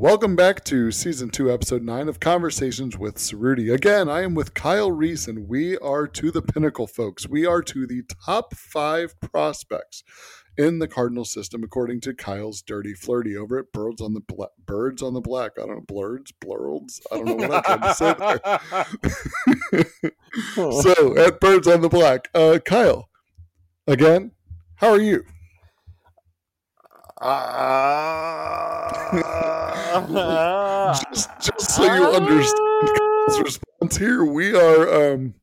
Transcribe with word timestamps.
welcome 0.00 0.34
back 0.34 0.64
to 0.64 0.90
season 0.90 1.28
two, 1.28 1.52
episode 1.52 1.82
nine 1.82 2.08
of 2.08 2.18
Conversations 2.18 2.96
with 2.96 3.16
Cerruti. 3.16 3.70
Again, 3.70 4.08
I 4.08 4.22
am 4.22 4.34
with 4.34 4.54
Kyle 4.54 4.90
Reis, 4.90 5.28
and 5.28 5.46
we 5.46 5.76
are 5.76 6.06
to 6.06 6.30
the 6.30 6.40
pinnacle, 6.40 6.86
folks. 6.86 7.28
We 7.28 7.44
are 7.44 7.60
to 7.60 7.86
the 7.86 8.02
top 8.24 8.54
five 8.54 9.14
prospects 9.20 10.02
in 10.56 10.78
the 10.78 10.88
Cardinal 10.88 11.26
system, 11.26 11.62
according 11.62 12.00
to 12.00 12.14
Kyle's 12.14 12.62
Dirty 12.62 12.94
Flirty 12.94 13.36
over 13.36 13.58
at 13.58 13.72
Birds 13.72 14.00
on 14.00 14.14
the 14.14 14.20
Bla- 14.20 14.48
Birds 14.64 15.02
on 15.02 15.12
the 15.12 15.20
Black. 15.20 15.52
I 15.58 15.66
don't 15.66 15.76
know, 15.76 15.84
blurs, 15.86 16.32
blurleds. 16.42 17.00
I 17.12 17.16
don't 17.16 17.26
know 17.38 17.48
what 17.48 17.68
I 17.68 17.76
tried 17.76 17.82
to 17.82 17.94
say 17.94 19.84
there. 20.00 20.12
so 20.82 21.18
at 21.18 21.40
Birds 21.40 21.68
on 21.68 21.82
the 21.82 21.90
Black, 21.90 22.28
uh, 22.34 22.58
Kyle, 22.64 23.10
again, 23.86 24.32
how 24.76 24.92
are 24.92 25.00
you? 25.00 25.26
just, 31.12 31.28
just 31.40 31.70
so 31.72 31.82
you 31.82 32.06
understand 32.06 32.96
Kyle's 32.96 33.40
response 33.40 33.96
here, 33.96 34.24
we 34.24 34.54
are 34.54 35.12
um, 35.12 35.34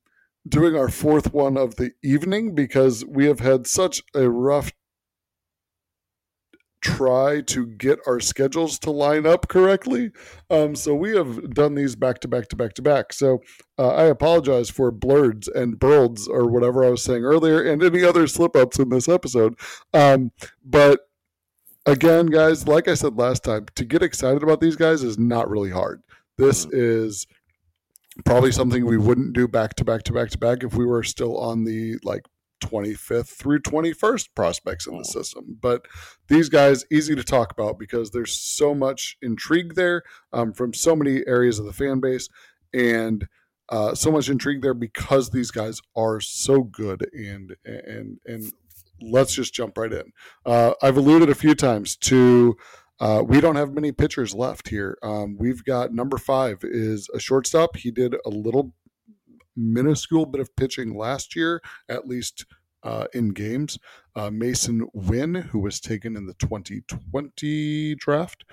doing 0.48 0.73
our 0.73 0.88
fourth 0.88 1.34
one 1.34 1.58
of 1.58 1.76
the 1.76 1.92
evening 2.02 2.56
because 2.56 3.04
we 3.06 3.26
have 3.26 3.42
had 3.42 3.67
such 3.67 4.04
a 4.16 4.30
rough 4.30 4.72
try 6.81 7.42
to 7.42 7.66
get 7.66 8.00
our 8.08 8.22
schedules 8.22 8.80
to 8.80 8.92
line 8.92 9.26
up 9.26 9.50
correctly. 9.50 10.12
Um, 10.50 10.76
so 10.76 10.95
we 10.95 11.16
have 11.17 11.54
done 11.54 11.76
these 11.76 11.98
back 11.98 12.20
to 12.20 12.30
back 12.30 12.48
to 12.50 12.56
back 12.56 12.73
to 12.76 12.82
back. 12.82 13.11
So 13.11 13.42
uh, 13.78 13.89
I 13.89 14.06
apologize 14.06 14.70
for 14.70 14.92
blurds 14.92 15.50
and 15.50 15.78
burlds 15.78 16.28
or 16.28 16.48
whatever 16.48 16.86
I 16.86 16.89
was 16.89 17.04
saying 17.04 17.26
earlier 17.26 17.61
and 17.61 17.84
any 17.84 18.06
other 18.06 18.27
slip 18.27 18.55
ups 18.55 18.80
in 18.80 18.89
this 18.89 19.10
episode. 19.10 19.60
Um, 19.94 20.32
but 20.64 21.02
again, 21.87 22.27
guys, 22.27 22.67
like 22.67 22.87
I 22.87 22.93
said 22.93 23.17
last 23.17 23.43
time, 23.43 23.65
to 23.75 23.86
get 23.86 24.03
excited 24.03 24.43
about 24.43 24.61
these 24.61 24.75
guys 24.75 25.02
is 25.02 25.17
not 25.17 25.49
really 25.49 25.71
hard. 25.71 26.03
This 26.37 26.65
is 26.65 27.25
probably 28.25 28.52
something 28.52 28.86
we 28.86 28.98
wouldn't 28.98 29.33
do 29.33 29.48
back 29.48 29.75
to 29.75 29.86
back 29.86 30.03
to 30.03 30.14
back 30.14 30.30
to 30.31 30.37
back 30.37 30.64
if 30.64 30.76
we 30.76 30.86
were 30.86 31.03
still 31.03 31.37
on 31.37 31.64
the 31.64 31.97
like 32.03 32.23
25th 32.61 33.27
through 33.27 33.59
21st 33.59 34.30
prospects 34.36 34.87
in 34.87 34.97
the 34.97 35.05
system. 35.05 35.58
But 35.61 35.86
these 36.27 36.49
guys, 36.49 36.86
easy 36.92 37.15
to 37.15 37.23
talk 37.23 37.52
about 37.52 37.80
because 37.80 38.11
there's 38.11 38.33
so 38.33 38.76
much 38.76 39.17
intrigue 39.21 39.76
there 39.76 40.03
um, 40.33 40.53
from 40.53 40.73
so 40.73 40.95
many 40.95 41.26
areas 41.26 41.59
of 41.59 41.65
the 41.65 41.73
fan 41.73 41.99
base 41.99 42.30
and 42.73 43.27
uh, 43.70 43.93
so 43.93 44.11
much 44.11 44.30
intrigue 44.30 44.61
there 44.61 44.73
because 44.73 45.30
these 45.30 45.52
guys 45.52 45.81
are 45.95 46.20
so 46.20 46.64
good 46.64 47.09
and 47.14 47.55
and 47.65 48.20
and 48.26 48.53
let's 49.02 49.33
just 49.33 49.53
jump 49.53 49.77
right 49.77 49.93
in. 49.93 50.11
Uh, 50.45 50.73
I've 50.81 50.97
alluded 50.97 51.30
a 51.30 51.35
few 51.35 51.55
times 51.55 51.95
to 51.97 52.58
uh, 52.99 53.23
we 53.25 53.39
don't 53.39 53.55
have 53.55 53.73
many 53.73 53.91
pitchers 53.91 54.33
left 54.33 54.69
here. 54.69 54.97
Um, 55.03 55.37
we've 55.37 55.63
got 55.63 55.93
number 55.93 56.17
five 56.17 56.59
is 56.63 57.09
a 57.13 57.19
shortstop. 57.19 57.75
He 57.77 57.91
did 57.91 58.15
a 58.25 58.30
little 58.30 58.73
minuscule 59.55 60.25
bit 60.25 60.41
of 60.41 60.55
pitching 60.55 60.97
last 60.97 61.35
year, 61.35 61.61
at 61.89 62.08
least 62.08 62.45
uh, 62.83 63.05
in 63.13 63.30
games. 63.30 63.77
Uh, 64.15 64.30
Masyn 64.30 64.87
Winn, 64.93 65.35
who 65.35 65.59
was 65.59 65.79
taken 65.79 66.15
in 66.15 66.25
the 66.25 66.33
2020 66.35 67.95
draft. 67.95 68.45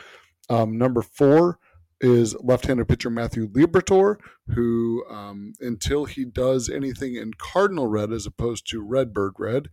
Um, 0.50 0.76
number 0.76 1.02
four 1.02 1.58
is 2.00 2.36
left-handed 2.40 2.86
pitcher 2.86 3.08
Matthew 3.08 3.48
Liberatore, 3.48 4.16
who 4.48 5.04
um, 5.08 5.54
until 5.60 6.04
he 6.04 6.24
does 6.24 6.68
anything 6.68 7.14
in 7.14 7.32
cardinal 7.34 7.86
red 7.86 8.12
as 8.12 8.26
opposed 8.26 8.68
to 8.70 8.82
redbird 8.82 9.34
red, 9.38 9.68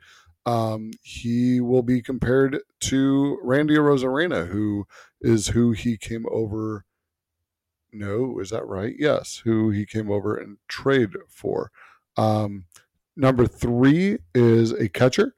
um, 0.46 0.92
he 1.04 1.62
will 1.62 1.84
be 1.84 2.02
compared 2.02 2.60
to 2.82 3.40
Randy 3.44 3.76
Arozarena, 3.76 4.48
who 4.48 4.88
is 5.22 5.50
who 5.50 5.72
he 5.72 5.98
came 5.98 6.26
over. 6.32 6.86
No, 7.94 8.40
is 8.40 8.50
that 8.50 8.66
right? 8.66 8.96
Yes, 8.98 9.42
who 9.44 9.70
he 9.70 9.86
came 9.86 10.10
over 10.10 10.36
and 10.36 10.58
trade 10.68 11.10
for. 11.28 11.72
Um, 12.18 12.66
number 13.16 13.46
three 13.46 14.20
is 14.34 14.72
a 14.72 14.90
catcher 14.90 15.36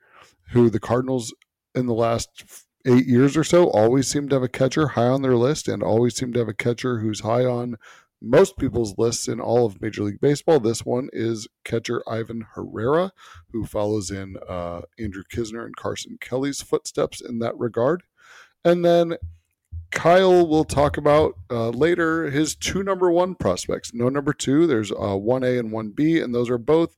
who 0.52 0.70
the 0.70 0.80
Cardinals 0.80 1.34
in 1.76 1.88
the 1.88 1.94
last 1.94 2.44
eight 2.86 3.06
years 3.06 3.36
or 3.36 3.44
so 3.44 3.70
always 3.70 4.08
seem 4.08 4.30
to 4.30 4.36
have 4.36 4.44
a 4.44 4.50
catcher 4.50 4.90
high 4.90 5.08
on 5.08 5.22
their 5.22 5.36
list 5.36 5.68
and 5.68 5.82
always 5.82 6.16
seem 6.16 6.34
to 6.34 6.40
have 6.40 6.50
a 6.50 6.54
catcher 6.54 7.00
who's 7.00 7.22
high 7.22 7.46
on 7.46 7.78
most 8.24 8.58
people's 8.58 8.98
lists 8.98 9.28
in 9.28 9.42
all 9.42 9.66
of 9.66 9.82
Major 9.82 10.04
League 10.04 10.22
Baseball. 10.22 10.60
This 10.60 10.86
one 10.86 11.10
is 11.12 11.48
catcher 11.66 12.02
Ivan 12.08 12.46
Herrera, 12.56 13.12
who 13.52 13.66
follows 13.66 14.10
in 14.10 14.38
uh, 14.48 14.82
Andrew 14.98 15.24
Knizner 15.32 15.66
and 15.66 15.76
Carson 15.76 16.18
Kelly's 16.22 16.62
footsteps 16.62 17.20
in 17.22 17.40
that 17.40 17.58
regard. 17.58 18.04
And 18.64 18.86
then 18.86 19.18
Kyle 19.92 20.48
will 20.48 20.64
talk 20.64 20.96
about 20.98 21.34
uh, 21.52 21.70
later 21.70 22.32
his 22.32 22.56
two 22.56 22.82
number 22.82 23.12
one 23.12 23.36
prospects. 23.36 23.94
No 23.94 24.08
number 24.08 24.34
two. 24.34 24.66
There's 24.68 24.92
uh, 24.92 24.96
1A 24.96 25.60
and 25.60 25.72
1B, 25.72 26.24
and 26.24 26.34
those 26.34 26.50
are 26.50 26.58
both 26.58 26.96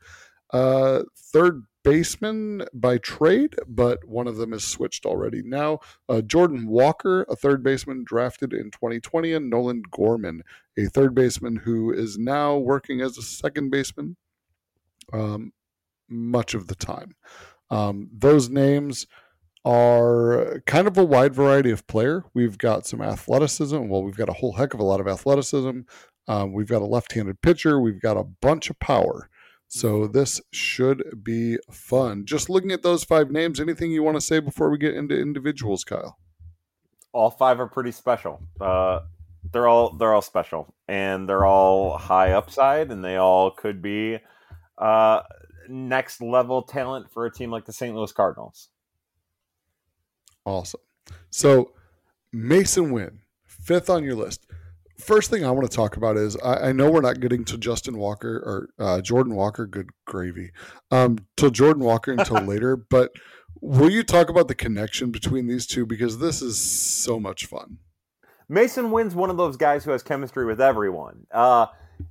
uh, 0.53 1.01
third 1.17 1.63
baseman 1.85 2.65
by 2.73 2.97
trade, 2.97 3.55
but 3.67 4.03
one 4.05 4.27
of 4.27 4.37
them 4.37 4.51
is 4.53 4.65
switched 4.65 5.05
already 5.05 5.43
now. 5.43 5.79
Uh, 6.09 6.21
Jordan 6.21 6.67
Walker, 6.67 7.25
a 7.29 7.35
third 7.35 7.63
baseman 7.63 8.03
drafted 8.03 8.53
in 8.53 8.71
2020, 8.71 9.31
and 9.31 9.49
Nolan 9.49 9.83
Gorman, 9.91 10.41
a 10.77 10.85
third 10.87 11.13
baseman 11.13 11.57
who 11.57 11.93
is 11.93 12.17
now 12.17 12.57
working 12.57 13.01
as 13.01 13.17
a 13.17 13.21
second 13.21 13.69
baseman 13.69 14.17
um, 15.13 15.53
much 16.09 16.55
of 16.55 16.67
the 16.67 16.75
time. 16.75 17.15
Um, 17.69 18.09
those 18.11 18.49
names 18.49 19.05
are 19.63 20.61
kind 20.65 20.87
of 20.87 20.97
a 20.97 21.05
wide 21.05 21.35
variety 21.35 21.69
of 21.69 21.85
player. 21.85 22.23
We've 22.33 22.57
got 22.57 22.87
some 22.87 23.01
athleticism. 23.01 23.87
Well, 23.87 24.03
we've 24.03 24.17
got 24.17 24.29
a 24.29 24.33
whole 24.33 24.53
heck 24.53 24.73
of 24.73 24.79
a 24.79 24.83
lot 24.83 24.99
of 24.99 25.07
athleticism. 25.07 25.81
Um, 26.27 26.53
we've 26.53 26.67
got 26.67 26.81
a 26.81 26.85
left 26.85 27.13
handed 27.13 27.41
pitcher. 27.41 27.79
We've 27.79 28.01
got 28.01 28.17
a 28.17 28.23
bunch 28.23 28.71
of 28.71 28.79
power. 28.79 29.29
So 29.67 30.07
this 30.07 30.41
should 30.51 31.23
be 31.23 31.57
fun. 31.71 32.25
Just 32.25 32.49
looking 32.49 32.71
at 32.71 32.83
those 32.83 33.03
five 33.03 33.31
names, 33.31 33.59
anything 33.59 33.91
you 33.91 34.03
want 34.03 34.15
to 34.15 34.21
say 34.21 34.39
before 34.39 34.69
we 34.69 34.77
get 34.77 34.95
into 34.95 35.19
individuals, 35.19 35.83
Kyle? 35.83 36.17
All 37.11 37.31
five 37.31 37.59
are 37.59 37.67
pretty 37.67 37.91
special. 37.91 38.41
Uh, 38.59 39.01
they're 39.51 39.67
all 39.67 39.95
they're 39.95 40.13
all 40.13 40.21
special, 40.21 40.73
and 40.87 41.27
they're 41.29 41.45
all 41.45 41.97
high 41.97 42.31
upside, 42.31 42.91
and 42.91 43.03
they 43.03 43.17
all 43.17 43.51
could 43.51 43.81
be 43.81 44.19
uh, 44.77 45.21
next 45.69 46.21
level 46.21 46.61
talent 46.63 47.11
for 47.11 47.25
a 47.25 47.31
team 47.31 47.51
like 47.51 47.65
the 47.65 47.73
St. 47.73 47.95
Louis 47.95 48.11
Cardinals. 48.11 48.69
Awesome. 50.45 50.81
So 51.29 51.71
Masyn 52.33 52.91
Winn, 52.91 53.19
fifth 53.45 53.89
on 53.89 54.03
your 54.03 54.15
list 54.15 54.45
first 54.97 55.29
thing 55.29 55.45
I 55.45 55.51
want 55.51 55.69
to 55.69 55.75
talk 55.75 55.97
about 55.97 56.17
is 56.17 56.37
I, 56.37 56.69
I 56.69 56.71
know 56.71 56.89
we're 56.89 57.01
not 57.01 57.19
getting 57.19 57.45
to 57.45 57.57
Justin 57.57 57.97
Walker 57.97 58.37
or 58.37 58.69
uh, 58.79 59.01
Jordan 59.01 59.35
Walker, 59.35 59.65
good 59.65 59.89
gravy, 60.05 60.51
um, 60.91 61.17
till 61.37 61.49
Jordan 61.49 61.83
Walker 61.83 62.11
until 62.11 62.41
later. 62.41 62.75
But 62.75 63.11
will 63.61 63.89
you 63.89 64.03
talk 64.03 64.29
about 64.29 64.47
the 64.47 64.55
connection 64.55 65.11
between 65.11 65.47
these 65.47 65.65
two 65.65 65.85
because 65.85 66.19
this 66.19 66.41
is 66.41 66.57
so 66.57 67.19
much 67.19 67.45
fun. 67.45 67.79
Masyn 68.49 68.91
Winn's 68.91 69.15
one 69.15 69.29
of 69.29 69.37
those 69.37 69.57
guys 69.57 69.83
who 69.83 69.91
has 69.91 70.03
chemistry 70.03 70.45
with 70.45 70.61
everyone. 70.61 71.25
Uh, 71.31 71.65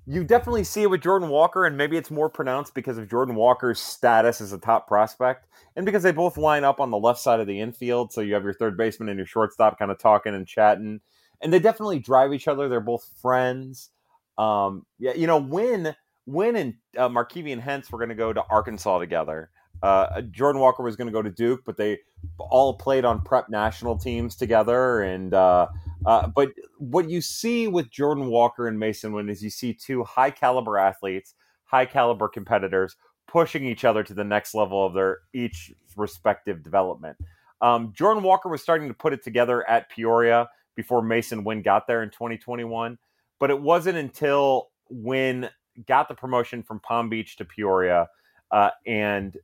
you 0.07 0.25
definitely 0.25 0.65
see 0.65 0.83
it 0.83 0.91
with 0.91 1.03
Jordan 1.03 1.29
Walker, 1.29 1.65
and 1.65 1.77
maybe 1.77 1.97
it's 1.97 2.11
more 2.11 2.29
pronounced 2.29 2.75
because 2.75 2.99
of 2.99 3.09
Jordan 3.09 3.37
Walker's 3.37 3.79
status 3.79 4.41
as 4.41 4.53
a 4.53 4.59
top 4.59 4.89
prospect, 4.89 5.47
and 5.77 5.87
because 5.87 6.03
they 6.03 6.11
both 6.11 6.37
line 6.37 6.65
up 6.65 6.81
on 6.81 6.91
the 6.91 6.99
left 6.99 7.21
side 7.21 7.39
of 7.39 7.47
the 7.47 7.61
infield. 7.61 8.13
So 8.13 8.21
you 8.21 8.35
have 8.35 8.43
your 8.43 8.55
third 8.55 8.77
baseman 8.77 9.09
and 9.11 9.19
your 9.19 9.27
shortstop 9.27 9.79
kind 9.79 9.91
of 9.91 9.99
talking 9.99 10.35
and 10.35 10.47
chatting 10.47 11.01
and 11.44 11.52
they 11.52 11.61
definitely 11.61 12.00
drive 12.00 12.32
each 12.32 12.49
other. 12.49 12.69
They're 12.69 12.81
both 12.81 13.08
friends. 13.23 13.91
Um, 14.38 14.87
yeah, 14.99 15.12
you 15.14 15.29
know, 15.29 15.38
when 15.38 15.94
Winn 16.26 16.56
and 16.56 16.75
uh, 16.96 17.08
Markevian 17.08 17.61
Hence 17.61 17.93
were 17.93 17.99
going 17.99 18.08
to 18.08 18.14
go 18.14 18.32
to 18.32 18.43
Arkansas 18.50 18.99
together. 18.99 19.50
Uh, 19.82 20.23
Jordan 20.23 20.61
Walker 20.61 20.82
was 20.82 20.96
going 20.96 21.08
to 21.08 21.12
go 21.12 21.20
to 21.20 21.31
Duke, 21.31 21.62
but 21.67 21.76
they 21.76 21.99
all 22.38 22.75
played 22.75 23.05
on 23.05 23.20
prep 23.20 23.50
national 23.50 23.99
teams 23.99 24.35
together. 24.35 25.02
And 25.02 25.35
uh, 25.35 25.69
uh, 26.06 26.29
but 26.29 26.52
what 26.79 27.11
you 27.11 27.20
see 27.20 27.69
with 27.69 27.91
Jordan 27.91 28.29
Walker 28.29 28.67
and 28.67 28.81
Masyn 28.81 29.12
Winn 29.12 29.29
is 29.29 29.43
you 29.43 29.50
see 29.50 29.75
two 29.75 30.02
high 30.05 30.31
caliber 30.31 30.79
athletes, 30.79 31.35
high 31.64 31.87
caliber 31.87 32.29
competitors 32.29 32.96
pushing 33.26 33.64
each 33.64 33.85
other 33.85 34.02
to 34.02 34.14
the 34.14 34.25
next 34.25 34.55
level 34.55 34.87
of 34.87 34.94
their 34.94 35.19
each 35.35 35.73
respective 35.96 36.62
development. 36.62 37.19
Um, 37.61 37.93
Jordan 37.94 38.23
Walker 38.23 38.49
was 38.49 38.62
starting 38.62 38.88
to 38.88 38.94
put 38.94 39.12
it 39.12 39.23
together 39.23 39.69
at 39.69 39.91
Peoria 39.91 40.49
before 40.75 41.03
Masyn 41.03 41.44
Winn 41.44 41.62
got 41.62 41.87
there 41.87 42.03
in 42.03 42.11
2021, 42.11 42.99
but 43.38 43.50
it 43.50 43.61
wasn't 43.61 43.97
until 43.99 44.71
Winn 44.88 45.49
got 45.87 46.09
the 46.09 46.15
promotion 46.15 46.62
from 46.62 46.81
Palm 46.81 47.09
Beach 47.09 47.37
to 47.37 47.44
Peoria 47.44 48.09
uh, 48.50 48.71
and 48.87 49.37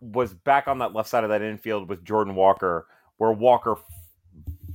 was 0.00 0.32
back 0.32 0.68
on 0.68 0.78
that 0.78 0.94
left 0.94 1.08
side 1.08 1.24
of 1.24 1.30
that 1.30 1.42
infield 1.42 1.88
with 1.88 2.04
Jordan 2.04 2.34
Walker, 2.34 2.86
where 3.18 3.32
Walker 3.32 3.72
f- 3.72 3.84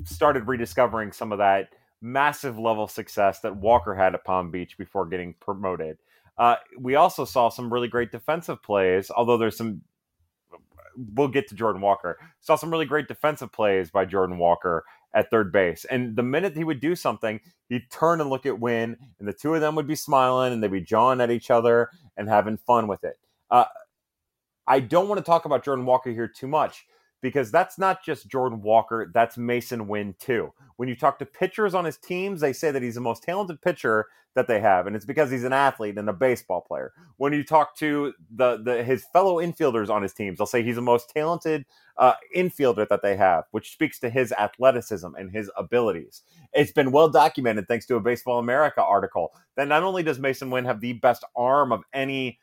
started 0.03 0.47
rediscovering 0.47 1.11
some 1.11 1.31
of 1.31 1.39
that 1.39 1.69
massive 2.01 2.59
level 2.59 2.87
success 2.87 3.39
that 3.39 3.55
Walker 3.55 3.95
had 3.95 4.13
at 4.13 4.23
Palm 4.23 4.51
Beach 4.51 4.77
before 4.77 5.05
getting 5.05 5.33
promoted. 5.39 5.97
Uh, 6.37 6.57
we 6.77 6.95
also 6.95 7.25
saw 7.25 7.49
some 7.49 7.71
really 7.71 7.87
great 7.87 8.11
defensive 8.11 8.61
plays, 8.61 9.09
although 9.09 9.37
there's 9.37 9.57
some. 9.57 9.81
We'll 11.13 11.27
get 11.27 11.47
to 11.49 11.55
Jordan 11.55 11.81
Walker. 11.81 12.17
Saw 12.39 12.55
some 12.55 12.71
really 12.71 12.85
great 12.85 13.07
defensive 13.07 13.51
plays 13.51 13.89
by 13.89 14.05
Jordan 14.05 14.37
Walker 14.37 14.85
at 15.15 15.31
third 15.31 15.51
base. 15.51 15.85
And 15.85 16.15
the 16.15 16.21
minute 16.21 16.55
he 16.55 16.63
would 16.63 16.79
do 16.79 16.95
something, 16.95 17.39
he'd 17.69 17.89
turn 17.89 18.21
and 18.21 18.29
look 18.29 18.45
at 18.45 18.59
Winn, 18.59 18.97
and 19.17 19.27
the 19.27 19.33
two 19.33 19.55
of 19.55 19.61
them 19.61 19.73
would 19.75 19.87
be 19.87 19.95
smiling 19.95 20.53
and 20.53 20.61
they'd 20.61 20.71
be 20.71 20.81
jawing 20.81 21.21
at 21.21 21.31
each 21.31 21.49
other 21.49 21.89
and 22.17 22.29
having 22.29 22.57
fun 22.57 22.87
with 22.87 23.03
it. 23.03 23.17
Uh, 23.49 23.65
I 24.67 24.81
don't 24.81 25.07
want 25.07 25.19
to 25.19 25.25
talk 25.25 25.45
about 25.45 25.63
Jordan 25.63 25.85
Walker 25.85 26.11
here 26.11 26.27
too 26.27 26.47
much 26.47 26.85
because 27.25 27.49
that's 27.49 27.79
not 27.79 28.05
just 28.05 28.27
Jordan 28.27 28.61
Walker, 28.61 29.09
that's 29.11 29.35
Masyn 29.35 29.87
Winn 29.87 30.13
too. 30.19 30.53
When 30.75 30.87
you 30.87 30.95
talk 30.95 31.17
to 31.17 31.25
pitchers 31.25 31.73
on 31.73 31.83
his 31.83 31.97
teams, 31.97 32.39
they 32.39 32.53
say 32.53 32.69
that 32.69 32.83
he's 32.83 32.93
the 32.93 33.01
most 33.01 33.23
talented 33.23 33.63
pitcher 33.63 34.05
that 34.35 34.47
they 34.47 34.59
have, 34.59 34.85
and 34.85 34.95
it's 34.95 35.05
because 35.05 35.31
he's 35.31 35.43
an 35.43 35.51
athlete 35.51 35.97
and 35.97 36.07
a 36.07 36.13
baseball 36.13 36.61
player. 36.61 36.93
When 37.17 37.33
you 37.33 37.43
talk 37.43 37.75
to 37.77 38.13
the, 38.29 38.57
the 38.57 38.83
his 38.83 39.05
fellow 39.11 39.37
infielders 39.37 39.89
on 39.89 40.03
his 40.03 40.13
teams, 40.13 40.37
they'll 40.37 40.45
say 40.45 40.61
he's 40.61 40.75
the 40.75 40.83
most 40.83 41.09
talented 41.09 41.65
uh, 41.97 42.13
infielder 42.37 42.87
that 42.89 43.01
they 43.01 43.15
have, 43.15 43.45
which 43.49 43.71
speaks 43.71 43.97
to 44.01 44.09
his 44.11 44.31
athleticism 44.33 45.07
and 45.17 45.31
his 45.31 45.49
abilities. 45.57 46.21
It's 46.53 46.71
been 46.71 46.91
well 46.91 47.09
documented 47.09 47.67
thanks 47.67 47.87
to 47.87 47.95
a 47.95 47.99
Baseball 47.99 48.37
America 48.37 48.83
article 48.83 49.33
that 49.55 49.67
not 49.67 49.81
only 49.81 50.03
does 50.03 50.19
Masyn 50.19 50.51
Winn 50.51 50.65
have 50.65 50.79
the 50.79 50.93
best 50.93 51.23
arm 51.35 51.71
of 51.71 51.81
any 51.91 52.37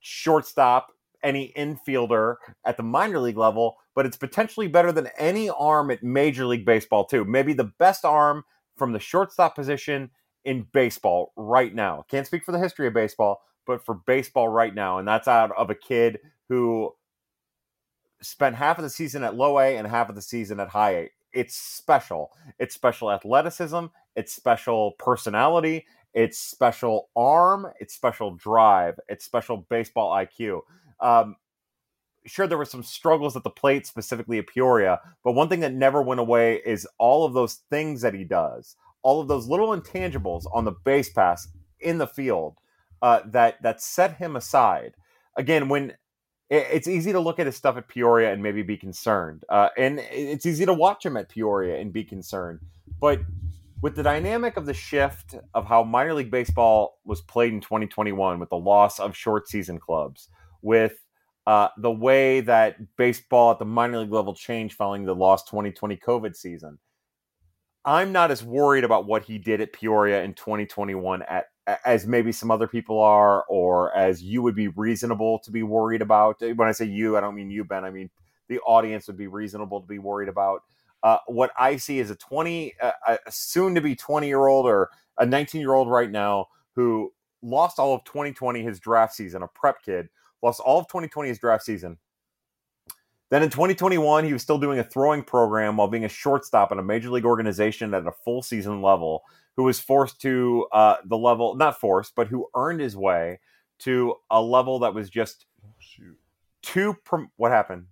shortstop 0.00 0.93
any 1.24 1.52
infielder 1.56 2.36
at 2.64 2.76
the 2.76 2.82
minor 2.82 3.18
league 3.18 3.36
level, 3.36 3.78
but 3.94 4.06
it's 4.06 4.16
potentially 4.16 4.68
better 4.68 4.92
than 4.92 5.08
any 5.18 5.50
arm 5.50 5.90
at 5.90 6.02
Major 6.02 6.46
League 6.46 6.64
Baseball, 6.64 7.04
too. 7.04 7.24
Maybe 7.24 7.52
the 7.52 7.72
best 7.78 8.04
arm 8.04 8.44
from 8.76 8.92
the 8.92 9.00
shortstop 9.00 9.54
position 9.54 10.10
in 10.44 10.66
baseball 10.72 11.32
right 11.36 11.74
now. 11.74 12.04
Can't 12.08 12.26
speak 12.26 12.44
for 12.44 12.52
the 12.52 12.58
history 12.58 12.86
of 12.86 12.94
baseball, 12.94 13.42
but 13.66 13.84
for 13.84 13.94
baseball 13.94 14.48
right 14.48 14.74
now. 14.74 14.98
And 14.98 15.08
that's 15.08 15.26
out 15.26 15.50
of 15.56 15.70
a 15.70 15.74
kid 15.74 16.20
who 16.48 16.92
spent 18.20 18.56
half 18.56 18.78
of 18.78 18.84
the 18.84 18.90
season 18.90 19.24
at 19.24 19.34
low 19.34 19.58
A 19.58 19.76
and 19.76 19.86
half 19.86 20.08
of 20.08 20.14
the 20.14 20.22
season 20.22 20.60
at 20.60 20.68
high 20.68 20.94
A. 20.94 21.10
It's 21.32 21.56
special. 21.56 22.30
It's 22.58 22.74
special 22.74 23.10
athleticism, 23.10 23.86
it's 24.14 24.32
special 24.32 24.92
personality, 24.98 25.86
it's 26.14 26.38
special 26.38 27.08
arm, 27.16 27.66
it's 27.80 27.94
special 27.94 28.36
drive, 28.36 28.98
it's 29.08 29.24
special 29.24 29.66
baseball 29.68 30.12
IQ. 30.12 30.60
Um, 31.00 31.36
sure, 32.26 32.46
there 32.46 32.58
were 32.58 32.64
some 32.64 32.82
struggles 32.82 33.36
at 33.36 33.44
the 33.44 33.50
plate, 33.50 33.86
specifically 33.86 34.38
at 34.38 34.46
Peoria, 34.46 35.00
but 35.22 35.32
one 35.32 35.48
thing 35.48 35.60
that 35.60 35.74
never 35.74 36.02
went 36.02 36.20
away 36.20 36.60
is 36.64 36.86
all 36.98 37.24
of 37.24 37.34
those 37.34 37.60
things 37.70 38.00
that 38.02 38.14
he 38.14 38.24
does, 38.24 38.76
all 39.02 39.20
of 39.20 39.28
those 39.28 39.48
little 39.48 39.76
intangibles 39.78 40.46
on 40.52 40.64
the 40.64 40.72
base 40.72 41.10
pass 41.10 41.48
in 41.80 41.98
the 41.98 42.06
field 42.06 42.56
uh, 43.02 43.20
that 43.26 43.60
that 43.62 43.82
set 43.82 44.16
him 44.16 44.36
aside. 44.36 44.94
Again, 45.36 45.68
when 45.68 45.90
it, 46.48 46.66
it's 46.72 46.88
easy 46.88 47.12
to 47.12 47.20
look 47.20 47.38
at 47.38 47.46
his 47.46 47.56
stuff 47.56 47.76
at 47.76 47.88
Peoria 47.88 48.32
and 48.32 48.42
maybe 48.42 48.62
be 48.62 48.76
concerned, 48.76 49.44
uh, 49.48 49.68
and 49.76 50.00
it's 50.10 50.46
easy 50.46 50.64
to 50.64 50.74
watch 50.74 51.04
him 51.04 51.16
at 51.16 51.28
Peoria 51.28 51.78
and 51.78 51.92
be 51.92 52.04
concerned, 52.04 52.60
but 53.00 53.20
with 53.82 53.96
the 53.96 54.02
dynamic 54.02 54.56
of 54.56 54.64
the 54.64 54.72
shift 54.72 55.34
of 55.52 55.66
how 55.66 55.82
minor 55.82 56.14
league 56.14 56.30
baseball 56.30 57.00
was 57.04 57.20
played 57.20 57.52
in 57.52 57.60
2021 57.60 58.38
with 58.38 58.48
the 58.48 58.56
loss 58.56 58.98
of 58.98 59.14
short 59.14 59.46
season 59.46 59.78
clubs 59.78 60.30
with 60.64 60.94
uh, 61.46 61.68
the 61.76 61.90
way 61.90 62.40
that 62.40 62.96
baseball 62.96 63.52
at 63.52 63.58
the 63.58 63.64
minor 63.64 63.98
league 63.98 64.12
level 64.12 64.34
changed 64.34 64.74
following 64.74 65.04
the 65.04 65.14
lost 65.14 65.46
2020 65.48 65.96
COVID 65.98 66.34
season. 66.34 66.78
I'm 67.84 68.12
not 68.12 68.30
as 68.30 68.42
worried 68.42 68.84
about 68.84 69.06
what 69.06 69.24
he 69.24 69.36
did 69.36 69.60
at 69.60 69.74
Peoria 69.74 70.22
in 70.22 70.32
2021 70.32 71.22
at, 71.22 71.48
as 71.84 72.06
maybe 72.06 72.32
some 72.32 72.50
other 72.50 72.66
people 72.66 72.98
are, 72.98 73.44
or 73.44 73.94
as 73.94 74.22
you 74.22 74.40
would 74.40 74.54
be 74.54 74.68
reasonable 74.68 75.38
to 75.40 75.50
be 75.50 75.62
worried 75.62 76.00
about. 76.00 76.40
When 76.40 76.66
I 76.66 76.72
say 76.72 76.86
you, 76.86 77.18
I 77.18 77.20
don't 77.20 77.34
mean 77.34 77.50
you, 77.50 77.62
Ben. 77.62 77.84
I 77.84 77.90
mean 77.90 78.08
the 78.48 78.58
audience 78.60 79.06
would 79.06 79.18
be 79.18 79.26
reasonable 79.26 79.82
to 79.82 79.86
be 79.86 79.98
worried 79.98 80.30
about. 80.30 80.62
Uh, 81.02 81.18
what 81.26 81.50
I 81.58 81.76
see 81.76 81.98
is 81.98 82.10
a 82.10 82.16
20, 82.16 82.74
uh, 82.80 82.92
a 83.06 83.18
soon 83.30 83.74
to 83.74 83.82
be 83.82 83.94
20 83.94 84.26
year 84.26 84.46
old 84.46 84.64
or 84.64 84.88
a 85.18 85.26
19 85.26 85.60
year 85.60 85.74
old 85.74 85.90
right 85.90 86.10
now 86.10 86.46
who 86.74 87.12
lost 87.42 87.78
all 87.78 87.94
of 87.94 88.04
2020, 88.04 88.62
his 88.62 88.80
draft 88.80 89.14
season, 89.14 89.42
a 89.42 89.48
prep 89.48 89.82
kid 89.82 90.08
lost 90.44 90.60
all 90.60 90.78
of 90.78 90.86
2020 90.86 91.28
his 91.28 91.38
draft 91.38 91.64
season. 91.64 91.98
Then 93.30 93.42
in 93.42 93.50
2021, 93.50 94.24
he 94.24 94.32
was 94.32 94.42
still 94.42 94.58
doing 94.58 94.78
a 94.78 94.84
throwing 94.84 95.24
program 95.24 95.76
while 95.76 95.88
being 95.88 96.04
a 96.04 96.08
shortstop 96.08 96.70
in 96.70 96.78
a 96.78 96.82
major 96.82 97.10
league 97.10 97.24
organization 97.24 97.94
at 97.94 98.06
a 98.06 98.12
full 98.12 98.42
season 98.42 98.82
level, 98.82 99.22
who 99.56 99.64
was 99.64 99.80
forced 99.80 100.20
to 100.20 100.66
uh, 100.72 100.96
the 101.04 101.16
level, 101.16 101.56
not 101.56 101.80
forced, 101.80 102.14
but 102.14 102.28
who 102.28 102.48
earned 102.54 102.80
his 102.80 102.96
way 102.96 103.40
to 103.80 104.14
a 104.30 104.40
level 104.40 104.80
that 104.80 104.94
was 104.94 105.10
just 105.10 105.46
shoot. 105.78 106.16
two. 106.62 106.94
Prom- 107.04 107.30
what 107.36 107.50
happened? 107.50 107.86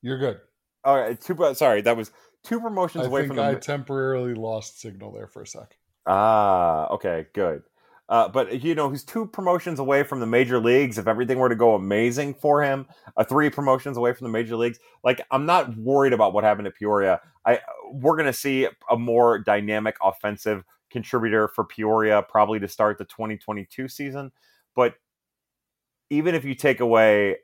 You're 0.00 0.18
good. 0.18 0.40
All 0.84 0.98
right, 0.98 1.20
two. 1.20 1.36
Sorry, 1.54 1.82
that 1.82 1.96
was 1.96 2.12
two 2.44 2.60
promotions 2.60 3.04
I 3.04 3.08
away 3.08 3.22
think 3.22 3.34
from. 3.34 3.36
The- 3.36 3.42
I 3.42 3.54
temporarily 3.56 4.34
lost 4.34 4.80
signal 4.80 5.12
there 5.12 5.26
for 5.26 5.42
a 5.42 5.46
sec. 5.46 5.76
Ah, 6.06 6.88
okay, 6.90 7.26
good. 7.34 7.62
Uh, 8.08 8.28
but 8.28 8.62
you 8.62 8.74
know, 8.74 8.90
he's 8.90 9.04
two 9.04 9.26
promotions 9.26 9.78
away 9.78 10.02
from 10.02 10.20
the 10.20 10.26
major 10.26 10.58
leagues. 10.58 10.98
If 10.98 11.06
everything 11.06 11.38
were 11.38 11.48
to 11.48 11.56
go 11.56 11.74
amazing 11.74 12.34
for 12.34 12.62
him, 12.62 12.86
uh, 13.16 13.24
three 13.24 13.48
promotions 13.48 13.96
away 13.96 14.12
from 14.12 14.26
the 14.26 14.30
major 14.30 14.56
leagues. 14.56 14.78
Like, 15.02 15.22
I'm 15.30 15.46
not 15.46 15.76
worried 15.76 16.12
about 16.12 16.34
what 16.34 16.44
happened 16.44 16.66
to 16.66 16.70
Peoria. 16.70 17.20
I 17.46 17.60
we're 17.90 18.16
going 18.16 18.26
to 18.26 18.32
see 18.32 18.68
a 18.90 18.96
more 18.96 19.38
dynamic 19.38 19.96
offensive 20.02 20.64
contributor 20.90 21.48
for 21.48 21.64
Peoria 21.64 22.22
probably 22.22 22.60
to 22.60 22.68
start 22.68 22.98
the 22.98 23.04
2022 23.04 23.88
season. 23.88 24.32
But 24.76 24.94
even 26.10 26.34
if 26.34 26.44
you 26.44 26.54
take 26.54 26.80
away 26.80 27.38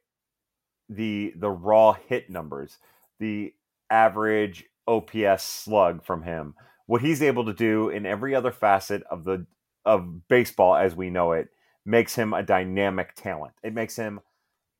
the 0.88 1.32
the 1.36 1.50
raw 1.50 1.94
hit 2.08 2.28
numbers, 2.28 2.78
the 3.18 3.54
average 3.88 4.64
OPS 4.86 5.42
slug 5.42 6.04
from 6.04 6.22
him, 6.22 6.54
what 6.86 7.00
he's 7.00 7.22
able 7.22 7.46
to 7.46 7.54
do 7.54 7.88
in 7.88 8.04
every 8.04 8.34
other 8.34 8.52
facet 8.52 9.02
of 9.10 9.24
the 9.24 9.46
of 9.84 10.28
baseball 10.28 10.76
as 10.76 10.94
we 10.94 11.10
know 11.10 11.32
it 11.32 11.48
makes 11.84 12.14
him 12.14 12.32
a 12.32 12.42
dynamic 12.42 13.14
talent. 13.14 13.54
It 13.62 13.74
makes 13.74 13.96
him 13.96 14.20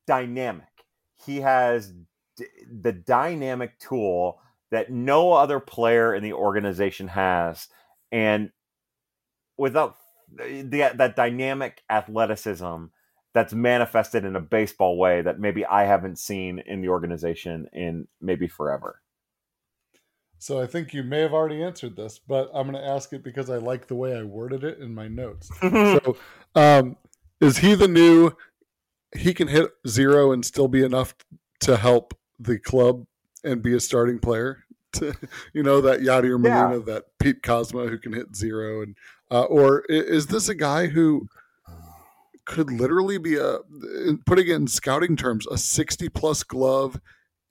dynamic. 0.07 0.67
He 1.25 1.41
has 1.41 1.93
d- 2.37 2.45
the 2.71 2.91
dynamic 2.93 3.79
tool 3.79 4.39
that 4.71 4.91
no 4.91 5.33
other 5.33 5.59
player 5.59 6.15
in 6.15 6.23
the 6.23 6.33
organization 6.33 7.07
has, 7.09 7.67
and 8.11 8.51
without 9.57 9.97
the, 10.33 10.91
that 10.95 11.15
dynamic 11.15 11.81
athleticism 11.89 12.85
that's 13.33 13.53
manifested 13.53 14.25
in 14.25 14.35
a 14.35 14.41
baseball 14.41 14.97
way 14.97 15.21
that 15.21 15.39
maybe 15.39 15.65
I 15.65 15.85
haven't 15.85 16.19
seen 16.19 16.59
in 16.59 16.81
the 16.81 16.89
organization 16.89 17.67
in 17.73 18.07
maybe 18.19 18.47
forever. 18.47 19.00
So 20.41 20.59
I 20.59 20.65
think 20.65 20.91
you 20.91 21.03
may 21.03 21.19
have 21.19 21.33
already 21.33 21.61
answered 21.61 21.95
this, 21.95 22.17
but 22.17 22.49
I'm 22.51 22.67
going 22.67 22.83
to 22.83 22.89
ask 22.89 23.13
it 23.13 23.23
because 23.23 23.51
I 23.51 23.57
like 23.57 23.85
the 23.85 23.93
way 23.93 24.17
I 24.17 24.23
worded 24.23 24.63
it 24.63 24.79
in 24.79 24.95
my 24.95 25.07
notes. 25.07 25.51
so, 25.61 26.17
um, 26.55 26.97
is 27.39 27.59
he 27.59 27.75
the 27.75 27.87
new? 27.87 28.31
He 29.15 29.35
can 29.35 29.47
hit 29.47 29.69
zero 29.87 30.31
and 30.31 30.43
still 30.43 30.67
be 30.67 30.83
enough 30.83 31.13
to 31.59 31.77
help 31.77 32.15
the 32.39 32.57
club 32.57 33.05
and 33.43 33.61
be 33.61 33.75
a 33.75 33.79
starting 33.79 34.19
player. 34.19 34.65
To, 34.95 35.15
you 35.53 35.63
know 35.63 35.79
that 35.79 36.01
Yadier 36.01 36.37
Molina, 36.37 36.79
yeah. 36.79 36.95
that 36.95 37.17
Pete 37.17 37.41
Kozma 37.41 37.87
who 37.87 37.97
can 37.97 38.11
hit 38.11 38.35
zero, 38.35 38.81
and 38.81 38.97
uh, 39.31 39.43
or 39.43 39.85
is 39.87 40.27
this 40.27 40.49
a 40.49 40.53
guy 40.53 40.87
who 40.87 41.29
could 42.43 42.69
literally 42.69 43.17
be 43.17 43.37
a 43.37 43.59
putting 44.25 44.49
it 44.49 44.55
in 44.55 44.67
scouting 44.67 45.15
terms 45.15 45.47
a 45.47 45.57
60 45.57 46.09
plus 46.09 46.43
glove 46.43 46.99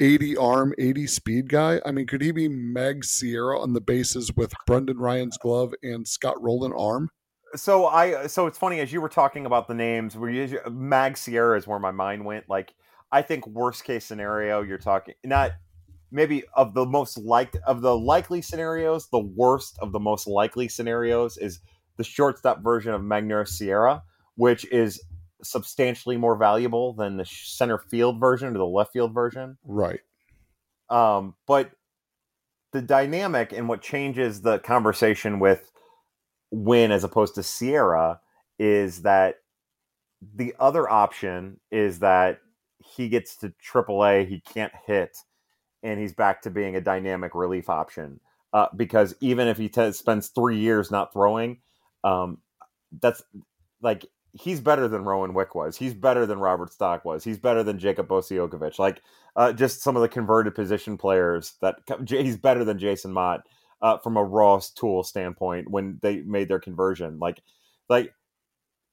80 0.01 0.37
arm, 0.37 0.75
80 0.79 1.07
speed 1.07 1.49
guy. 1.49 1.81
I 1.85 1.93
mean, 1.93 2.07
could 2.07 2.23
he 2.23 2.33
be 2.33 2.49
Meg 2.49 3.05
Sierra 3.05 3.61
on 3.61 3.75
the 3.75 3.81
bases 3.81 4.33
with 4.35 4.53
Brendan 4.67 4.99
Ryan's 4.99 5.39
glove 5.39 5.75
and 5.83 6.09
Scott 6.09 6.43
Rolen 6.43 6.73
arm? 6.73 7.11
so 7.55 7.87
I 7.87 8.27
so 8.27 8.47
it's 8.47 8.59
funny 8.59 8.81
as 8.81 8.93
you 8.93 9.01
were 9.01 9.09
talking 9.09 9.47
about 9.47 9.69
the 9.69 9.75
names 9.75 10.17
where 10.17 10.31
you 10.31 10.59
Mag 10.71 11.17
Sierra 11.17 11.57
is 11.57 11.67
where 11.67 11.79
my 11.79 11.91
mind 11.91 12.25
went. 12.25 12.49
Like 12.49 12.75
I 13.11 13.23
think 13.23 13.47
worst 13.47 13.85
case 13.85 14.05
scenario, 14.05 14.63
you're 14.63 14.79
talking 14.79 15.15
not 15.25 15.53
maybe 16.13 16.45
of 16.55 16.75
the 16.75 16.87
most 16.87 17.19
liked 17.19 17.57
of 17.67 17.83
the 17.83 17.97
likely 17.97 18.43
scenarios, 18.43 19.09
the 19.11 19.19
worst 19.19 19.79
of 19.81 19.93
the 19.93 20.01
most 20.01 20.27
likely 20.27 20.69
scenarios 20.69 21.37
is 21.37 21.61
the 21.97 22.05
shortstop 22.05 22.63
version 22.63 22.93
of 22.93 23.03
Magneuris 23.03 23.49
Sierra, 23.49 24.03
which 24.37 24.65
is 24.73 25.03
substantially 25.43 26.17
more 26.17 26.37
valuable 26.37 26.93
than 26.93 27.17
the 27.17 27.25
center 27.25 27.79
field 27.79 28.21
version 28.21 28.49
or 28.49 28.59
the 28.59 28.65
left 28.65 28.93
field 28.93 29.15
version. 29.15 29.59
Right. 29.65 30.01
Um, 30.89 31.35
but 31.47 31.71
the 32.73 32.83
dynamic 32.83 33.53
and 33.53 33.69
what 33.69 33.83
changes 33.83 34.43
the 34.43 34.59
conversation 34.59 35.39
with 35.39 35.71
Winn 36.51 36.93
as 36.93 37.05
opposed 37.05 37.35
to 37.37 37.43
Sierra 37.43 38.21
is 38.59 39.03
that 39.03 39.37
the 40.35 40.55
other 40.59 40.89
option 40.89 41.59
is 41.71 42.01
that 42.01 42.41
he 42.79 43.09
gets 43.09 43.37
to 43.39 43.53
AAA, 43.65 44.29
he 44.29 44.41
can't 44.41 44.73
hit, 44.87 45.17
and 45.83 45.99
he's 46.01 46.15
back 46.15 46.43
to 46.43 46.51
being 46.51 46.77
a 46.77 46.81
dynamic 46.81 47.35
relief 47.35 47.69
option. 47.71 48.21
Uh, 48.53 48.67
because 48.77 49.15
even 49.21 49.47
if 49.47 49.57
he 49.57 49.69
t- 49.69 49.93
spends 49.93 50.29
three 50.29 50.59
years 50.59 50.91
not 50.91 51.13
throwing, 51.13 51.59
um, 52.03 52.39
that's 53.01 53.23
like 53.81 54.05
he's 54.33 54.61
better 54.61 54.89
than 54.89 55.05
Rowan 55.05 55.35
Wick 55.35 55.55
was. 55.55 55.77
He's 55.77 55.95
better 55.95 56.27
than 56.27 56.39
Robert 56.39 56.73
Stock 56.73 57.05
was. 57.05 57.25
He's 57.25 57.39
better 57.39 57.63
than 57.63 57.79
Jacob 57.79 58.09
Bosiokovic. 58.09 58.79
Like 58.79 59.03
uh, 59.37 59.53
just 59.53 59.83
some 59.83 59.97
of 59.97 60.03
the 60.03 60.09
converted 60.09 60.55
position 60.55 60.97
players 60.97 61.55
that 61.61 61.77
he's 62.09 62.37
better 62.37 62.65
than 62.65 62.79
Jason 62.79 63.13
Motte 63.13 63.47
uh, 63.83 63.99
from 63.99 64.17
a 64.17 64.25
raw 64.25 64.61
tool 64.75 65.03
standpoint 65.03 65.71
when 65.71 65.99
they 66.03 66.21
made 66.21 66.49
their 66.49 66.61
conversion. 66.61 67.19
Like, 67.19 67.43
like 67.89 68.13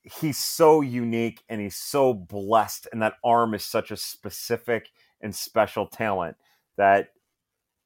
he's 0.04 0.38
so 0.38 0.82
unique 0.82 1.44
and 1.50 1.62
he's 1.62 1.76
so 1.76 2.14
blessed, 2.14 2.88
and 2.92 3.02
that 3.02 3.16
arm 3.24 3.54
is 3.54 3.64
such 3.64 3.92
a 3.92 3.98
specific 3.98 4.90
and 5.22 5.36
special 5.36 5.88
talent 5.88 6.38
that 6.78 7.10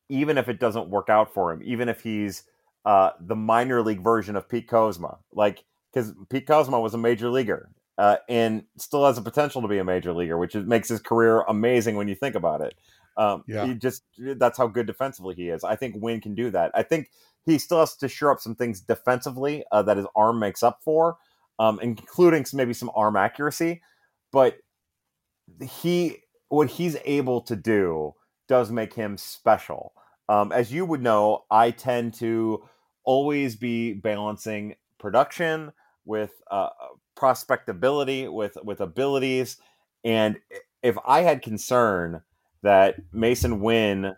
even 0.10 0.38
if 0.38 0.50
it 0.50 0.60
doesn't 0.60 0.90
work 0.90 1.10
out 1.10 1.34
for 1.34 1.52
him, 1.52 1.62
even 1.64 1.88
if 1.88 2.02
he's 2.02 2.44
uh, 2.86 3.12
the 3.20 3.36
minor 3.36 3.82
league 3.82 4.04
version 4.04 4.36
of 4.36 4.50
Pete 4.50 4.68
Kozma, 4.68 5.18
like 5.34 5.64
because 5.92 6.14
Pete 6.30 6.48
Kozma 6.48 6.82
was 6.82 6.94
a 6.94 6.98
major 6.98 7.30
leaguer 7.30 7.70
uh, 7.98 8.18
and 8.30 8.64
still 8.78 9.06
has 9.06 9.16
the 9.16 9.22
potential 9.22 9.62
to 9.62 9.68
be 9.68 9.78
a 9.78 9.84
major 9.84 10.14
leaguer, 10.14 10.38
which 10.38 10.56
makes 10.56 10.90
his 10.90 11.00
career 11.00 11.42
amazing 11.42 11.96
when 11.96 12.08
you 12.08 12.16
think 12.16 12.36
about 12.36 12.62
it. 12.62 12.76
Um, 13.18 13.44
yeah. 13.48 13.66
He 13.66 13.74
just 13.76 14.04
that's 14.18 14.58
how 14.58 14.68
good 14.68 14.88
defensively 14.88 15.36
he 15.36 15.50
is. 15.50 15.64
I 15.64 15.76
think 15.76 15.96
Winn 15.98 16.22
can 16.22 16.34
do 16.34 16.50
that. 16.52 16.72
I 16.74 16.84
think 16.84 17.12
he 17.46 17.58
still 17.58 17.80
has 17.80 17.96
to 17.98 18.08
shore 18.08 18.32
up 18.32 18.40
some 18.40 18.56
things 18.56 18.82
defensively 18.82 19.66
uh, 19.72 19.84
that 19.84 19.98
his 19.98 20.06
arm 20.16 20.40
makes 20.40 20.64
up 20.64 20.80
for, 20.84 21.18
um, 21.60 21.80
including 21.82 22.46
some, 22.46 22.58
maybe 22.58 22.74
some 22.74 22.92
arm 22.96 23.16
accuracy. 23.16 23.82
But 24.32 24.58
he 25.62 26.18
what 26.48 26.70
he's 26.70 26.98
able 27.06 27.42
to 27.42 27.56
do 27.56 28.14
does 28.48 28.72
make 28.72 28.94
him 28.94 29.18
special. 29.18 29.94
Um, 30.30 30.52
as 30.52 30.72
you 30.72 30.86
would 30.86 31.02
know, 31.02 31.44
I 31.52 31.72
tend 31.72 32.14
to 32.16 32.64
always 33.04 33.56
be 33.56 33.94
balancing 33.94 34.76
production 34.98 35.74
with 36.06 36.32
uh, 36.50 36.70
prospectability, 37.16 38.32
with 38.32 38.58
with 38.64 38.82
abilities, 38.82 39.58
and 40.04 40.38
if 40.82 40.98
I 41.06 41.22
had 41.22 41.42
concern 41.42 42.22
that 42.64 42.96
Masyn 43.14 43.60
Winn 43.60 44.16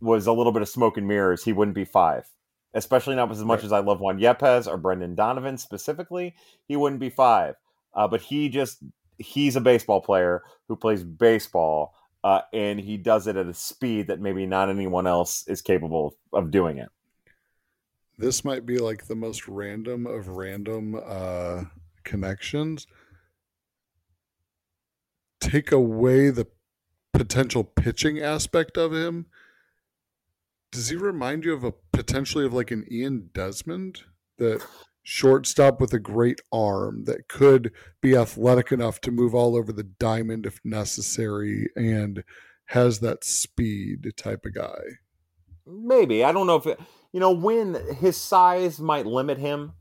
was 0.00 0.26
a 0.26 0.32
little 0.32 0.52
bit 0.52 0.62
of 0.62 0.68
smoke 0.68 0.96
and 0.96 1.08
mirrors, 1.08 1.44
he 1.44 1.52
wouldn't 1.52 1.74
be 1.74 1.84
five. 1.84 2.30
Especially 2.74 3.14
not 3.14 3.30
as 3.30 3.44
much 3.44 3.58
right. 3.58 3.66
as 3.66 3.72
I 3.72 3.78
love 3.78 4.00
Juan 4.00 4.18
Yepez 4.18 4.66
or 4.66 4.76
Brendan 4.76 5.14
Donovan 5.14 5.56
specifically, 5.58 6.34
he 6.66 6.76
wouldn't 6.76 7.00
be 7.00 7.10
five. 7.10 7.54
Uh, 7.94 8.08
but 8.08 8.20
he 8.20 8.48
just 8.48 8.82
he's 9.18 9.54
a 9.54 9.60
baseball 9.60 10.00
player 10.00 10.42
who 10.66 10.74
plays 10.74 11.04
baseball, 11.04 11.94
uh, 12.24 12.40
and 12.52 12.80
he 12.80 12.96
does 12.96 13.28
it 13.28 13.36
at 13.36 13.46
a 13.46 13.54
speed 13.54 14.08
that 14.08 14.20
maybe 14.20 14.44
not 14.44 14.68
anyone 14.68 15.06
else 15.06 15.46
is 15.46 15.62
capable 15.62 16.16
of 16.32 16.50
doing 16.50 16.78
it 16.78 16.88
this 18.18 18.44
might 18.44 18.64
be 18.64 18.78
like 18.78 19.06
the 19.06 19.16
most 19.16 19.48
random 19.48 20.06
of 20.06 20.28
random 20.28 21.00
uh, 21.04 21.64
connections. 22.04 22.86
Take 25.40 25.72
away 25.72 26.30
the 26.30 26.46
potential 27.12 27.64
pitching 27.64 28.20
aspect 28.20 28.76
of 28.76 28.92
him. 28.92 29.26
Does 30.72 30.88
he 30.88 30.96
remind 30.96 31.44
you 31.44 31.54
of 31.54 31.64
a 31.64 31.72
potentially 31.92 32.44
of 32.44 32.52
like 32.52 32.70
an 32.70 32.86
Ian 32.90 33.30
Desmond 33.32 34.02
that 34.38 34.64
shortstop 35.02 35.80
with 35.80 35.92
a 35.92 35.98
great 35.98 36.40
arm 36.50 37.04
that 37.04 37.28
could 37.28 37.70
be 38.00 38.16
athletic 38.16 38.72
enough 38.72 39.00
to 39.02 39.10
move 39.10 39.34
all 39.34 39.54
over 39.54 39.72
the 39.72 39.84
diamond 39.84 40.46
if 40.46 40.60
necessary 40.64 41.68
and 41.76 42.24
has 42.66 43.00
that 43.00 43.22
speed 43.22 44.12
type 44.16 44.44
of 44.44 44.54
guy? 44.54 44.80
Maybe. 45.66 46.24
I 46.24 46.32
don't 46.32 46.46
know 46.46 46.56
if 46.56 46.66
it, 46.66 46.80
you 47.14 47.20
know, 47.20 47.30
when 47.30 47.74
his 47.94 48.16
size 48.16 48.80
might 48.80 49.06
limit 49.06 49.38
him. 49.38 49.72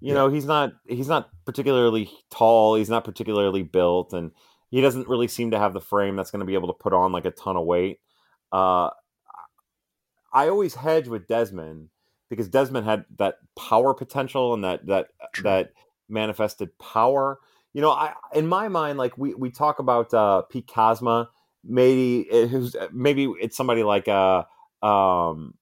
You 0.00 0.10
yeah. 0.10 0.14
know, 0.14 0.28
he's 0.28 0.44
not 0.44 0.74
he's 0.86 1.08
not 1.08 1.28
particularly 1.44 2.08
tall. 2.30 2.76
He's 2.76 2.88
not 2.88 3.04
particularly 3.04 3.64
built, 3.64 4.12
and 4.12 4.30
he 4.70 4.80
doesn't 4.80 5.08
really 5.08 5.26
seem 5.26 5.50
to 5.50 5.58
have 5.58 5.72
the 5.72 5.80
frame 5.80 6.14
that's 6.14 6.30
going 6.30 6.38
to 6.38 6.46
be 6.46 6.54
able 6.54 6.68
to 6.68 6.78
put 6.78 6.92
on 6.92 7.10
like 7.10 7.24
a 7.24 7.32
ton 7.32 7.56
of 7.56 7.66
weight. 7.66 7.98
Uh, 8.52 8.90
I 10.32 10.48
always 10.48 10.76
hedge 10.76 11.08
with 11.08 11.26
Desmond 11.26 11.88
because 12.30 12.48
Desmond 12.48 12.86
had 12.86 13.06
that 13.18 13.38
power 13.58 13.92
potential 13.92 14.54
and 14.54 14.62
that 14.62 14.86
that 14.86 15.08
True. 15.32 15.42
that 15.42 15.72
manifested 16.08 16.78
power. 16.78 17.40
You 17.74 17.82
know, 17.82 17.90
I 17.90 18.14
in 18.32 18.46
my 18.46 18.68
mind, 18.68 18.98
like 18.98 19.18
we 19.18 19.34
we 19.34 19.50
talk 19.50 19.80
about 19.80 20.14
uh, 20.14 20.42
Pete 20.42 20.68
Kozma, 20.68 21.26
maybe 21.64 22.28
eh, 22.30 22.46
who's 22.46 22.76
maybe 22.92 23.24
it's 23.40 23.56
somebody 23.56 23.82
like 23.82 24.06
uh 24.06 24.44
um 24.80 25.54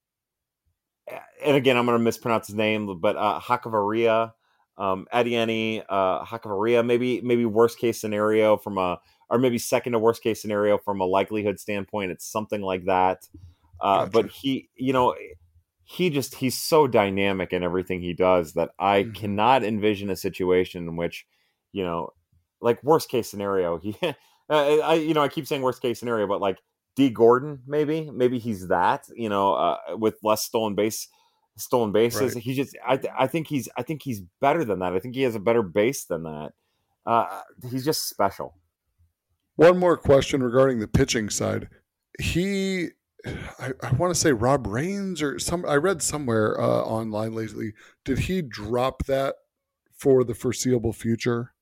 and 1.44 1.56
again, 1.56 1.76
I'm 1.76 1.86
going 1.86 1.98
to 1.98 2.02
mispronounce 2.02 2.46
his 2.46 2.56
name, 2.56 3.00
but 3.00 3.16
uh, 3.16 3.40
Hechavarria, 3.40 4.32
um, 4.78 5.06
Adeiny, 5.12 5.84
uh, 5.88 6.24
Hechavarria, 6.24 6.84
maybe 6.84 7.20
maybe 7.20 7.44
worst 7.44 7.78
case 7.78 8.00
scenario 8.00 8.56
from 8.56 8.78
a, 8.78 8.98
or 9.30 9.38
maybe 9.38 9.58
second 9.58 9.92
to 9.92 9.98
worst 9.98 10.22
case 10.22 10.40
scenario 10.40 10.78
from 10.78 11.00
a 11.00 11.04
likelihood 11.04 11.58
standpoint. 11.60 12.10
It's 12.10 12.26
something 12.26 12.62
like 12.62 12.84
that. 12.86 13.28
Uh, 13.80 14.06
gotcha. 14.06 14.10
But 14.10 14.30
he, 14.30 14.68
you 14.74 14.92
know, 14.92 15.14
he 15.84 16.10
just 16.10 16.34
he's 16.34 16.58
so 16.58 16.86
dynamic 16.86 17.52
in 17.52 17.62
everything 17.62 18.00
he 18.00 18.12
does 18.12 18.54
that 18.54 18.70
I 18.78 19.04
mm-hmm. 19.04 19.12
cannot 19.12 19.64
envision 19.64 20.10
a 20.10 20.16
situation 20.16 20.88
in 20.88 20.96
which, 20.96 21.26
you 21.72 21.84
know, 21.84 22.12
like 22.60 22.82
worst 22.82 23.08
case 23.08 23.30
scenario, 23.30 23.78
he, 23.78 23.96
uh, 24.02 24.12
I, 24.50 24.94
you 24.94 25.14
know, 25.14 25.22
I 25.22 25.28
keep 25.28 25.46
saying 25.46 25.62
worst 25.62 25.82
case 25.82 26.00
scenario, 26.00 26.26
but 26.26 26.40
like 26.40 26.58
Dee 26.96 27.10
Gordon, 27.10 27.60
maybe, 27.66 28.10
maybe 28.10 28.38
he's 28.38 28.68
that, 28.68 29.06
you 29.14 29.28
know, 29.28 29.54
uh, 29.54 29.76
with 29.96 30.16
less 30.22 30.42
stolen 30.42 30.74
base, 30.74 31.08
stolen 31.56 31.92
bases. 31.92 32.34
Right. 32.34 32.42
He 32.42 32.54
just, 32.54 32.76
I, 32.86 32.98
I 33.18 33.26
think 33.26 33.48
he's, 33.48 33.68
I 33.76 33.82
think 33.82 34.02
he's 34.02 34.22
better 34.40 34.64
than 34.64 34.78
that. 34.80 34.94
I 34.94 34.98
think 34.98 35.14
he 35.14 35.22
has 35.22 35.34
a 35.34 35.40
better 35.40 35.62
base 35.62 36.04
than 36.06 36.22
that. 36.24 36.52
Uh, 37.04 37.42
he's 37.70 37.84
just 37.84 38.08
special. 38.08 38.56
One 39.56 39.78
more 39.78 39.96
question 39.96 40.42
regarding 40.42 40.80
the 40.80 40.88
pitching 40.88 41.30
side. 41.30 41.68
He, 42.18 42.88
I, 43.58 43.72
I 43.82 43.92
want 43.94 44.14
to 44.14 44.20
say 44.20 44.32
Rob 44.32 44.66
Rains 44.66 45.20
or 45.20 45.38
some. 45.38 45.64
I 45.66 45.76
read 45.76 46.02
somewhere 46.02 46.60
uh, 46.60 46.82
online 46.82 47.34
lately. 47.34 47.72
Did 48.04 48.20
he 48.20 48.40
drop 48.40 49.06
that 49.06 49.34
for 49.96 50.24
the 50.24 50.34
foreseeable 50.34 50.92
future? 50.92 51.52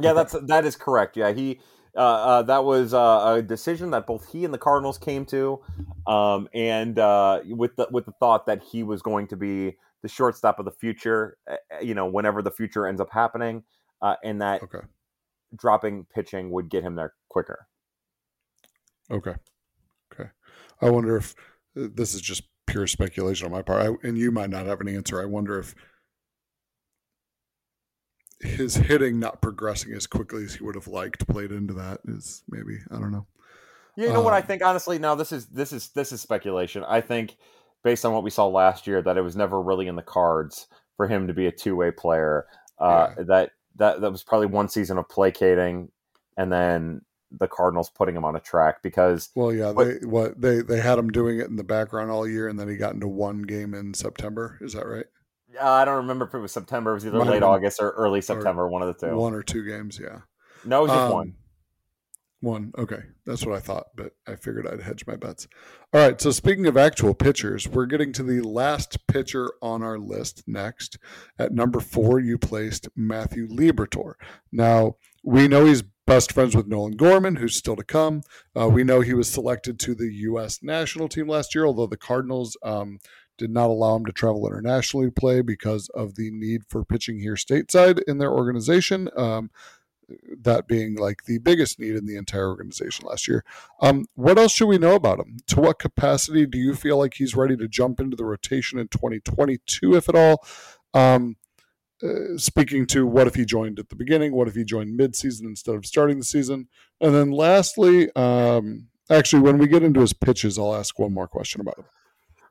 Yeah, 0.00 0.12
that's 0.12 0.36
that 0.46 0.64
is 0.64 0.76
correct. 0.76 1.16
Yeah, 1.16 1.32
he 1.32 1.60
uh, 1.98 2.00
uh, 2.00 2.42
that 2.42 2.64
was 2.64 2.94
uh, 2.94 3.34
a 3.36 3.42
decision 3.42 3.90
that 3.90 4.06
both 4.06 4.30
he 4.30 4.44
and 4.44 4.54
the 4.54 4.58
Cardinals 4.58 4.98
came 4.98 5.26
to, 5.26 5.60
um, 6.06 6.48
and 6.54 6.96
uh, 6.96 7.40
with 7.44 7.74
the 7.74 7.88
with 7.90 8.06
the 8.06 8.12
thought 8.20 8.46
that 8.46 8.62
he 8.62 8.84
was 8.84 9.02
going 9.02 9.26
to 9.26 9.36
be 9.36 9.76
the 10.02 10.08
shortstop 10.08 10.60
of 10.60 10.64
the 10.64 10.70
future. 10.70 11.36
Eh, 11.48 11.56
eh, 11.72 11.80
you 11.80 11.94
know, 11.94 12.06
whenever 12.06 12.40
the 12.40 12.52
future 12.52 12.86
ends 12.86 13.00
up 13.00 13.08
happening, 13.10 13.64
uh, 14.00 14.14
and 14.22 14.40
that 14.40 14.62
okay. 14.62 14.86
dropping 15.56 16.06
pitching 16.14 16.50
would 16.52 16.70
get 16.70 16.84
him 16.84 16.94
there 16.94 17.14
quicker. 17.28 17.66
Okay, 19.10 19.34
okay. 20.14 20.30
I 20.80 20.90
wonder 20.90 21.16
if 21.16 21.34
this 21.74 22.14
is 22.14 22.20
just 22.20 22.44
pure 22.68 22.86
speculation 22.86 23.46
on 23.46 23.52
my 23.52 23.62
part, 23.62 23.82
I, 23.82 24.06
and 24.06 24.16
you 24.16 24.30
might 24.30 24.50
not 24.50 24.66
have 24.66 24.80
an 24.80 24.88
answer. 24.88 25.20
I 25.20 25.24
wonder 25.24 25.58
if 25.58 25.74
his 28.40 28.76
hitting 28.76 29.18
not 29.18 29.42
progressing 29.42 29.92
as 29.94 30.06
quickly 30.06 30.44
as 30.44 30.54
he 30.54 30.64
would 30.64 30.74
have 30.74 30.88
liked 30.88 31.26
played 31.26 31.50
into 31.50 31.74
that 31.74 32.00
is 32.06 32.42
maybe 32.48 32.78
I 32.90 32.94
don't 32.94 33.12
know. 33.12 33.26
Yeah, 33.96 34.06
You 34.06 34.12
know 34.12 34.18
um, 34.20 34.24
what 34.24 34.34
I 34.34 34.40
um, 34.40 34.46
think 34.46 34.64
honestly 34.64 34.98
now 34.98 35.14
this 35.14 35.32
is 35.32 35.46
this 35.46 35.72
is 35.72 35.88
this 35.88 36.12
is 36.12 36.20
speculation. 36.20 36.84
I 36.86 37.00
think 37.00 37.36
based 37.82 38.04
on 38.04 38.12
what 38.12 38.22
we 38.22 38.30
saw 38.30 38.46
last 38.46 38.86
year 38.86 39.02
that 39.02 39.16
it 39.16 39.22
was 39.22 39.36
never 39.36 39.60
really 39.60 39.86
in 39.86 39.96
the 39.96 40.02
cards 40.02 40.68
for 40.96 41.08
him 41.08 41.26
to 41.26 41.34
be 41.34 41.46
a 41.46 41.52
two-way 41.52 41.90
player. 41.90 42.46
Uh, 42.78 43.12
yeah. 43.16 43.24
that 43.24 43.50
that 43.76 44.00
that 44.00 44.12
was 44.12 44.22
probably 44.22 44.46
one 44.46 44.68
season 44.68 44.98
of 44.98 45.08
placating 45.08 45.90
and 46.36 46.52
then 46.52 47.00
the 47.30 47.48
Cardinals 47.48 47.90
putting 47.90 48.16
him 48.16 48.24
on 48.24 48.36
a 48.36 48.40
track 48.40 48.82
because 48.82 49.30
well 49.34 49.52
yeah 49.52 49.72
they 49.72 49.94
what 50.06 50.40
they 50.40 50.62
they 50.62 50.80
had 50.80 50.98
him 50.98 51.10
doing 51.10 51.40
it 51.40 51.48
in 51.48 51.56
the 51.56 51.64
background 51.64 52.10
all 52.10 52.26
year 52.26 52.48
and 52.48 52.58
then 52.58 52.68
he 52.68 52.76
got 52.76 52.94
into 52.94 53.08
one 53.08 53.42
game 53.42 53.74
in 53.74 53.92
September 53.92 54.58
is 54.60 54.72
that 54.72 54.86
right 54.86 55.06
Uh, 55.60 55.64
I 55.64 55.84
don't 55.84 55.96
remember 55.96 56.26
if 56.26 56.34
it 56.34 56.38
was 56.38 56.52
September. 56.52 56.90
It 56.92 56.94
was 56.94 57.06
either 57.06 57.18
Might 57.18 57.28
late 57.28 57.42
August 57.42 57.80
or 57.80 57.90
early 57.90 58.20
September, 58.20 58.68
one 58.68 58.82
of 58.82 58.88
the 58.88 59.06
two. 59.06 59.16
One 59.16 59.34
or 59.34 59.42
two 59.42 59.64
games, 59.64 59.98
yeah. 60.02 60.20
No, 60.64 60.80
it 60.80 60.82
was 60.82 60.90
just 60.90 61.00
Um, 61.00 61.12
one. 61.12 61.34
One. 62.40 62.72
Okay. 62.78 63.00
That's 63.26 63.44
what 63.44 63.56
I 63.56 63.60
thought, 63.60 63.86
but 63.96 64.12
I 64.26 64.36
figured 64.36 64.66
I'd 64.66 64.82
hedge 64.82 65.04
my 65.06 65.16
bets. 65.16 65.48
All 65.92 66.00
right. 66.00 66.20
So, 66.20 66.30
speaking 66.30 66.66
of 66.66 66.76
actual 66.76 67.14
pitchers, 67.14 67.66
we're 67.66 67.86
getting 67.86 68.12
to 68.12 68.22
the 68.22 68.42
last 68.42 69.06
pitcher 69.08 69.50
on 69.60 69.82
our 69.82 69.98
list 69.98 70.44
next. 70.46 70.98
At 71.38 71.52
number 71.52 71.80
four, 71.80 72.20
you 72.20 72.38
placed 72.38 72.88
Matthew 72.94 73.48
Liberatore. 73.48 74.14
Now, 74.52 74.96
we 75.24 75.48
know 75.48 75.64
he's 75.64 75.82
best 76.06 76.30
friends 76.32 76.54
with 76.54 76.68
Nolan 76.68 76.96
Gorman, 76.96 77.36
who's 77.36 77.56
still 77.56 77.76
to 77.76 77.84
come. 77.84 78.22
Uh, 78.58 78.68
we 78.68 78.84
know 78.84 79.00
he 79.00 79.14
was 79.14 79.28
selected 79.28 79.80
to 79.80 79.94
the 79.96 80.10
U.S. 80.12 80.60
national 80.62 81.08
team 81.08 81.26
last 81.28 81.54
year, 81.56 81.66
although 81.66 81.86
the 81.88 81.96
Cardinals 81.96 82.56
um, 82.62 82.98
did 83.38 83.50
not 83.50 83.70
allow 83.70 83.96
him 83.96 84.04
to 84.04 84.12
travel 84.12 84.46
internationally 84.46 85.06
to 85.06 85.12
play 85.12 85.40
because 85.40 85.88
of 85.90 86.16
the 86.16 86.30
need 86.30 86.64
for 86.66 86.84
pitching 86.84 87.20
here 87.20 87.34
stateside 87.34 88.00
in 88.06 88.18
their 88.18 88.32
organization. 88.32 89.08
Um, 89.16 89.50
that 90.40 90.66
being 90.66 90.96
like 90.96 91.24
the 91.24 91.38
biggest 91.38 91.78
need 91.78 91.94
in 91.94 92.06
the 92.06 92.16
entire 92.16 92.48
organization 92.48 93.06
last 93.06 93.28
year. 93.28 93.44
Um, 93.80 94.06
what 94.14 94.38
else 94.38 94.52
should 94.52 94.68
we 94.68 94.78
know 94.78 94.94
about 94.94 95.20
him? 95.20 95.38
To 95.48 95.60
what 95.60 95.78
capacity 95.78 96.46
do 96.46 96.58
you 96.58 96.74
feel 96.74 96.96
like 96.96 97.14
he's 97.14 97.36
ready 97.36 97.56
to 97.58 97.68
jump 97.68 98.00
into 98.00 98.16
the 98.16 98.24
rotation 98.24 98.78
in 98.78 98.88
2022, 98.88 99.96
if 99.96 100.08
at 100.08 100.14
all? 100.14 100.44
Um, 100.94 101.36
uh, 102.02 102.36
speaking 102.36 102.86
to 102.86 103.06
what 103.06 103.26
if 103.26 103.34
he 103.34 103.44
joined 103.44 103.78
at 103.78 103.88
the 103.88 103.96
beginning? 103.96 104.32
What 104.32 104.48
if 104.48 104.54
he 104.54 104.64
joined 104.64 104.98
midseason 104.98 105.42
instead 105.42 105.74
of 105.74 105.84
starting 105.84 106.18
the 106.18 106.24
season? 106.24 106.68
And 107.00 107.14
then 107.14 107.30
lastly, 107.30 108.10
um, 108.14 108.88
actually, 109.10 109.42
when 109.42 109.58
we 109.58 109.66
get 109.66 109.82
into 109.82 110.00
his 110.00 110.12
pitches, 110.12 110.58
I'll 110.58 110.74
ask 110.74 110.98
one 110.98 111.12
more 111.12 111.28
question 111.28 111.60
about 111.60 111.78
him. 111.78 111.84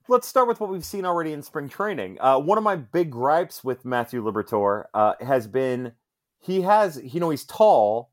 Let's 0.10 0.26
start 0.26 0.48
with 0.48 0.62
what 0.62 0.70
we've 0.70 0.86
seen 0.86 1.04
already 1.04 1.34
in 1.34 1.44
spring 1.44 1.68
training. 1.68 2.18
Uh, 2.22 2.40
one 2.40 2.58
of 2.58 2.64
my 2.64 2.78
big 2.78 3.12
gripes 3.12 3.62
with 3.62 3.84
Matthew 3.84 4.24
Liberatore 4.24 4.86
uh, 4.94 5.16
has 5.20 5.48
been 5.48 5.92
he 6.40 6.62
has, 6.62 7.02
you 7.04 7.20
know, 7.20 7.30
he's 7.30 7.44
tall, 7.44 8.12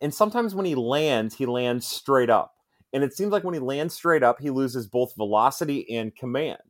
and 0.00 0.14
sometimes 0.14 0.54
when 0.54 0.66
he 0.66 0.76
lands, 0.76 1.34
he 1.34 1.46
lands 1.46 1.84
straight 1.84 2.30
up. 2.30 2.54
And 2.92 3.02
it 3.02 3.12
seems 3.12 3.32
like 3.32 3.42
when 3.42 3.54
he 3.54 3.60
lands 3.60 3.92
straight 3.92 4.22
up, 4.22 4.40
he 4.40 4.50
loses 4.50 4.86
both 4.86 5.16
velocity 5.16 5.90
and 5.96 6.14
command. 6.14 6.60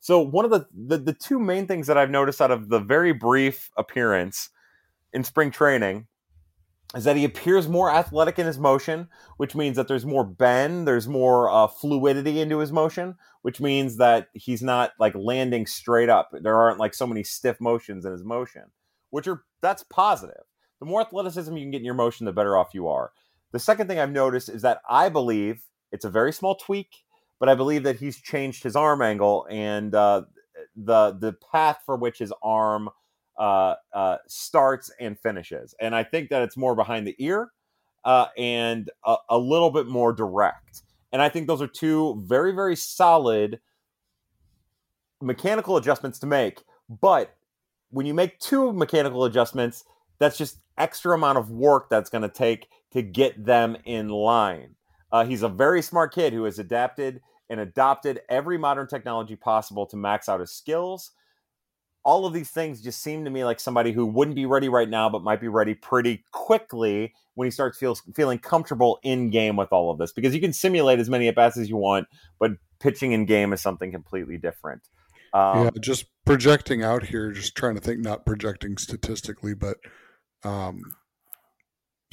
So 0.00 0.20
one 0.20 0.44
of 0.44 0.50
the, 0.50 0.66
the 0.74 0.98
the 0.98 1.14
two 1.14 1.38
main 1.38 1.66
things 1.66 1.86
that 1.86 1.96
I've 1.96 2.10
noticed 2.10 2.42
out 2.42 2.50
of 2.50 2.68
the 2.68 2.80
very 2.80 3.12
brief 3.12 3.70
appearance 3.78 4.50
in 5.14 5.24
spring 5.24 5.50
training 5.50 6.06
is 6.96 7.04
that 7.04 7.16
he 7.16 7.24
appears 7.24 7.68
more 7.68 7.90
athletic 7.90 8.38
in 8.38 8.46
his 8.46 8.58
motion, 8.58 9.08
which 9.36 9.54
means 9.54 9.76
that 9.76 9.88
there's 9.88 10.06
more 10.06 10.24
bend, 10.24 10.88
there's 10.88 11.06
more 11.06 11.50
uh, 11.50 11.66
fluidity 11.66 12.40
into 12.40 12.58
his 12.58 12.72
motion, 12.72 13.16
which 13.42 13.60
means 13.60 13.98
that 13.98 14.28
he's 14.32 14.62
not 14.62 14.92
like 14.98 15.14
landing 15.14 15.66
straight 15.66 16.08
up. 16.08 16.30
There 16.32 16.56
aren't 16.56 16.78
like 16.78 16.94
so 16.94 17.06
many 17.06 17.22
stiff 17.22 17.60
motions 17.60 18.06
in 18.06 18.12
his 18.12 18.24
motion, 18.24 18.64
which 19.10 19.28
are 19.28 19.42
that's 19.60 19.82
positive. 19.82 20.44
The 20.80 20.86
more 20.86 21.02
athleticism 21.02 21.54
you 21.56 21.64
can 21.64 21.72
get 21.72 21.80
in 21.80 21.84
your 21.84 21.94
motion, 21.94 22.24
the 22.24 22.32
better 22.32 22.56
off 22.56 22.72
you 22.72 22.88
are. 22.88 23.12
The 23.52 23.58
second 23.58 23.88
thing 23.88 23.98
I've 23.98 24.10
noticed 24.10 24.48
is 24.48 24.62
that 24.62 24.80
I 24.88 25.08
believe 25.08 25.62
it's 25.92 26.04
a 26.04 26.10
very 26.10 26.32
small 26.32 26.54
tweak, 26.54 27.04
but 27.38 27.48
I 27.48 27.54
believe 27.54 27.82
that 27.82 27.96
he's 27.96 28.20
changed 28.20 28.62
his 28.62 28.76
arm 28.76 29.02
angle 29.02 29.46
and 29.50 29.94
uh, 29.94 30.22
the 30.74 31.16
the 31.18 31.34
path 31.52 31.80
for 31.84 31.96
which 31.96 32.18
his 32.18 32.32
arm 32.42 32.88
uh, 33.38 33.74
uh, 33.92 34.16
starts 34.26 34.90
and 35.00 35.18
finishes. 35.18 35.74
And 35.80 35.94
I 35.94 36.02
think 36.02 36.30
that 36.30 36.42
it's 36.42 36.56
more 36.56 36.74
behind 36.74 37.06
the 37.06 37.14
ear 37.18 37.52
uh, 38.04 38.26
and 38.36 38.90
a, 39.04 39.16
a 39.30 39.38
little 39.38 39.70
bit 39.70 39.86
more 39.86 40.12
direct. 40.12 40.82
And 41.12 41.22
I 41.22 41.28
think 41.28 41.46
those 41.46 41.62
are 41.62 41.68
two 41.68 42.22
very, 42.26 42.52
very 42.52 42.76
solid 42.76 43.60
mechanical 45.22 45.76
adjustments 45.76 46.18
to 46.20 46.26
make. 46.26 46.62
But 46.88 47.34
when 47.90 48.06
you 48.06 48.14
make 48.14 48.38
two 48.38 48.72
mechanical 48.72 49.24
adjustments, 49.24 49.84
that's 50.18 50.36
just 50.36 50.58
extra 50.76 51.14
amount 51.14 51.38
of 51.38 51.50
work 51.50 51.88
that's 51.88 52.10
going 52.10 52.22
to 52.22 52.28
take 52.28 52.68
to 52.92 53.02
get 53.02 53.44
them 53.44 53.76
in 53.84 54.08
line. 54.08 54.74
Uh, 55.10 55.24
he's 55.24 55.42
a 55.42 55.48
very 55.48 55.80
smart 55.80 56.14
kid 56.14 56.32
who 56.32 56.44
has 56.44 56.58
adapted 56.58 57.20
and 57.48 57.60
adopted 57.60 58.20
every 58.28 58.58
modern 58.58 58.86
technology 58.86 59.36
possible 59.36 59.86
to 59.86 59.96
max 59.96 60.28
out 60.28 60.40
his 60.40 60.52
skills 60.52 61.12
all 62.04 62.26
of 62.26 62.32
these 62.32 62.50
things 62.50 62.80
just 62.80 63.02
seem 63.02 63.24
to 63.24 63.30
me 63.30 63.44
like 63.44 63.60
somebody 63.60 63.92
who 63.92 64.06
wouldn't 64.06 64.36
be 64.36 64.46
ready 64.46 64.68
right 64.68 64.88
now, 64.88 65.08
but 65.08 65.22
might 65.22 65.40
be 65.40 65.48
ready 65.48 65.74
pretty 65.74 66.24
quickly 66.32 67.12
when 67.34 67.46
he 67.46 67.50
starts 67.50 67.78
feels, 67.78 68.02
feeling 68.14 68.38
comfortable 68.38 68.98
in 69.02 69.30
game 69.30 69.56
with 69.56 69.72
all 69.72 69.90
of 69.90 69.98
this. 69.98 70.12
Because 70.12 70.34
you 70.34 70.40
can 70.40 70.52
simulate 70.52 70.98
as 70.98 71.10
many 71.10 71.28
at 71.28 71.34
bats 71.34 71.56
as 71.56 71.68
you 71.68 71.76
want, 71.76 72.08
but 72.38 72.52
pitching 72.80 73.12
in 73.12 73.26
game 73.26 73.52
is 73.52 73.60
something 73.60 73.92
completely 73.92 74.38
different. 74.38 74.82
Um, 75.34 75.64
yeah, 75.64 75.70
just 75.80 76.06
projecting 76.24 76.82
out 76.82 77.04
here, 77.04 77.32
just 77.32 77.54
trying 77.54 77.74
to 77.74 77.80
think, 77.80 78.00
not 78.00 78.24
projecting 78.24 78.78
statistically, 78.78 79.54
but 79.54 79.76
um, 80.44 80.80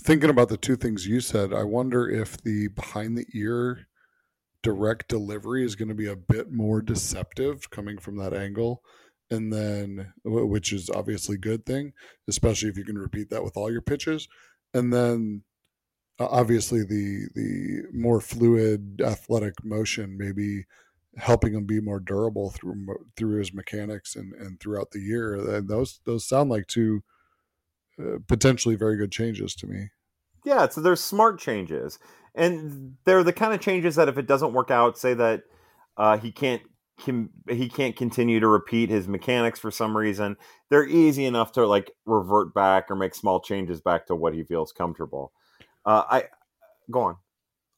thinking 0.01 0.29
about 0.29 0.49
the 0.49 0.57
two 0.57 0.75
things 0.75 1.07
you 1.07 1.21
said, 1.21 1.53
I 1.53 1.63
wonder 1.63 2.09
if 2.09 2.41
the 2.41 2.67
behind 2.67 3.17
the 3.17 3.25
ear 3.33 3.87
direct 4.61 5.07
delivery 5.07 5.63
is 5.63 5.75
going 5.75 5.89
to 5.89 5.95
be 5.95 6.07
a 6.07 6.15
bit 6.15 6.51
more 6.51 6.81
deceptive 6.81 7.69
coming 7.69 7.99
from 7.99 8.17
that 8.17 8.33
angle 8.33 8.81
and 9.31 9.51
then 9.51 10.13
which 10.23 10.71
is 10.71 10.89
obviously 10.89 11.35
a 11.35 11.39
good 11.39 11.65
thing 11.65 11.93
especially 12.27 12.69
if 12.69 12.77
you 12.77 12.85
can 12.85 12.97
repeat 12.97 13.29
that 13.29 13.43
with 13.43 13.57
all 13.57 13.71
your 13.71 13.81
pitches 13.81 14.27
and 14.73 14.93
then 14.93 15.43
obviously 16.19 16.81
the 16.83 17.27
the 17.35 17.83
more 17.93 18.21
fluid 18.21 19.01
athletic 19.03 19.63
motion 19.63 20.17
maybe 20.17 20.65
helping 21.17 21.53
him 21.53 21.65
be 21.65 21.79
more 21.79 21.99
durable 21.99 22.49
through 22.51 22.85
through 23.15 23.37
his 23.37 23.53
mechanics 23.53 24.15
and 24.15 24.33
and 24.33 24.59
throughout 24.59 24.91
the 24.91 24.99
year 24.99 25.35
and 25.35 25.67
those 25.67 25.99
those 26.05 26.27
sound 26.27 26.49
like 26.49 26.67
two 26.67 27.03
uh, 27.99 28.17
potentially 28.27 28.75
very 28.75 28.97
good 28.97 29.11
changes 29.11 29.55
to 29.55 29.67
me. 29.67 29.89
Yeah 30.45 30.67
so 30.69 30.81
they're 30.81 30.95
smart 30.95 31.39
changes 31.39 31.99
and 32.33 32.95
they're 33.05 33.23
the 33.23 33.33
kind 33.33 33.53
of 33.53 33.61
changes 33.61 33.95
that 33.95 34.09
if 34.09 34.17
it 34.17 34.27
doesn't 34.27 34.53
work 34.53 34.71
out 34.71 34.97
say 34.97 35.13
that 35.13 35.43
uh, 35.97 36.17
he 36.17 36.31
can't 36.31 36.61
can 37.03 37.29
he 37.49 37.67
can't 37.67 37.95
continue 37.95 38.39
to 38.39 38.47
repeat 38.47 38.89
his 38.89 39.07
mechanics 39.07 39.59
for 39.59 39.71
some 39.71 39.95
reason 39.95 40.37
they're 40.69 40.87
easy 40.87 41.25
enough 41.25 41.51
to 41.51 41.65
like 41.65 41.91
revert 42.05 42.53
back 42.53 42.89
or 42.89 42.95
make 42.95 43.13
small 43.13 43.39
changes 43.39 43.81
back 43.81 44.05
to 44.07 44.15
what 44.15 44.33
he 44.33 44.43
feels 44.43 44.71
comfortable 44.71 45.31
uh, 45.85 46.03
i 46.09 46.23
go 46.89 47.01
on 47.01 47.17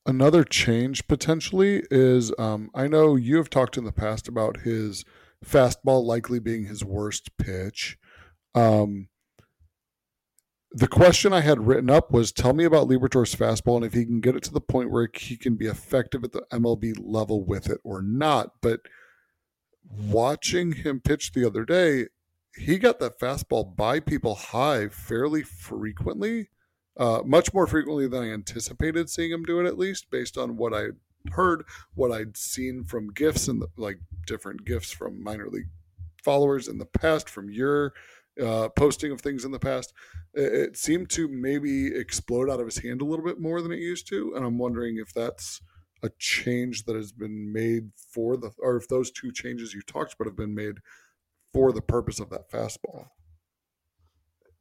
another 0.06 0.43
change 0.43 1.08
potentially 1.08 1.84
is 1.89 2.32
um, 2.38 2.69
i 2.75 2.88
know 2.88 3.15
you 3.15 3.38
have 3.38 3.49
talked 3.49 3.77
in 3.77 3.86
the 3.86 3.91
past 3.91 4.27
about 4.27 4.62
his 4.62 5.03
fastball 5.45 6.03
likely 6.03 6.39
being 6.39 6.65
his 6.65 6.84
worst 6.84 7.36
pitch 7.38 7.97
um, 8.53 9.08
the 10.71 10.88
question 10.88 11.34
I 11.34 11.41
had 11.41 11.65
written 11.65 11.89
up 11.89 12.12
was 12.12 12.32
tell 12.32 12.53
me 12.53 12.63
about 12.63 12.88
Liberatore's 12.88 13.36
fastball 13.36 13.77
and 13.77 13.86
if 13.86 13.93
he 13.93 14.06
can 14.06 14.19
get 14.19 14.36
it 14.36 14.43
to 14.43 14.53
the 14.53 14.62
point 14.62 14.91
where 14.91 15.10
he 15.13 15.38
can 15.38 15.56
be 15.56 15.65
effective 15.65 16.23
at 16.23 16.34
the 16.34 16.43
MLB 16.51 16.95
level 16.99 17.43
with 17.43 17.69
it 17.69 17.80
or 17.84 18.01
not. 18.01 18.51
But 18.62 18.82
watching 19.89 20.73
him 20.73 21.00
pitch 21.00 21.32
the 21.32 21.45
other 21.45 21.65
day, 21.65 22.08
he 22.56 22.78
got 22.78 23.00
that 23.00 23.19
fastball 23.19 23.76
by 23.76 24.00
people 24.00 24.36
high 24.36 24.88
fairly 24.88 25.43
frequently, 25.43 26.50
uh, 26.97 27.21
much 27.26 27.54
more 27.54 27.67
frequently 27.67 28.08
than 28.08 28.23
I 28.23 28.32
anticipated 28.32 29.10
seeing 29.10 29.32
him 29.32 29.43
do 29.43 29.60
it, 29.60 29.67
at 29.67 29.78
least 29.78 30.10
based 30.10 30.38
on 30.38 30.58
what 30.58 30.73
I 30.73 30.88
heard, 31.32 31.63
what 31.93 32.12
I'd 32.12 32.38
seen 32.38 32.84
from 32.84 33.13
gifts 33.13 33.47
and 33.47 33.63
like 33.76 34.00
different 34.26 34.65
gifts 34.65 34.91
from 34.91 35.23
minor 35.23 35.47
league 35.47 35.69
followers 36.23 36.67
in 36.67 36.78
the 36.78 36.86
past, 36.86 37.30
from 37.30 37.50
your 37.50 37.93
uh, 38.43 38.69
posting 38.69 39.12
of 39.12 39.21
things 39.21 39.45
in 39.45 39.52
the 39.52 39.60
past. 39.60 39.93
It, 40.34 40.54
it 40.54 40.78
seemed 40.78 41.10
to 41.12 41.28
maybe 41.28 41.88
explode 41.95 42.50
out 42.50 42.60
of 42.60 42.65
his 42.65 42.80
hand 42.80 43.02
a 43.02 43.06
little 43.06 43.26
bit 43.26 43.39
more 43.39 43.62
than 43.62 43.71
it 43.71 43.80
used 43.80 44.08
to, 44.10 44.34
and 44.36 44.45
I'm 44.45 44.58
wondering 44.58 44.97
if 44.97 45.13
that's 45.13 45.62
a 46.03 46.10
change 46.19 46.83
that 46.86 46.95
has 46.95 47.12
been 47.12 47.51
made 47.51 47.91
for 47.95 48.38
the 48.38 48.51
or 48.60 48.77
if 48.77 48.88
those 48.88 49.12
two 49.12 49.31
changes 49.31 49.73
you 49.73 49.81
talked 49.81 50.13
about 50.13 50.27
have 50.27 50.38
been 50.38 50.55
made 50.55 50.75
for 51.53 51.71
the 51.71 51.81
purpose 51.81 52.19
of 52.19 52.29
that 52.29 52.51
fastball. 52.51 53.07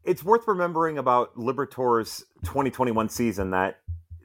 It's 0.04 0.24
worth 0.24 0.46
remembering 0.46 0.98
about 0.98 1.36
Liberatore's 1.36 2.24
2021 2.44 3.08
season 3.08 3.50
that 3.50 3.80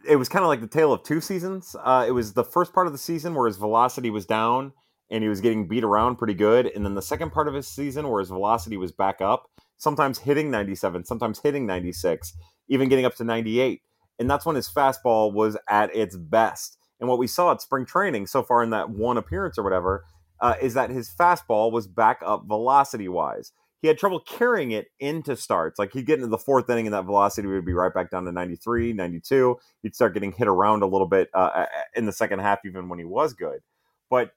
it 0.08 0.16
was 0.16 0.30
kind 0.30 0.44
of 0.44 0.50
like 0.50 0.62
the 0.62 0.68
tale 0.68 0.94
of 0.94 1.04
two 1.04 1.22
seasons. 1.22 1.76
Uh, 1.84 2.06
it 2.08 2.12
was 2.12 2.34
the 2.34 2.44
first 2.44 2.74
part 2.74 2.88
of 2.88 2.94
the 2.94 3.00
season 3.00 3.34
where 3.34 3.48
his 3.48 3.58
velocity 3.58 4.10
was 4.10 4.26
down 4.26 4.74
and 5.10 5.24
he 5.24 5.30
was 5.30 5.42
getting 5.42 5.68
beat 5.68 5.84
around 5.84 6.16
pretty 6.16 6.34
good, 6.34 6.72
and 6.74 6.86
then 6.86 6.96
the 6.96 7.02
second 7.02 7.32
part 7.32 7.50
of 7.50 7.54
his 7.54 7.68
season 7.68 8.08
where 8.08 8.22
his 8.22 8.30
velocity 8.30 8.78
was 8.78 8.94
back 8.94 9.20
up, 9.20 9.50
sometimes 9.78 10.20
hitting 10.20 10.50
97, 10.50 11.04
sometimes 11.04 11.42
hitting 11.44 11.66
96, 11.66 12.32
even 12.70 12.88
getting 12.88 13.04
up 13.04 13.16
to 13.16 13.26
98. 13.26 13.82
And 14.20 14.30
that's 14.30 14.46
when 14.46 14.56
his 14.56 14.70
fastball 14.70 15.34
was 15.34 15.58
at 15.68 15.94
its 15.94 16.16
best. 16.16 16.78
And 17.02 17.10
what 17.10 17.20
we 17.20 17.28
saw 17.28 17.52
at 17.52 17.62
spring 17.62 17.86
training 17.86 18.28
so 18.28 18.44
far 18.44 18.64
in 18.64 18.70
that 18.70 18.90
one 18.90 19.18
appearance 19.18 19.58
or 19.58 19.64
whatever 19.64 20.06
uh, 20.40 20.56
is 20.62 20.76
that 20.76 20.90
his 20.90 21.10
fastball 21.10 21.72
was 21.72 21.88
back 21.88 22.22
up 22.26 22.46
velocity 22.48 23.10
wise. 23.10 23.52
He 23.82 23.88
had 23.88 23.98
trouble 23.98 24.20
carrying 24.20 24.72
it 24.72 24.88
into 25.00 25.36
starts. 25.36 25.80
Like 25.80 25.92
he'd 25.94 26.06
get 26.06 26.20
into 26.20 26.28
the 26.28 26.38
fourth 26.38 26.70
inning 26.70 26.86
and 26.86 26.94
that 26.94 27.06
velocity 27.06 27.48
would 27.48 27.66
be 27.66 27.74
right 27.74 27.94
back 27.94 28.12
down 28.12 28.26
to 28.26 28.32
93, 28.32 28.94
92. 28.94 29.58
He'd 29.82 29.96
start 29.96 30.14
getting 30.14 30.32
hit 30.32 30.48
around 30.48 30.84
a 30.84 30.88
little 30.88 31.08
bit 31.08 31.30
uh, 31.34 31.66
in 31.96 32.06
the 32.06 32.12
second 32.12 32.40
half, 32.40 32.60
even 32.64 32.88
when 32.88 33.00
he 33.00 33.06
was 33.06 33.34
good. 33.34 33.62
But 34.10 34.32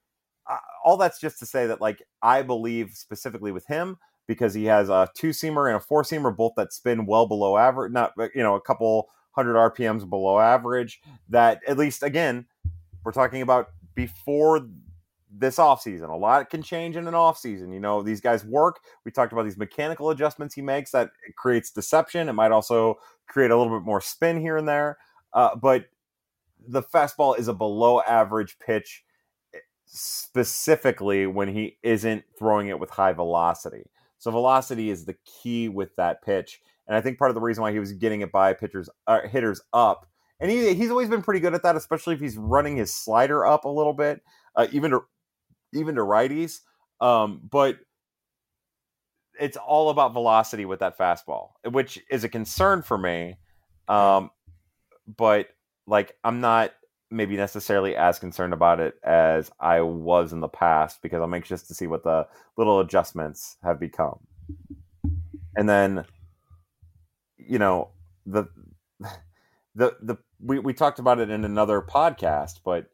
uh, 0.48 0.58
all 0.82 0.96
that's 0.96 1.20
just 1.20 1.38
to 1.40 1.46
say 1.46 1.66
that 1.66 1.80
like 1.80 2.02
I 2.22 2.42
believe 2.42 2.92
specifically 2.94 3.52
with 3.52 3.66
him 3.66 3.98
because 4.26 4.54
he 4.54 4.64
has 4.64 4.88
a 4.88 5.08
two 5.14 5.30
seamer 5.30 5.66
and 5.66 5.76
a 5.76 5.80
four 5.80 6.02
seamer, 6.02 6.34
both 6.34 6.52
that 6.56 6.72
spin 6.72 7.06
well 7.06 7.26
below 7.26 7.58
average, 7.58 7.92
not 7.92 8.12
you 8.34 8.42
know 8.42 8.54
a 8.54 8.60
couple 8.60 9.08
hundred 9.32 9.54
RPMs 9.54 10.08
below 10.08 10.38
average. 10.38 11.00
That 11.28 11.60
at 11.66 11.78
least 11.78 12.02
again, 12.02 12.46
we're 13.04 13.12
talking 13.12 13.42
about 13.42 13.68
before 13.94 14.66
this 15.36 15.56
offseason. 15.56 16.10
A 16.10 16.16
lot 16.16 16.48
can 16.50 16.62
change 16.62 16.96
in 16.96 17.06
an 17.06 17.14
offseason. 17.14 17.72
You 17.72 17.80
know, 17.80 18.02
these 18.02 18.20
guys 18.20 18.44
work. 18.44 18.80
We 19.04 19.10
talked 19.10 19.32
about 19.32 19.44
these 19.44 19.56
mechanical 19.56 20.10
adjustments 20.10 20.54
he 20.54 20.62
makes 20.62 20.92
that 20.92 21.10
creates 21.36 21.70
deception. 21.70 22.28
It 22.28 22.34
might 22.34 22.52
also 22.52 22.96
create 23.26 23.50
a 23.50 23.56
little 23.56 23.76
bit 23.78 23.84
more 23.84 24.00
spin 24.00 24.40
here 24.40 24.56
and 24.56 24.68
there. 24.68 24.98
Uh, 25.32 25.56
but 25.56 25.86
the 26.66 26.82
fastball 26.82 27.38
is 27.38 27.48
a 27.48 27.54
below 27.54 28.00
average 28.02 28.58
pitch 28.58 29.04
eh, 29.54 29.58
specifically 29.86 31.26
when 31.26 31.48
he 31.48 31.78
isn't 31.82 32.24
throwing 32.38 32.68
it 32.68 32.78
with 32.78 32.90
high 32.90 33.12
velocity. 33.12 33.90
So 34.18 34.30
velocity 34.30 34.90
is 34.90 35.04
the 35.04 35.16
key 35.24 35.68
with 35.68 35.94
that 35.96 36.22
pitch. 36.22 36.60
And 36.86 36.96
I 36.96 37.00
think 37.00 37.18
part 37.18 37.30
of 37.30 37.34
the 37.34 37.40
reason 37.40 37.62
why 37.62 37.72
he 37.72 37.80
was 37.80 37.92
getting 37.92 38.20
it 38.20 38.30
by 38.30 38.52
pitchers 38.52 38.88
uh, 39.06 39.26
hitters 39.26 39.60
up 39.72 40.06
and 40.40 40.50
he, 40.50 40.74
he's 40.74 40.90
always 40.90 41.08
been 41.08 41.22
pretty 41.22 41.40
good 41.40 41.54
at 41.54 41.62
that, 41.62 41.76
especially 41.76 42.14
if 42.14 42.20
he's 42.20 42.36
running 42.36 42.76
his 42.76 42.92
slider 42.92 43.46
up 43.46 43.64
a 43.64 43.68
little 43.68 43.92
bit, 43.92 44.22
uh, 44.56 44.66
even 44.72 44.90
to 44.90 45.00
even 45.72 45.94
to 45.96 46.02
righties. 46.02 46.60
Um, 47.00 47.40
but 47.50 47.78
it's 49.38 49.56
all 49.56 49.90
about 49.90 50.12
velocity 50.12 50.64
with 50.64 50.80
that 50.80 50.96
fastball, 50.96 51.50
which 51.70 51.98
is 52.10 52.24
a 52.24 52.28
concern 52.28 52.82
for 52.82 52.96
me. 52.96 53.36
Um, 53.88 54.30
but 55.16 55.48
like, 55.86 56.16
I'm 56.24 56.40
not 56.40 56.72
maybe 57.10 57.36
necessarily 57.36 57.94
as 57.96 58.18
concerned 58.18 58.52
about 58.52 58.80
it 58.80 58.94
as 59.04 59.50
I 59.60 59.80
was 59.80 60.32
in 60.32 60.40
the 60.40 60.48
past 60.48 61.02
because 61.02 61.22
I'm 61.22 61.34
anxious 61.34 61.62
to 61.64 61.74
see 61.74 61.86
what 61.86 62.02
the 62.02 62.26
little 62.56 62.80
adjustments 62.80 63.56
have 63.62 63.78
become. 63.78 64.18
And 65.56 65.68
then, 65.68 66.04
you 67.36 67.58
know, 67.58 67.90
the 68.26 68.46
the 69.74 69.96
the 70.02 70.16
we, 70.40 70.58
we 70.58 70.72
talked 70.72 70.98
about 70.98 71.18
it 71.18 71.30
in 71.30 71.44
another 71.44 71.80
podcast, 71.80 72.60
but 72.64 72.86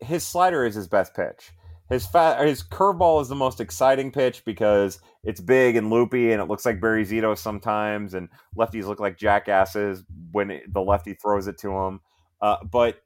his 0.00 0.26
slider 0.26 0.64
is 0.64 0.74
his 0.74 0.88
best 0.88 1.14
pitch. 1.14 1.52
His 1.88 2.06
fat 2.06 2.44
his 2.46 2.62
curveball 2.62 3.20
is 3.20 3.28
the 3.28 3.34
most 3.34 3.60
exciting 3.60 4.10
pitch 4.10 4.44
because 4.44 5.00
it's 5.24 5.40
big 5.40 5.76
and 5.76 5.90
loopy 5.90 6.32
and 6.32 6.40
it 6.40 6.46
looks 6.46 6.64
like 6.64 6.80
Barry 6.80 7.04
Zito 7.04 7.36
sometimes, 7.36 8.14
and 8.14 8.28
lefties 8.56 8.86
look 8.86 9.00
like 9.00 9.18
jackasses 9.18 10.04
when 10.32 10.50
it, 10.50 10.72
the 10.72 10.80
lefty 10.80 11.14
throws 11.14 11.46
it 11.46 11.58
to 11.58 11.70
him. 11.70 12.00
Uh, 12.40 12.56
but 12.70 13.02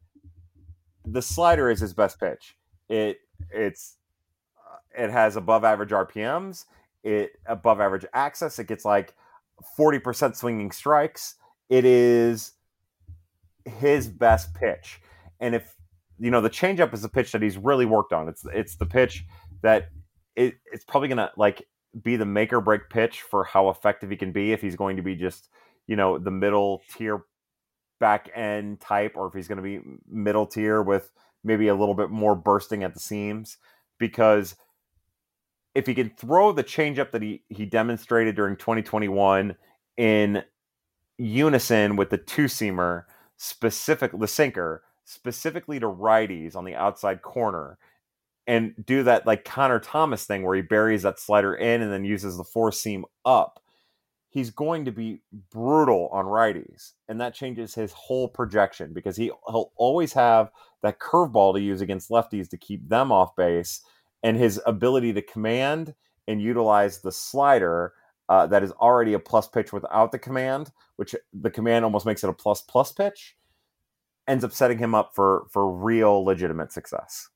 the 1.04 1.22
slider 1.22 1.70
is 1.70 1.80
his 1.80 1.94
best 1.94 2.18
pitch. 2.20 2.56
It 2.88 3.18
it's 3.50 3.96
uh, 4.56 5.02
it 5.02 5.10
has 5.10 5.36
above 5.36 5.64
average 5.64 5.90
RPMs, 5.90 6.64
it 7.02 7.32
above 7.46 7.80
average 7.80 8.06
access. 8.14 8.58
It 8.58 8.68
gets 8.68 8.84
like 8.84 9.14
forty 9.76 9.98
percent 9.98 10.36
swinging 10.36 10.70
strikes 10.70 11.34
it 11.68 11.84
is 11.84 12.52
his 13.64 14.08
best 14.08 14.54
pitch. 14.54 15.00
And 15.40 15.54
if 15.54 15.74
you 16.18 16.30
know 16.30 16.40
the 16.40 16.50
changeup 16.50 16.94
is 16.94 17.02
the 17.02 17.08
pitch 17.08 17.32
that 17.32 17.42
he's 17.42 17.58
really 17.58 17.86
worked 17.86 18.12
on. 18.12 18.28
It's 18.28 18.44
it's 18.52 18.76
the 18.76 18.86
pitch 18.86 19.24
that 19.62 19.88
it, 20.34 20.54
it's 20.72 20.84
probably 20.84 21.08
gonna 21.08 21.30
like 21.36 21.66
be 22.02 22.16
the 22.16 22.26
make 22.26 22.52
or 22.52 22.60
break 22.60 22.88
pitch 22.90 23.22
for 23.22 23.44
how 23.44 23.68
effective 23.68 24.10
he 24.10 24.16
can 24.16 24.32
be 24.32 24.52
if 24.52 24.60
he's 24.60 24.76
going 24.76 24.96
to 24.96 25.02
be 25.02 25.14
just 25.14 25.48
you 25.86 25.96
know 25.96 26.18
the 26.18 26.30
middle 26.30 26.82
tier 26.94 27.24
back 28.00 28.30
end 28.34 28.80
type 28.80 29.12
or 29.16 29.26
if 29.26 29.34
he's 29.34 29.48
going 29.48 29.56
to 29.56 29.62
be 29.62 29.80
middle 30.08 30.46
tier 30.46 30.82
with 30.82 31.10
maybe 31.44 31.68
a 31.68 31.74
little 31.74 31.94
bit 31.94 32.10
more 32.10 32.34
bursting 32.34 32.82
at 32.82 32.92
the 32.92 33.00
seams 33.00 33.56
because 33.98 34.56
if 35.74 35.86
he 35.86 35.94
can 35.94 36.10
throw 36.10 36.52
the 36.52 36.64
changeup 36.64 37.10
that 37.12 37.22
he 37.22 37.42
he 37.48 37.64
demonstrated 37.64 38.36
during 38.36 38.56
2021 38.56 39.54
in 39.96 40.42
unison 41.18 41.96
with 41.96 42.10
the 42.10 42.18
two 42.18 42.44
seamer, 42.44 43.04
specific 43.36 44.12
the 44.18 44.28
sinker, 44.28 44.82
specifically 45.04 45.78
to 45.80 45.86
righties 45.86 46.56
on 46.56 46.64
the 46.64 46.74
outside 46.74 47.22
corner, 47.22 47.78
and 48.46 48.74
do 48.84 49.02
that 49.02 49.26
like 49.26 49.44
Connor 49.44 49.80
Thomas 49.80 50.24
thing 50.24 50.42
where 50.42 50.56
he 50.56 50.62
buries 50.62 51.02
that 51.02 51.18
slider 51.18 51.54
in 51.54 51.82
and 51.82 51.92
then 51.92 52.04
uses 52.04 52.36
the 52.36 52.44
four 52.44 52.70
seam 52.72 53.04
up. 53.24 53.60
He's 54.28 54.50
going 54.50 54.84
to 54.84 54.92
be 54.92 55.22
brutal 55.50 56.08
on 56.12 56.26
righties, 56.26 56.92
and 57.08 57.20
that 57.20 57.34
changes 57.34 57.74
his 57.74 57.92
whole 57.92 58.28
projection 58.28 58.92
because 58.92 59.16
he, 59.16 59.30
he'll 59.48 59.72
always 59.76 60.12
have 60.12 60.50
that 60.82 60.98
curveball 60.98 61.54
to 61.54 61.60
use 61.60 61.80
against 61.80 62.10
lefties 62.10 62.50
to 62.50 62.58
keep 62.58 62.86
them 62.88 63.10
off 63.10 63.34
base, 63.34 63.80
and 64.22 64.36
his 64.36 64.60
ability 64.66 65.12
to 65.14 65.22
command 65.22 65.94
and 66.28 66.42
utilize 66.42 67.00
the 67.00 67.12
slider 67.12 67.94
uh, 68.28 68.46
that 68.46 68.62
is 68.62 68.72
already 68.72 69.12
a 69.12 69.18
plus 69.18 69.48
pitch 69.48 69.72
without 69.72 70.12
the 70.12 70.18
command, 70.18 70.72
which 70.96 71.14
the 71.32 71.50
command 71.50 71.84
almost 71.84 72.06
makes 72.06 72.24
it 72.24 72.30
a 72.30 72.32
plus 72.32 72.62
plus 72.62 72.92
pitch, 72.92 73.36
ends 74.26 74.44
up 74.44 74.52
setting 74.52 74.78
him 74.78 74.94
up 74.94 75.14
for 75.14 75.46
for 75.50 75.70
real 75.70 76.24
legitimate 76.24 76.72
success. 76.72 77.28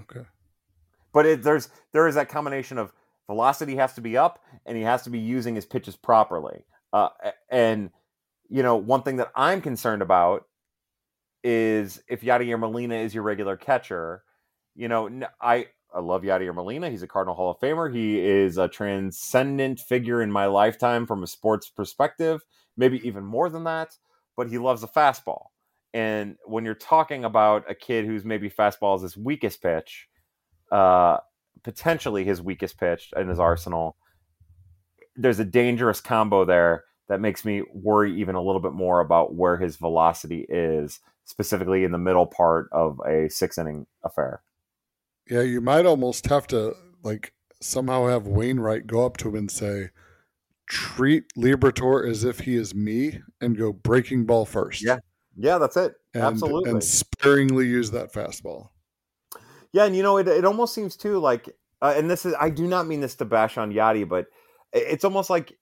Okay. 0.00 0.26
But 1.12 1.26
it, 1.26 1.42
there's 1.42 1.68
there 1.92 2.08
is 2.08 2.14
that 2.14 2.28
combination 2.28 2.78
of 2.78 2.92
velocity 3.26 3.76
has 3.76 3.94
to 3.94 4.00
be 4.00 4.16
up 4.16 4.42
and 4.66 4.76
he 4.76 4.82
has 4.82 5.02
to 5.02 5.10
be 5.10 5.18
using 5.18 5.54
his 5.54 5.66
pitches 5.66 5.96
properly. 5.96 6.64
Uh, 6.92 7.08
and 7.50 7.90
you 8.48 8.62
know, 8.62 8.76
one 8.76 9.02
thing 9.02 9.16
that 9.16 9.30
I'm 9.34 9.60
concerned 9.60 10.02
about 10.02 10.46
is 11.42 12.02
if 12.08 12.22
Yadier 12.22 12.58
Molina 12.58 12.94
is 12.94 13.14
your 13.14 13.22
regular 13.22 13.56
catcher. 13.56 14.22
You 14.74 14.88
know, 14.88 15.08
I 15.40 15.68
I 15.94 16.00
love 16.00 16.22
Yadier 16.22 16.54
Molina. 16.54 16.90
He's 16.90 17.02
a 17.02 17.06
Cardinal 17.06 17.36
Hall 17.36 17.50
of 17.50 17.60
Famer. 17.60 17.94
He 17.94 18.18
is 18.18 18.58
a 18.58 18.66
transcendent 18.66 19.78
figure 19.78 20.20
in 20.20 20.32
my 20.32 20.46
lifetime 20.46 21.06
from 21.06 21.22
a 21.22 21.26
sports 21.26 21.70
perspective, 21.70 22.42
maybe 22.76 23.06
even 23.06 23.24
more 23.24 23.48
than 23.48 23.64
that. 23.64 23.96
But 24.36 24.50
he 24.50 24.58
loves 24.58 24.80
the 24.80 24.88
fastball. 24.88 25.46
And 25.92 26.36
when 26.44 26.64
you're 26.64 26.74
talking 26.74 27.24
about 27.24 27.70
a 27.70 27.74
kid 27.74 28.04
who's 28.04 28.24
maybe 28.24 28.50
fastball 28.50 28.96
is 28.96 29.02
his 29.02 29.16
weakest 29.16 29.62
pitch, 29.62 30.08
uh, 30.72 31.18
potentially 31.62 32.24
his 32.24 32.42
weakest 32.42 32.78
pitch 32.78 33.12
in 33.16 33.28
his 33.28 33.38
arsenal, 33.38 33.96
there's 35.14 35.38
a 35.38 35.44
dangerous 35.44 36.00
combo 36.00 36.44
there 36.44 36.82
that 37.08 37.20
makes 37.20 37.44
me 37.44 37.62
worry 37.72 38.18
even 38.20 38.34
a 38.34 38.42
little 38.42 38.60
bit 38.60 38.72
more 38.72 38.98
about 38.98 39.36
where 39.36 39.56
his 39.56 39.76
velocity 39.76 40.44
is, 40.48 40.98
specifically 41.24 41.84
in 41.84 41.92
the 41.92 41.98
middle 41.98 42.26
part 42.26 42.68
of 42.72 42.98
a 43.06 43.28
six 43.28 43.56
inning 43.56 43.86
affair. 44.02 44.42
Yeah, 45.28 45.42
you 45.42 45.60
might 45.60 45.86
almost 45.86 46.26
have 46.26 46.46
to 46.48 46.74
like 47.02 47.32
somehow 47.60 48.06
have 48.08 48.26
Wainwright 48.26 48.86
go 48.86 49.06
up 49.06 49.16
to 49.18 49.28
him 49.28 49.36
and 49.36 49.50
say, 49.50 49.90
treat 50.68 51.24
Liberatore 51.36 52.08
as 52.08 52.24
if 52.24 52.40
he 52.40 52.56
is 52.56 52.74
me 52.74 53.20
and 53.40 53.56
go 53.56 53.72
breaking 53.72 54.26
ball 54.26 54.44
first. 54.44 54.84
Yeah. 54.84 54.98
Yeah, 55.36 55.58
that's 55.58 55.76
it. 55.76 55.94
And, 56.14 56.22
Absolutely. 56.22 56.70
And 56.70 56.84
sparingly 56.84 57.66
use 57.66 57.90
that 57.90 58.12
fastball. 58.12 58.68
Yeah, 59.72 59.84
and 59.84 59.96
you 59.96 60.02
know, 60.02 60.16
it, 60.16 60.28
it 60.28 60.44
almost 60.44 60.74
seems 60.74 60.96
too 60.96 61.18
like, 61.18 61.48
uh, 61.82 61.92
and 61.96 62.08
this 62.08 62.24
is, 62.24 62.34
I 62.40 62.50
do 62.50 62.68
not 62.68 62.86
mean 62.86 63.00
this 63.00 63.16
to 63.16 63.24
bash 63.24 63.58
on 63.58 63.72
Yadi, 63.72 64.08
but 64.08 64.26
it's 64.72 65.04
almost 65.04 65.30
like 65.30 65.58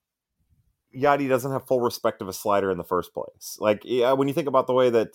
Yadi 0.94 1.28
doesn't 1.28 1.50
have 1.50 1.66
full 1.66 1.80
respect 1.80 2.20
of 2.20 2.28
a 2.28 2.32
slider 2.32 2.70
in 2.70 2.76
the 2.76 2.84
first 2.84 3.14
place. 3.14 3.56
Like, 3.58 3.80
yeah, 3.84 4.12
when 4.12 4.28
you 4.28 4.34
think 4.34 4.46
about 4.46 4.66
the 4.66 4.74
way 4.74 4.90
that, 4.90 5.08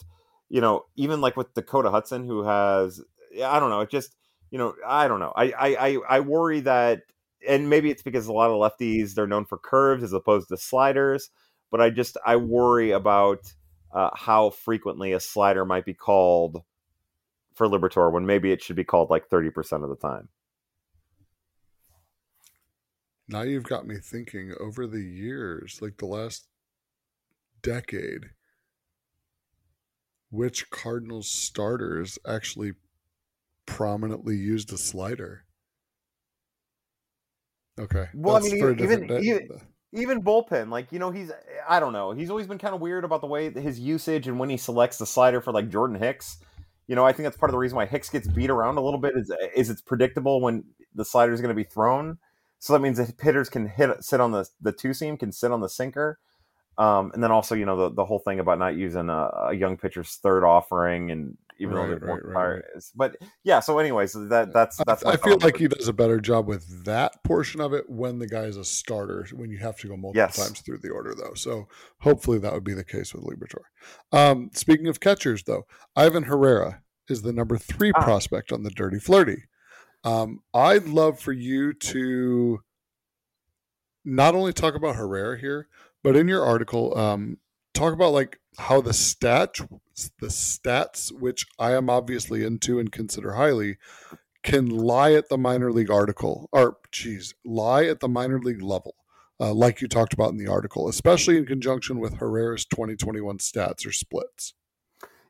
you 0.49 0.59
know, 0.59 0.85
even 0.95 1.21
like 1.21 1.37
with 1.37 1.53
Dakota 1.53 1.91
Hudson, 1.91 2.25
who 2.25 2.43
has, 2.43 2.99
I 3.43 3.59
don't 3.59 3.69
know, 3.69 3.81
it 3.81 3.91
just, 3.91 4.15
you 4.51 4.57
know, 4.57 4.75
I 4.85 5.07
don't 5.07 5.19
know. 5.19 5.33
I 5.35 5.53
I 5.77 5.97
I 6.09 6.19
worry 6.21 6.61
that, 6.61 7.01
and 7.47 7.69
maybe 7.69 7.89
it's 7.91 8.03
because 8.03 8.27
a 8.27 8.33
lot 8.33 8.49
of 8.49 8.57
lefties 8.57 9.13
they're 9.13 9.27
known 9.27 9.45
for 9.45 9.57
curves 9.57 10.03
as 10.03 10.13
opposed 10.13 10.49
to 10.49 10.57
sliders. 10.57 11.29
But 11.69 11.81
I 11.81 11.89
just 11.89 12.17
I 12.25 12.37
worry 12.37 12.91
about 12.91 13.53
uh, 13.91 14.09
how 14.15 14.51
frequently 14.51 15.13
a 15.13 15.19
slider 15.19 15.65
might 15.65 15.85
be 15.85 15.93
called 15.93 16.63
for 17.55 17.67
Liberatore 17.67 18.11
when 18.11 18.25
maybe 18.25 18.51
it 18.51 18.61
should 18.61 18.75
be 18.75 18.83
called 18.83 19.09
like 19.09 19.27
thirty 19.27 19.49
percent 19.49 19.83
of 19.83 19.89
the 19.89 19.95
time. 19.95 20.29
Now 23.27 23.41
you've 23.41 23.63
got 23.63 23.85
me 23.85 23.97
thinking 23.97 24.53
over 24.57 24.87
the 24.87 25.03
years, 25.03 25.79
like 25.81 25.97
the 25.97 26.05
last 26.05 26.47
decade, 27.61 28.29
which 30.29 30.69
Cardinals 30.69 31.27
starters 31.27 32.17
actually 32.25 32.73
prominently 33.67 34.35
used 34.35 34.73
a 34.73 34.77
slider. 34.77 35.43
Okay. 37.79 38.07
Well, 38.15 38.39
That's 38.39 38.51
I 38.51 38.55
mean, 38.55 38.79
even 38.79 39.23
even, 39.23 39.47
even 39.93 40.23
bullpen, 40.23 40.71
like 40.71 40.91
you 40.91 40.97
know, 40.97 41.11
he's 41.11 41.31
I 41.69 41.79
don't 41.79 41.93
know, 41.93 42.11
he's 42.11 42.31
always 42.31 42.47
been 42.47 42.57
kind 42.57 42.73
of 42.73 42.81
weird 42.81 43.03
about 43.03 43.21
the 43.21 43.27
way 43.27 43.51
his 43.51 43.79
usage 43.79 44.27
and 44.27 44.39
when 44.39 44.49
he 44.49 44.57
selects 44.57 44.97
the 44.97 45.05
slider 45.05 45.41
for 45.41 45.51
like 45.51 45.69
Jordan 45.69 45.99
Hicks. 45.99 46.37
You 46.87 46.95
know, 46.95 47.05
I 47.05 47.11
think 47.11 47.25
that's 47.25 47.37
part 47.37 47.49
of 47.49 47.53
the 47.53 47.59
reason 47.59 47.75
why 47.75 47.85
Hicks 47.85 48.09
gets 48.09 48.27
beat 48.27 48.49
around 48.49 48.77
a 48.77 48.81
little 48.81 48.99
bit 48.99 49.15
is 49.15 49.29
eh, 49.29 49.47
is 49.55 49.69
it's 49.69 49.81
predictable 49.81 50.41
when 50.41 50.63
the 50.95 51.05
slider 51.05 51.33
is 51.33 51.41
going 51.41 51.55
to 51.55 51.55
be 51.55 51.69
thrown. 51.69 52.17
So 52.59 52.73
that 52.73 52.79
means 52.79 52.97
that 52.97 53.13
hitters 53.21 53.49
can 53.49 53.67
hit 53.67 54.03
sit 54.03 54.19
on 54.19 54.31
the 54.31 54.47
the 54.59 54.71
two 54.71 54.93
seam, 54.93 55.17
can 55.17 55.31
sit 55.31 55.51
on 55.51 55.61
the 55.61 55.69
sinker. 55.69 56.19
Um, 56.77 57.11
and 57.13 57.23
then 57.23 57.31
also, 57.31 57.55
you 57.55 57.65
know, 57.65 57.75
the, 57.89 57.95
the 57.95 58.05
whole 58.05 58.19
thing 58.19 58.39
about 58.39 58.59
not 58.59 58.75
using 58.75 59.09
a, 59.09 59.29
a 59.49 59.53
young 59.53 59.77
pitcher's 59.77 60.15
third 60.17 60.43
offering, 60.43 61.09
and 61.11 61.35
even 61.59 61.73
Right, 61.75 61.87
though 61.87 61.87
they 61.87 62.05
right, 62.05 62.23
weren't 62.23 62.25
right, 62.25 62.47
right. 62.55 62.63
But 62.95 63.15
yeah, 63.43 63.61
so 63.61 63.79
anyways, 63.79 64.13
that 64.13 64.53
that's 64.53 64.77
that's. 64.85 65.03
I, 65.03 65.13
I 65.13 65.17
feel 65.17 65.39
like 65.41 65.57
he 65.57 65.67
does 65.67 65.87
a 65.87 65.93
better 65.93 66.19
job 66.19 66.47
with 66.47 66.85
that 66.85 67.23
portion 67.23 67.61
of 67.61 67.73
it 67.73 67.89
when 67.89 68.19
the 68.19 68.27
guy 68.27 68.43
is 68.43 68.57
a 68.57 68.63
starter. 68.63 69.25
When 69.33 69.49
you 69.49 69.57
have 69.57 69.77
to 69.79 69.87
go 69.87 69.97
multiple 69.97 70.19
Yes. 70.21 70.35
times 70.35 70.59
through 70.61 70.77
the 70.79 70.89
order, 70.91 71.15
though, 71.15 71.33
so 71.33 71.67
hopefully 72.01 72.37
that 72.39 72.53
would 72.53 72.63
be 72.63 72.75
the 72.75 72.83
case 72.83 73.11
with 73.11 73.23
Liberatore. 73.23 73.65
Um, 74.11 74.51
speaking 74.53 74.87
of 74.87 74.99
catchers, 74.99 75.43
though, 75.43 75.65
Ivan 75.95 76.23
Herrera 76.23 76.83
is 77.09 77.23
the 77.23 77.33
number 77.33 77.57
three 77.57 77.91
Ah. 77.95 78.03
prospect 78.03 78.51
on 78.51 78.61
the 78.61 78.69
Dirty 78.69 78.99
Flirty. 78.99 79.45
Um, 80.03 80.41
I'd 80.53 80.87
love 80.87 81.19
for 81.19 81.31
you 81.33 81.73
to 81.73 82.59
not 84.05 84.35
only 84.35 84.53
talk 84.53 84.75
about 84.75 84.95
Herrera 84.95 85.39
here, 85.39 85.67
but 86.03 86.15
in 86.15 86.27
your 86.27 86.43
article, 86.43 86.97
um, 86.97 87.37
talk 87.73 87.93
about 87.93 88.13
like 88.13 88.39
how 88.57 88.81
the 88.81 88.93
stat, 88.93 89.55
the 90.19 90.27
stats, 90.27 91.11
which 91.11 91.45
I 91.59 91.73
am 91.73 91.89
obviously 91.89 92.43
into 92.43 92.79
and 92.79 92.91
consider 92.91 93.33
highly, 93.33 93.77
can 94.43 94.67
lie 94.67 95.13
at 95.13 95.29
the 95.29 95.37
minor 95.37 95.71
league 95.71 95.91
article, 95.91 96.49
or 96.51 96.77
geez, 96.91 97.33
lie 97.45 97.85
at 97.85 97.99
the 97.99 98.07
minor 98.07 98.39
league 98.39 98.61
level, 98.61 98.95
uh, 99.39 99.53
like 99.53 99.81
you 99.81 99.87
talked 99.87 100.13
about 100.13 100.31
in 100.31 100.37
the 100.37 100.47
article, 100.47 100.87
especially 100.87 101.37
in 101.37 101.45
conjunction 101.45 101.99
with 101.99 102.15
Herrera's 102.15 102.65
2021 102.65 103.37
stats 103.39 103.85
or 103.85 103.91
splits. 103.91 104.53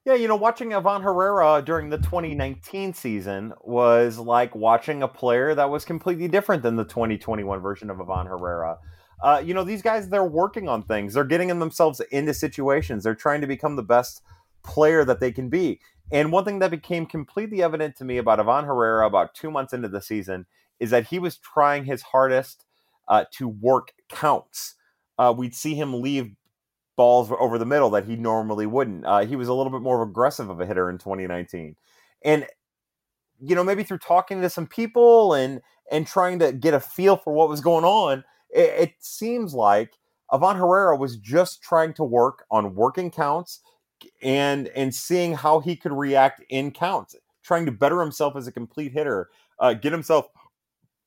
Yeah, 0.05 0.13
you 0.13 0.29
know, 0.29 0.37
watching 0.37 0.73
Ivan 0.73 1.01
Herrera 1.01 1.61
during 1.61 1.89
the 1.89 1.97
2019 1.97 2.93
season 2.93 3.53
was 3.59 4.17
like 4.17 4.55
watching 4.55 5.03
a 5.03 5.07
player 5.07 5.53
that 5.53 5.69
was 5.69 5.83
completely 5.83 6.29
different 6.29 6.63
than 6.63 6.77
the 6.77 6.85
2021 6.85 7.59
version 7.59 7.89
of 7.89 7.99
Ivan 7.99 8.27
Herrera. 8.27 8.77
Uh, 9.21 9.41
you 9.43 9.53
know, 9.53 9.63
these 9.63 9.81
guys, 9.81 10.09
they're 10.09 10.23
working 10.23 10.69
on 10.69 10.83
things. 10.83 11.13
They're 11.13 11.23
getting 11.23 11.47
themselves 11.59 11.99
into 12.11 12.33
situations. 12.33 13.03
They're 13.03 13.15
trying 13.15 13.41
to 13.41 13.47
become 13.47 13.75
the 13.75 13.83
best 13.83 14.21
player 14.63 15.03
that 15.05 15.19
they 15.19 15.31
can 15.31 15.49
be. 15.49 15.79
And 16.11 16.31
one 16.31 16.45
thing 16.45 16.59
that 16.59 16.71
became 16.71 17.05
completely 17.05 17.61
evident 17.61 17.95
to 17.97 18.05
me 18.05 18.17
about 18.17 18.39
Ivan 18.39 18.65
Herrera 18.65 19.05
about 19.05 19.33
two 19.33 19.51
months 19.51 19.73
into 19.73 19.87
the 19.87 20.01
season 20.01 20.45
is 20.79 20.91
that 20.91 21.07
he 21.07 21.19
was 21.19 21.37
trying 21.37 21.85
his 21.85 22.01
hardest 22.01 22.65
uh, 23.07 23.25
to 23.31 23.47
work 23.47 23.93
counts. 24.09 24.75
Uh, 25.17 25.33
we'd 25.35 25.55
see 25.55 25.75
him 25.75 26.01
leave 26.01 26.31
balls 26.95 27.31
over 27.39 27.57
the 27.57 27.65
middle 27.65 27.89
that 27.91 28.05
he 28.05 28.15
normally 28.15 28.65
wouldn't. 28.65 29.05
Uh, 29.05 29.25
he 29.25 29.35
was 29.35 29.47
a 29.47 29.53
little 29.53 29.71
bit 29.71 29.81
more 29.81 30.01
aggressive 30.01 30.49
of 30.49 30.61
a 30.61 30.65
hitter 30.65 30.89
in 30.89 30.97
2019, 30.97 31.75
and 32.23 32.45
you 33.39 33.55
know 33.55 33.63
maybe 33.63 33.83
through 33.83 33.99
talking 33.99 34.41
to 34.41 34.49
some 34.49 34.67
people 34.67 35.33
and 35.33 35.61
and 35.91 36.05
trying 36.05 36.39
to 36.39 36.51
get 36.51 36.73
a 36.73 36.79
feel 36.79 37.15
for 37.15 37.33
what 37.33 37.49
was 37.49 37.61
going 37.61 37.85
on, 37.85 38.23
it, 38.49 38.89
it 38.89 38.93
seems 38.99 39.53
like 39.53 39.93
Ivan 40.31 40.57
Herrera 40.57 40.97
was 40.97 41.17
just 41.17 41.61
trying 41.61 41.93
to 41.95 42.03
work 42.03 42.45
on 42.51 42.75
working 42.75 43.11
counts 43.11 43.61
and 44.21 44.67
and 44.69 44.93
seeing 44.93 45.33
how 45.33 45.59
he 45.59 45.75
could 45.75 45.93
react 45.93 46.43
in 46.49 46.71
counts, 46.71 47.15
trying 47.43 47.65
to 47.65 47.71
better 47.71 48.01
himself 48.01 48.35
as 48.35 48.47
a 48.47 48.51
complete 48.51 48.93
hitter, 48.93 49.29
uh, 49.59 49.73
get 49.73 49.91
himself 49.91 50.27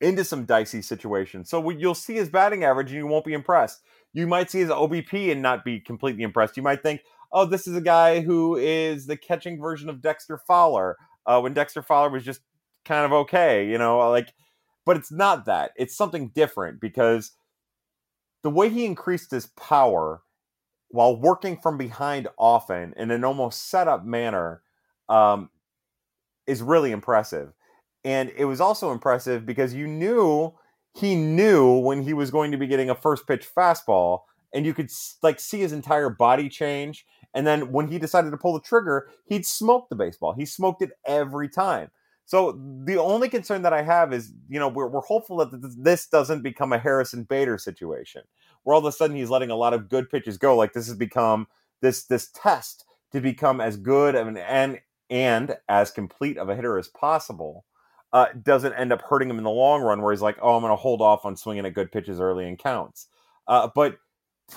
into 0.01 0.25
some 0.25 0.45
dicey 0.45 0.81
situations. 0.81 1.51
So 1.51 1.69
you'll 1.71 1.95
see 1.95 2.15
his 2.15 2.31
batting 2.31 2.65
average 2.65 2.91
and 2.91 2.97
you 2.97 3.07
won't 3.07 3.25
be 3.25 3.35
impressed 3.35 3.83
you 4.13 4.27
might 4.27 4.51
see 4.51 4.61
his 4.61 4.71
OBP 4.71 5.31
and 5.31 5.43
not 5.43 5.65
be 5.65 5.81
completely 5.81 6.23
impressed. 6.23 6.57
You 6.57 6.63
might 6.63 6.83
think, 6.83 7.03
oh, 7.33 7.45
this 7.45 7.67
is 7.67 7.77
a 7.77 7.81
guy 7.81 8.21
who 8.21 8.57
is 8.57 9.07
the 9.07 9.17
catching 9.17 9.61
version 9.61 9.89
of 9.89 10.03
Dexter 10.03 10.39
Fowler, 10.39 10.97
uh, 11.27 11.41
when 11.41 11.55
Dexter 11.55 11.83
Fowler 11.83 12.11
was 12.11 12.25
just 12.25 12.41
kind 12.85 13.05
of 13.05 13.13
okay, 13.13 13.67
you 13.69 13.79
know, 13.79 13.99
like, 14.11 14.33
but 14.91 14.97
it's 14.97 15.13
not 15.13 15.47
that. 15.47 15.71
It's 15.77 15.97
something 15.97 16.33
different 16.35 16.81
because 16.81 17.31
the 18.43 18.51
way 18.51 18.69
he 18.69 18.85
increased 18.85 19.31
his 19.31 19.47
power 19.47 20.23
while 20.89 21.17
working 21.17 21.57
from 21.57 21.79
behind 21.79 22.27
often 22.37 22.93
in 22.97 23.13
an 23.13 23.23
almost 23.23 23.69
set 23.69 23.87
up 23.87 24.05
manner 24.05 24.63
um, 25.09 25.49
is 26.49 26.61
really 26.61 26.91
impressive. 26.91 27.53
And 28.03 28.33
it 28.37 28.47
was 28.47 28.61
also 28.61 28.91
impressive 28.91 29.47
because 29.47 29.75
you 29.75 29.87
knew 29.87 30.55
he 30.97 31.15
knew 31.15 31.79
when 31.79 32.03
he 32.03 32.13
was 32.13 32.33
going 32.33 32.51
to 32.51 32.59
be 32.59 32.67
getting 32.67 32.91
a 32.91 32.97
first 32.97 33.29
pitch 33.29 33.47
fastball 33.57 34.23
and 34.53 34.67
you 34.67 34.75
could 34.75 34.91
like 35.23 35.39
see 35.39 35.61
his 35.61 35.71
entire 35.71 36.11
body 36.11 36.49
change 36.49 37.07
and 37.33 37.47
then 37.47 37.71
when 37.71 37.87
he 37.87 38.01
decided 38.01 38.33
to 38.33 38.37
pull 38.37 38.55
the 38.55 38.61
trigger 38.61 39.09
he'd 39.27 39.47
smoke 39.47 39.89
the 39.89 39.95
baseball 39.95 40.33
he 40.33 40.45
smoked 40.45 40.83
it 40.83 40.91
every 41.07 41.49
time 41.49 41.93
so 42.31 42.57
the 42.85 42.97
only 42.97 43.29
concern 43.29 43.63
that 43.63 43.73
i 43.73 43.83
have 43.83 44.13
is 44.13 44.33
you 44.49 44.61
know 44.61 44.69
we're, 44.69 44.87
we're 44.87 45.01
hopeful 45.01 45.37
that 45.39 45.51
this 45.83 46.07
doesn't 46.07 46.43
become 46.43 46.73
a 46.73 46.79
harrison 46.79 47.25
bader 47.25 47.59
situation 47.59 48.23
where 48.63 48.75
all 48.75 48.81
of 48.81 48.87
a 48.87 48.93
sudden 48.93 49.17
he's 49.17 49.31
letting 49.31 49.51
a 49.51 49.57
lot 49.57 49.75
of 49.75 49.89
good 49.89 50.09
pitches 50.09 50.39
go 50.39 50.57
like 50.57 50.73
this 50.73 50.87
has 50.87 50.97
become 50.97 51.47
this 51.81 52.05
this 52.05 52.31
test 52.35 52.85
to 53.11 53.21
become 53.21 53.61
as 53.61 53.77
good 53.77 54.15
of 54.15 54.29
an 54.29 54.37
and 54.37 54.81
and 55.11 55.57
as 55.69 55.91
complete 55.91 56.39
of 56.39 56.49
a 56.49 56.55
hitter 56.55 56.79
as 56.79 56.89
possible 56.89 57.65
uh, 58.13 58.27
doesn't 58.43 58.73
end 58.75 58.93
up 58.93 59.03
hurting 59.03 59.31
him 59.31 59.39
in 59.39 59.45
the 59.45 59.51
long 59.51 59.83
run, 59.83 60.03
where 60.03 60.13
he's 60.13 60.23
like, 60.23 60.37
"Oh, 60.43 60.57
I'm 60.57 60.63
going 60.63 60.73
to 60.73 60.77
hold 60.77 61.01
off 61.01 61.25
on 61.25 61.37
swinging 61.37 61.67
at 61.67 61.75
good 61.75 61.93
pitches 61.93 62.21
early 62.21 62.47
in 62.47 62.57
counts." 62.57 63.09
Uh, 63.47 63.69
but 63.75 63.99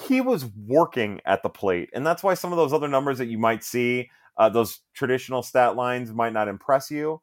he 0.07 0.21
was 0.21 0.45
working 0.67 1.21
at 1.25 1.43
the 1.43 1.49
plate, 1.49 1.89
and 1.93 2.05
that's 2.05 2.23
why 2.23 2.33
some 2.33 2.51
of 2.51 2.57
those 2.57 2.73
other 2.73 2.87
numbers 2.87 3.19
that 3.19 3.27
you 3.27 3.37
might 3.37 3.63
see, 3.63 4.09
uh, 4.37 4.49
those 4.49 4.79
traditional 4.93 5.43
stat 5.43 5.75
lines, 5.75 6.11
might 6.11 6.33
not 6.33 6.47
impress 6.47 6.89
you, 6.89 7.21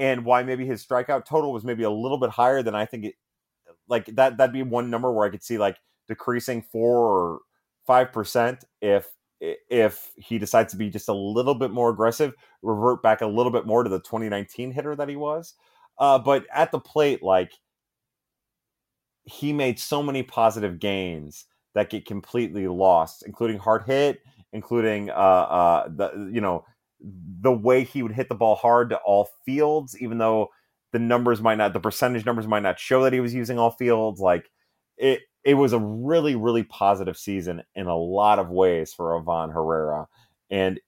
and 0.00 0.24
why 0.24 0.42
maybe 0.42 0.64
his 0.64 0.84
strikeout 0.84 1.26
total 1.26 1.52
was 1.52 1.62
maybe 1.62 1.82
a 1.82 1.90
little 1.90 2.18
bit 2.18 2.30
higher 2.30 2.62
than 2.62 2.74
I 2.74 2.86
think 2.86 3.04
it. 3.04 3.14
Like 3.86 4.06
that, 4.16 4.38
that'd 4.38 4.52
be 4.52 4.62
one 4.62 4.88
number 4.88 5.12
where 5.12 5.26
I 5.26 5.30
could 5.30 5.42
see 5.42 5.58
like 5.58 5.76
decreasing 6.08 6.62
four 6.62 6.96
or 6.96 7.40
five 7.86 8.12
percent 8.12 8.64
if 8.80 9.06
if 9.40 10.10
he 10.16 10.38
decides 10.38 10.72
to 10.72 10.78
be 10.78 10.90
just 10.90 11.08
a 11.08 11.14
little 11.14 11.54
bit 11.54 11.70
more 11.70 11.90
aggressive, 11.90 12.34
revert 12.62 13.02
back 13.02 13.20
a 13.20 13.26
little 13.26 13.52
bit 13.52 13.66
more 13.66 13.82
to 13.82 13.90
the 13.90 14.00
2019 14.00 14.70
hitter 14.70 14.94
that 14.94 15.08
he 15.08 15.16
was. 15.16 15.54
Uh, 15.98 16.18
but 16.18 16.46
at 16.52 16.72
the 16.72 16.78
plate, 16.78 17.22
like 17.22 17.52
he 19.24 19.52
made 19.52 19.78
so 19.78 20.02
many 20.02 20.22
positive 20.22 20.78
gains 20.78 21.46
that 21.74 21.90
get 21.90 22.06
completely 22.06 22.68
lost, 22.68 23.24
including 23.26 23.58
hard 23.58 23.82
hit, 23.84 24.20
including 24.52 25.10
uh, 25.10 25.12
uh, 25.12 25.88
the 25.88 26.30
you 26.32 26.40
know 26.40 26.64
the 27.40 27.52
way 27.52 27.84
he 27.84 28.02
would 28.02 28.12
hit 28.12 28.28
the 28.28 28.34
ball 28.34 28.54
hard 28.54 28.90
to 28.90 28.96
all 28.98 29.28
fields, 29.44 30.00
even 30.00 30.18
though 30.18 30.48
the 30.92 30.98
numbers 30.98 31.40
might 31.40 31.56
not, 31.56 31.72
the 31.72 31.80
percentage 31.80 32.26
numbers 32.26 32.46
might 32.46 32.62
not 32.62 32.78
show 32.78 33.04
that 33.04 33.12
he 33.12 33.20
was 33.20 33.34
using 33.34 33.58
all 33.58 33.70
fields. 33.70 34.20
Like 34.20 34.50
it, 34.96 35.20
it 35.44 35.54
was 35.54 35.72
a 35.72 35.78
really, 35.78 36.36
really 36.36 36.64
positive 36.64 37.16
season 37.16 37.62
in 37.74 37.86
a 37.86 37.96
lot 37.96 38.38
of 38.38 38.50
ways 38.50 38.92
for 38.92 39.16
Ivan 39.16 39.50
Herrera. 39.50 40.06
And 40.50 40.80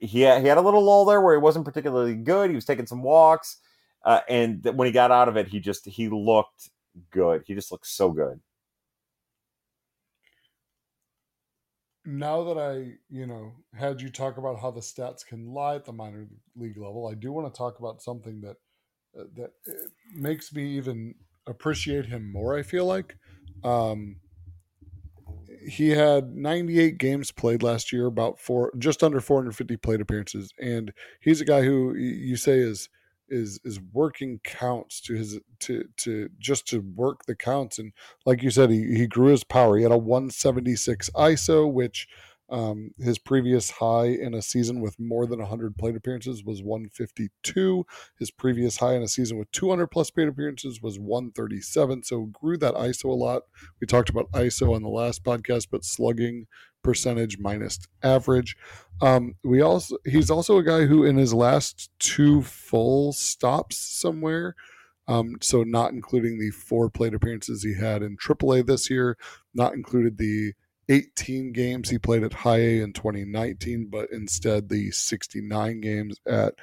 he 0.00 0.22
had, 0.22 0.42
he 0.42 0.48
had 0.48 0.58
a 0.58 0.62
little 0.62 0.82
lull 0.82 1.04
there 1.04 1.20
where 1.20 1.34
he 1.34 1.40
wasn't 1.40 1.64
particularly 1.64 2.14
good. 2.14 2.50
He 2.50 2.56
was 2.56 2.64
taking 2.64 2.86
some 2.86 3.02
walks. 3.02 3.58
Uh, 4.04 4.20
and 4.28 4.64
when 4.74 4.86
he 4.86 4.92
got 4.92 5.10
out 5.10 5.28
of 5.28 5.36
it, 5.36 5.48
he 5.48 5.60
just, 5.60 5.86
he 5.86 6.08
looked 6.08 6.70
good. 7.10 7.42
He 7.46 7.54
just 7.54 7.70
looked 7.70 7.86
so 7.86 8.10
good. 8.10 8.40
Now 12.06 12.44
that 12.44 12.58
I, 12.58 12.98
you 13.08 13.26
know, 13.26 13.54
had 13.74 14.00
you 14.00 14.10
talk 14.10 14.36
about 14.36 14.60
how 14.60 14.70
the 14.70 14.80
stats 14.80 15.24
can 15.24 15.52
lie 15.52 15.76
at 15.76 15.84
the 15.84 15.92
minor 15.92 16.26
league 16.54 16.76
level, 16.76 17.08
I 17.08 17.14
do 17.14 17.32
want 17.32 17.52
to 17.52 17.56
talk 17.56 17.78
about 17.78 18.02
something 18.02 18.42
that 18.42 18.56
uh, 19.18 19.24
that 19.36 19.52
uh, 19.68 19.88
makes 20.14 20.52
me 20.52 20.76
even 20.76 21.14
appreciate 21.46 22.06
him 22.06 22.30
more. 22.30 22.56
I 22.56 22.62
feel 22.62 22.84
like 22.84 23.16
um, 23.62 24.16
he 25.66 25.90
had 25.90 26.34
98 26.34 26.98
games 26.98 27.30
played 27.30 27.62
last 27.62 27.92
year, 27.92 28.06
about 28.06 28.38
four, 28.38 28.72
just 28.78 29.02
under 29.02 29.20
450 29.20 29.76
plate 29.78 30.00
appearances, 30.00 30.52
and 30.60 30.92
he's 31.20 31.40
a 31.40 31.44
guy 31.44 31.62
who 31.62 31.94
you 31.94 32.36
say 32.36 32.58
is 32.58 32.88
is 33.28 33.58
is 33.64 33.80
working 33.92 34.40
counts 34.44 35.00
to 35.02 35.14
his 35.14 35.38
to 35.60 35.84
to 35.98 36.28
just 36.38 36.66
to 36.68 36.80
work 36.80 37.24
the 37.26 37.34
counts, 37.34 37.78
and 37.78 37.92
like 38.26 38.42
you 38.42 38.50
said, 38.50 38.70
he 38.70 38.94
he 38.96 39.06
grew 39.06 39.28
his 39.28 39.44
power. 39.44 39.76
He 39.76 39.82
had 39.82 39.92
a 39.92 39.98
176 39.98 41.10
ISO, 41.10 41.72
which 41.72 42.08
um, 42.50 42.90
his 42.98 43.18
previous 43.18 43.70
high 43.70 44.06
in 44.06 44.34
a 44.34 44.42
season 44.42 44.80
with 44.80 44.98
more 45.00 45.26
than 45.26 45.38
100 45.38 45.76
plate 45.76 45.96
appearances 45.96 46.44
was 46.44 46.62
152. 46.62 47.86
His 48.18 48.30
previous 48.30 48.76
high 48.76 48.94
in 48.94 49.02
a 49.02 49.08
season 49.08 49.38
with 49.38 49.50
200 49.52 49.86
plus 49.88 50.10
plate 50.10 50.28
appearances 50.28 50.82
was 50.82 50.98
137. 50.98 52.02
So 52.02 52.26
grew 52.26 52.56
that 52.58 52.74
ISO 52.74 53.06
a 53.06 53.08
lot. 53.08 53.42
We 53.80 53.86
talked 53.86 54.10
about 54.10 54.30
ISO 54.32 54.74
on 54.74 54.82
the 54.82 54.88
last 54.88 55.24
podcast, 55.24 55.68
but 55.70 55.84
slugging 55.84 56.46
percentage 56.82 57.38
minus 57.38 57.78
average. 58.02 58.56
Um, 59.00 59.34
we 59.42 59.62
also 59.62 59.96
he's 60.04 60.30
also 60.30 60.58
a 60.58 60.62
guy 60.62 60.84
who 60.84 61.04
in 61.04 61.16
his 61.16 61.32
last 61.32 61.90
two 61.98 62.42
full 62.42 63.12
stops 63.12 63.78
somewhere. 63.78 64.54
Um, 65.06 65.36
so 65.42 65.64
not 65.64 65.92
including 65.92 66.38
the 66.38 66.50
four 66.50 66.88
plate 66.88 67.12
appearances 67.14 67.62
he 67.62 67.74
had 67.74 68.02
in 68.02 68.16
AAA 68.16 68.66
this 68.66 68.88
year, 68.88 69.18
not 69.52 69.74
included 69.74 70.16
the 70.16 70.54
18 70.88 71.52
games 71.52 71.90
he 71.90 71.98
played 71.98 72.22
at 72.22 72.32
high 72.32 72.58
A 72.58 72.80
in 72.82 72.92
2019, 72.92 73.88
but 73.90 74.10
instead 74.10 74.68
the 74.68 74.90
69 74.90 75.80
games 75.80 76.18
at 76.26 76.54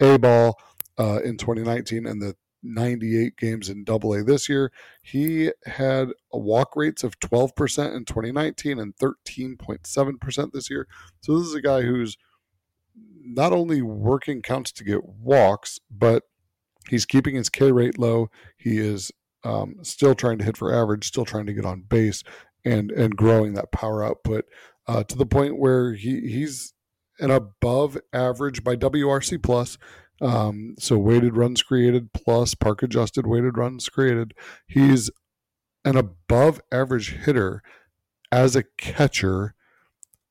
A 0.00 0.18
ball 0.18 0.58
uh, 0.98 1.20
in 1.24 1.36
2019 1.36 2.06
and 2.06 2.20
the 2.20 2.34
98 2.62 3.36
games 3.36 3.68
in 3.68 3.84
double 3.84 4.14
A 4.14 4.22
this 4.22 4.48
year. 4.48 4.72
He 5.02 5.52
had 5.66 6.08
a 6.32 6.38
walk 6.38 6.74
rates 6.76 7.04
of 7.04 7.18
12% 7.20 7.94
in 7.94 8.04
2019 8.04 8.78
and 8.78 8.96
13.7% 8.96 10.52
this 10.52 10.70
year. 10.70 10.86
So 11.20 11.38
this 11.38 11.46
is 11.46 11.54
a 11.54 11.62
guy 11.62 11.82
who's 11.82 12.16
not 13.24 13.52
only 13.52 13.82
working 13.82 14.42
counts 14.42 14.72
to 14.72 14.84
get 14.84 15.04
walks, 15.04 15.78
but 15.90 16.24
he's 16.88 17.06
keeping 17.06 17.34
his 17.34 17.48
K 17.48 17.70
rate 17.70 17.98
low. 17.98 18.30
He 18.56 18.78
is 18.78 19.12
um, 19.44 19.76
still 19.82 20.14
trying 20.14 20.38
to 20.38 20.44
hit 20.44 20.56
for 20.56 20.74
average, 20.74 21.06
still 21.06 21.24
trying 21.24 21.46
to 21.46 21.52
get 21.52 21.64
on 21.64 21.82
base, 21.82 22.24
and 22.64 22.90
and 22.90 23.16
growing 23.16 23.54
that 23.54 23.72
power 23.72 24.02
output 24.04 24.44
uh, 24.86 25.04
to 25.04 25.16
the 25.16 25.26
point 25.26 25.58
where 25.58 25.94
he 25.94 26.20
he's 26.28 26.74
an 27.20 27.30
above 27.30 27.98
average 28.12 28.62
by 28.62 28.76
WRC 28.76 29.42
plus. 29.42 29.78
Um, 30.20 30.74
so 30.78 30.98
weighted 30.98 31.36
runs 31.36 31.62
created 31.62 32.12
plus 32.12 32.54
park 32.54 32.82
adjusted 32.82 33.26
weighted 33.26 33.56
runs 33.56 33.88
created. 33.88 34.34
He's 34.66 35.10
an 35.84 35.96
above 35.96 36.60
average 36.72 37.14
hitter 37.24 37.62
as 38.32 38.56
a 38.56 38.64
catcher 38.76 39.54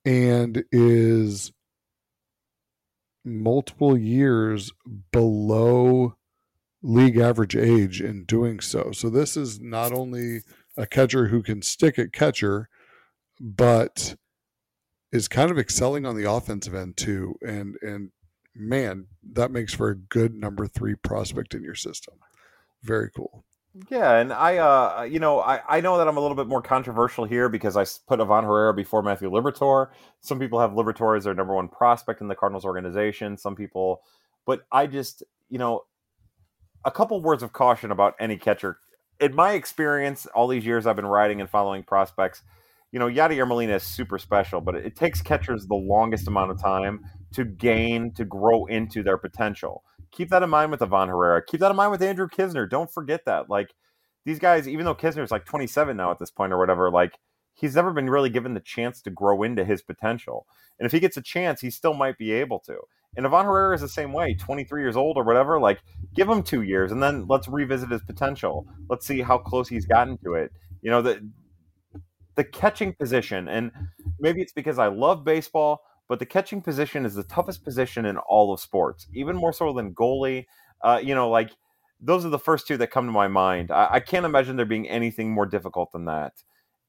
and 0.06 0.63
is 0.72 1.52
multiple 3.24 3.98
years 3.98 4.72
below 5.12 6.16
league 6.82 7.18
average 7.18 7.56
age 7.56 8.02
in 8.02 8.24
doing 8.24 8.60
so. 8.60 8.92
So 8.94 9.10
this 9.10 9.36
is 9.36 9.60
not 9.60 9.92
only 9.92 10.42
a 10.78 10.86
catcher 10.86 11.28
who 11.28 11.42
can 11.42 11.62
stick 11.62 11.98
at 12.00 12.13
catcher, 12.13 12.70
but 13.40 14.16
is 15.12 15.28
kind 15.28 15.52
of 15.52 15.58
excelling 15.58 16.06
on 16.06 16.16
the 16.16 16.30
offensive 16.30 16.76
end 16.76 16.98
too. 16.98 17.36
And 17.42 17.76
and 17.82 18.12
man, 18.56 19.08
that 19.34 19.52
makes 19.52 19.74
for 19.74 19.90
a 19.90 19.96
good 19.96 20.34
number 20.34 20.68
three 20.68 20.96
prospect 20.96 21.54
in 21.54 21.63
your 21.63 21.76
system. 21.76 22.16
Very 22.84 23.10
cool. 23.16 23.44
Yeah, 23.90 24.18
and 24.18 24.34
I, 24.34 24.58
uh, 24.58 25.04
you 25.04 25.20
know, 25.20 25.40
I, 25.40 25.62
I 25.68 25.82
know 25.82 26.00
that 26.00 26.08
I'm 26.08 26.18
a 26.18 26.20
little 26.20 26.36
bit 26.36 26.48
more 26.48 26.63
controversial 26.63 27.26
here 27.26 27.48
because 27.48 27.78
I 27.78 27.86
put 28.08 28.20
Ivan 28.20 28.44
Herrera 28.44 28.74
before 28.74 29.04
Matthew 29.04 29.30
Liberatore. 29.30 29.90
Some 30.20 30.40
people 30.40 30.60
have 30.60 30.72
Liberatore 30.72 31.16
as 31.16 31.26
their 31.26 31.36
number 31.36 31.54
one 31.54 31.68
prospect 31.68 32.22
in 32.22 32.28
the 32.28 32.34
Cardinals 32.34 32.66
organization. 32.66 33.38
Some 33.38 33.56
people, 33.56 34.02
but 34.48 34.66
I 34.72 34.88
just, 34.88 35.22
you 35.50 35.60
know, 35.60 35.84
a 36.86 36.92
couple 36.92 37.22
words 37.22 37.44
of 37.44 37.54
caution 37.54 37.92
about 37.92 38.16
any 38.20 38.38
catcher. 38.38 38.80
In 39.20 39.34
my 39.34 39.54
experience, 39.54 40.26
all 40.28 40.48
these 40.48 40.66
years 40.66 40.86
I've 40.86 40.96
been 40.96 41.06
writing 41.06 41.42
and 41.42 41.50
following 41.50 41.84
prospects, 41.84 42.44
you 42.92 43.00
know, 43.00 43.08
Yadier 43.08 43.48
Molina 43.48 43.76
is 43.76 43.84
super 43.84 44.18
special, 44.18 44.62
but 44.62 44.76
it 44.76 44.96
takes 44.96 45.22
catchers 45.22 45.68
the 45.68 45.76
longest 45.76 46.28
amount 46.28 46.52
of 46.52 46.62
time 46.62 47.02
to 47.34 47.44
gain, 47.44 48.14
to 48.14 48.26
grow 48.26 48.66
into 48.66 49.04
their 49.04 49.18
potential. 49.18 49.84
Keep 50.12 50.30
that 50.30 50.44
in 50.44 50.50
mind 50.50 50.72
with 50.72 50.82
Ivan 50.82 51.10
Herrera. 51.10 51.44
Keep 51.46 51.60
that 51.60 51.72
in 51.72 51.76
mind 51.76 51.92
with 51.92 52.02
Andrew 52.02 52.28
Knizner. 52.28 52.70
Don't 52.70 52.92
forget 52.92 53.26
that. 53.26 53.50
Like 53.50 53.74
these 54.26 54.40
guys, 54.40 54.68
even 54.68 54.86
though 54.86 54.96
Knizner's 54.96 55.32
like 55.32 55.46
27 55.46 55.98
now 55.98 56.12
at 56.12 56.20
this 56.20 56.32
point 56.32 56.54
or 56.54 56.58
whatever, 56.58 56.90
like 56.90 57.18
he's 57.54 57.76
never 57.76 57.92
been 57.92 58.10
really 58.10 58.30
given 58.30 58.54
the 58.54 58.60
chance 58.60 59.02
to 59.02 59.10
grow 59.10 59.44
into 59.44 59.66
his 59.66 59.82
potential. 59.82 60.46
And 60.80 60.86
if 60.86 60.92
he 60.92 61.00
gets 61.00 61.18
a 61.18 61.22
chance, 61.22 61.60
he 61.60 61.70
still 61.70 61.94
might 61.94 62.18
be 62.18 62.32
able 62.32 62.60
to. 62.60 62.78
And 63.15 63.26
Ivan 63.26 63.46
Herrera 63.46 63.74
is 63.74 63.82
the 63.82 63.89
same 63.89 64.13
way, 64.13 64.36
23 64.36 64.82
years 64.82 64.96
old 64.96 65.17
or 65.17 65.24
whatever. 65.24 65.60
Like, 65.60 65.80
give 66.15 66.30
him 66.30 66.43
two 66.43 66.62
years 66.62 66.91
and 66.91 67.02
then 67.02 67.26
let's 67.28 67.48
revisit 67.48 67.89
his 67.89 68.02
potential. 68.04 68.67
Let's 68.89 69.08
see 69.08 69.22
how 69.22 69.38
close 69.38 69.67
he's 69.67 69.86
gotten 69.86 70.17
to 70.20 70.34
it. 70.34 70.52
You 70.82 70.91
know, 70.91 71.02
the 71.02 71.28
the 72.36 72.43
catching 72.43 72.93
position, 72.93 73.48
and 73.48 73.72
maybe 74.20 74.41
it's 74.41 74.54
because 74.54 74.78
I 74.78 74.88
love 74.88 75.26
baseball, 75.26 75.82
but 76.08 76.20
the 76.20 76.26
catching 76.26 76.62
position 76.62 77.04
is 77.04 77.15
the 77.15 77.24
toughest 77.24 77.63
position 77.63 78.06
in 78.06 78.17
all 78.17 78.54
of 78.54 78.60
sports, 78.60 79.08
even 79.13 79.36
more 79.36 79.52
so 79.52 79.74
than 79.74 79.93
goalie. 79.96 80.46
Uh, 80.82 81.02
you 81.04 81.15
know, 81.15 81.30
like 81.30 81.50
those 82.00 82.26
are 82.26 82.30
the 82.30 82.39
first 82.39 82.67
two 82.67 82.78
that 82.78 82.91
come 82.91 83.08
to 83.08 83.12
my 83.12 83.28
mind. 83.28 83.72
I, 83.72 83.88
I 83.93 84.00
can't 84.00 84.26
imagine 84.26 84.56
there 84.56 84.65
being 84.65 84.88
anything 84.88 85.32
more 85.32 85.48
difficult 85.48 85.91
than 85.91 86.06
that. 86.06 86.34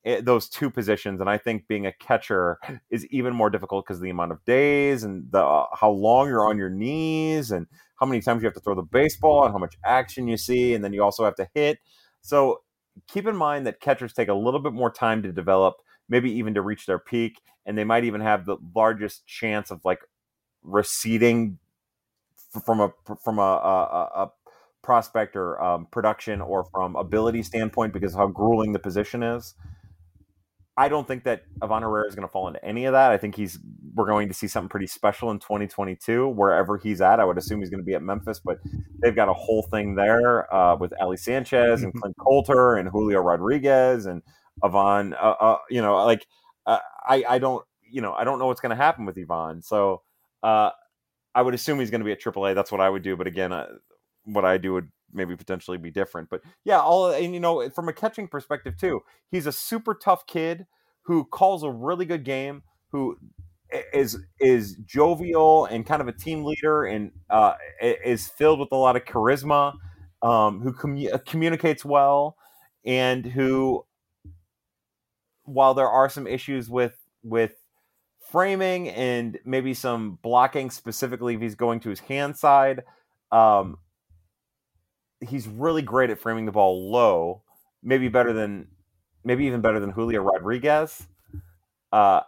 Eh, 0.09 0.23
those 0.23 0.49
two 0.49 0.71
positions, 0.71 1.21
and 1.21 1.29
I 1.29 1.37
think 1.37 1.69
being 1.69 1.85
a 1.85 1.93
catcher 1.93 2.59
is 2.91 3.05
even 3.09 3.35
more 3.35 3.51
difficult 3.51 3.85
because 3.85 4.01
the 4.01 4.09
amount 4.09 4.33
of 4.33 4.43
days 4.47 5.05
and 5.05 5.31
the 5.31 5.45
uh, 5.45 5.67
how 5.75 5.91
long 5.91 6.29
you're 6.29 6.49
on 6.49 6.57
your 6.57 6.71
knees 6.71 7.51
and 7.51 7.67
how 7.97 8.07
many 8.07 8.23
times 8.23 8.41
you 8.41 8.47
have 8.47 8.55
to 8.55 8.61
throw 8.61 8.75
the 8.75 8.81
baseball 8.81 9.45
and 9.45 9.53
how 9.53 9.59
much 9.59 9.75
action 9.85 10.27
you 10.27 10.39
see, 10.39 10.73
and 10.73 10.83
then 10.83 10.95
you 10.95 11.03
also 11.03 11.27
have 11.27 11.35
to 11.35 11.47
hit. 11.53 11.79
So 12.23 12.63
keep 13.07 13.27
in 13.27 13.37
mind 13.37 13.67
that 13.67 13.81
catchers 13.81 14.15
take 14.15 14.29
a 14.29 14.35
little 14.35 14.61
bit 14.61 14.73
more 14.73 14.91
time 14.91 15.23
to 15.25 15.31
develop, 15.31 15.75
maybe 16.09 16.33
even 16.33 16.55
to 16.55 16.63
reach 16.63 16.87
their 16.87 16.99
peak, 16.99 17.43
and 17.67 17.77
they 17.77 17.85
might 17.85 18.05
even 18.05 18.23
have 18.23 18.47
the 18.47 18.57
largest 18.75 19.27
chance 19.27 19.71
of 19.71 19.85
like 19.85 20.01
receding 20.63 21.59
from 22.65 22.81
a 22.81 22.95
from 23.23 23.39
a, 23.39 23.43
a, 23.43 24.23
a 24.23 24.33
prospect 24.81 25.37
or 25.37 25.63
um, 25.63 25.87
production 25.91 26.41
or 26.41 26.65
from 26.65 26.97
ability 26.97 27.43
standpoint 27.43 27.93
because 27.93 28.15
how 28.15 28.27
grueling 28.27 28.73
the 28.73 28.79
position 28.79 29.23
is. 29.23 29.55
I 30.79 30.89
don't 30.89 31.09
think 31.09 31.25
that 31.25 31.43
Ivan 31.61 31.83
Herrera 31.83 32.07
is 32.07 32.15
going 32.15 32.27
to 32.27 32.31
fall 32.31 32.47
into 32.47 32.65
any 32.65 32.85
of 32.85 32.93
that. 32.93 33.11
I 33.11 33.17
think 33.19 33.35
he's 33.35 33.59
we're 33.97 34.07
going 34.07 34.29
to 34.29 34.35
see 34.35 34.47
something 34.47 34.69
pretty 34.69 34.87
special 34.87 35.33
in 35.33 35.41
2022 35.41 36.29
wherever 36.29 36.79
he's 36.79 37.01
at. 37.01 37.19
I 37.19 37.25
would 37.25 37.37
assume 37.37 37.59
he's 37.59 37.69
going 37.69 37.81
to 37.81 37.85
be 37.85 37.95
at 37.95 38.03
Memphis, 38.03 38.39
but 38.39 38.61
they've 39.03 39.15
got 39.15 39.29
a 39.29 39.33
whole 39.33 39.63
thing 39.63 39.97
there 39.97 40.55
uh, 40.55 40.77
with 40.77 40.95
Ali 41.01 41.17
Sanchez 41.17 41.83
and 41.83 41.93
Clint 41.93 42.17
Coulter 42.21 42.77
and 42.77 42.89
Julio 42.89 43.19
Rodriguez 43.19 44.07
and 44.07 44.23
Ivan. 44.63 45.15
Uh, 45.15 45.35
uh, 45.41 45.59
you 45.69 45.83
know, 45.83 45.97
like 45.97 46.25
uh, 46.65 46.79
I 47.05 47.25
I 47.29 47.39
don't 47.41 47.65
you 47.91 48.01
know 48.01 48.13
I 48.13 48.23
don't 48.23 48.39
know 48.39 48.47
what's 48.47 48.61
going 48.61 48.71
to 48.71 48.77
happen 48.77 49.05
with 49.05 49.19
Ivan. 49.19 49.61
So 49.63 50.03
uh, 50.45 50.71
I 51.35 51.43
would 51.43 51.55
assume 51.55 51.81
he's 51.81 51.91
going 51.91 52.03
to 52.03 52.05
be 52.05 52.13
at 52.13 52.21
AAA. 52.21 52.55
That's 52.55 52.71
what 52.71 52.81
I 52.81 52.89
would 52.89 53.03
do. 53.03 53.17
But 53.17 53.27
again, 53.27 53.53
uh, 53.53 53.67
what 54.23 54.45
I 54.45 54.59
do 54.59 54.75
would 54.75 54.93
maybe 55.13 55.37
potentially 55.37 55.79
be 55.79 55.91
different. 55.91 56.29
But 56.31 56.43
yeah, 56.65 56.81
all 56.81 57.11
and 57.11 57.35
you 57.35 57.41
know, 57.41 57.69
from 57.71 57.89
a 57.89 57.93
catching 57.93 58.29
perspective 58.29 58.77
too, 58.77 59.03
he's 59.31 59.47
a 59.47 59.53
super 59.53 59.95
tough 59.95 60.27
kid 60.27 60.67
who 61.03 61.25
calls 61.25 61.63
a 61.63 61.71
really 61.71 62.05
good 62.05 62.25
game, 62.25 62.63
who 62.93 63.17
is 63.93 64.19
is 64.41 64.77
jovial 64.85 65.67
and 65.67 65.87
kind 65.87 66.01
of 66.01 66.09
a 66.09 66.13
team 66.13 66.45
leader 66.45 66.85
and 66.85 67.13
uh, 67.31 67.55
is 67.81 68.29
filled 68.29 68.61
with 68.61 68.73
a 68.73 68.77
lot 68.77 68.97
of 68.97 69.05
charisma, 69.05 69.75
um, 70.23 70.61
who 70.61 70.73
commu- 70.73 71.13
uh, 71.13 71.19
communicates 71.27 71.85
well, 71.85 72.37
and 72.85 73.27
who, 73.27 73.85
while 75.45 75.75
there 75.75 75.89
are 75.89 76.09
some 76.09 76.27
issues 76.27 76.71
with 76.71 76.97
with 77.23 77.55
framing 78.31 78.89
and 78.91 79.39
maybe 79.45 79.73
some 79.73 80.19
blocking 80.23 80.71
specifically 80.71 81.35
if 81.35 81.41
he's 81.41 81.55
going 81.55 81.81
to 81.81 81.89
his 81.89 82.01
hand 82.01 82.37
side, 82.37 82.83
um, 83.33 83.79
he's 85.21 85.49
really 85.49 85.83
great 85.83 86.11
at 86.11 86.19
framing 86.19 86.47
the 86.47 86.53
ball 86.53 86.91
low, 86.91 87.43
maybe 87.83 88.09
better 88.09 88.33
than 88.33 88.69
maybe 89.25 89.45
even 89.47 89.61
better 89.61 89.81
than 89.81 89.91
Julio 89.91 90.23
Rodriguez. 90.23 91.07
Uh, 91.93 92.21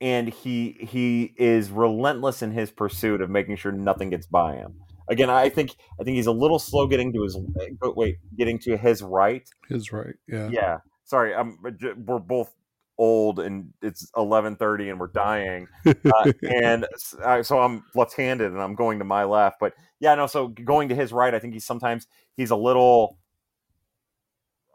and 0.00 0.28
he 0.28 0.76
he 0.80 1.34
is 1.36 1.70
relentless 1.70 2.42
in 2.42 2.52
his 2.52 2.70
pursuit 2.70 3.20
of 3.20 3.30
making 3.30 3.56
sure 3.56 3.72
nothing 3.72 4.10
gets 4.10 4.26
by 4.26 4.54
him. 4.54 4.74
Again, 5.10 5.30
I 5.30 5.48
think 5.48 5.74
I 6.00 6.04
think 6.04 6.16
he's 6.16 6.26
a 6.26 6.32
little 6.32 6.58
slow 6.58 6.86
getting 6.86 7.12
to 7.14 7.22
his 7.22 7.36
wait 7.82 8.18
getting 8.36 8.58
to 8.60 8.76
his 8.76 9.02
right. 9.02 9.48
His 9.68 9.92
right, 9.92 10.14
yeah, 10.28 10.48
yeah. 10.50 10.78
Sorry, 11.04 11.34
I'm, 11.34 11.58
we're 12.06 12.18
both 12.18 12.54
old 12.98 13.38
and 13.38 13.72
it's 13.80 14.10
11:30 14.16 14.90
and 14.90 15.00
we're 15.00 15.06
dying, 15.08 15.68
uh, 15.86 16.32
and 16.42 16.86
uh, 17.22 17.42
so 17.42 17.60
I'm 17.60 17.84
left-handed 17.94 18.50
and 18.50 18.60
I'm 18.60 18.74
going 18.74 18.98
to 18.98 19.04
my 19.04 19.24
left. 19.24 19.60
But 19.60 19.74
yeah, 20.00 20.14
no. 20.14 20.26
So 20.26 20.48
going 20.48 20.88
to 20.90 20.94
his 20.94 21.12
right, 21.12 21.34
I 21.34 21.38
think 21.38 21.54
he's 21.54 21.64
sometimes 21.64 22.06
he's 22.36 22.50
a 22.50 22.56
little 22.56 23.18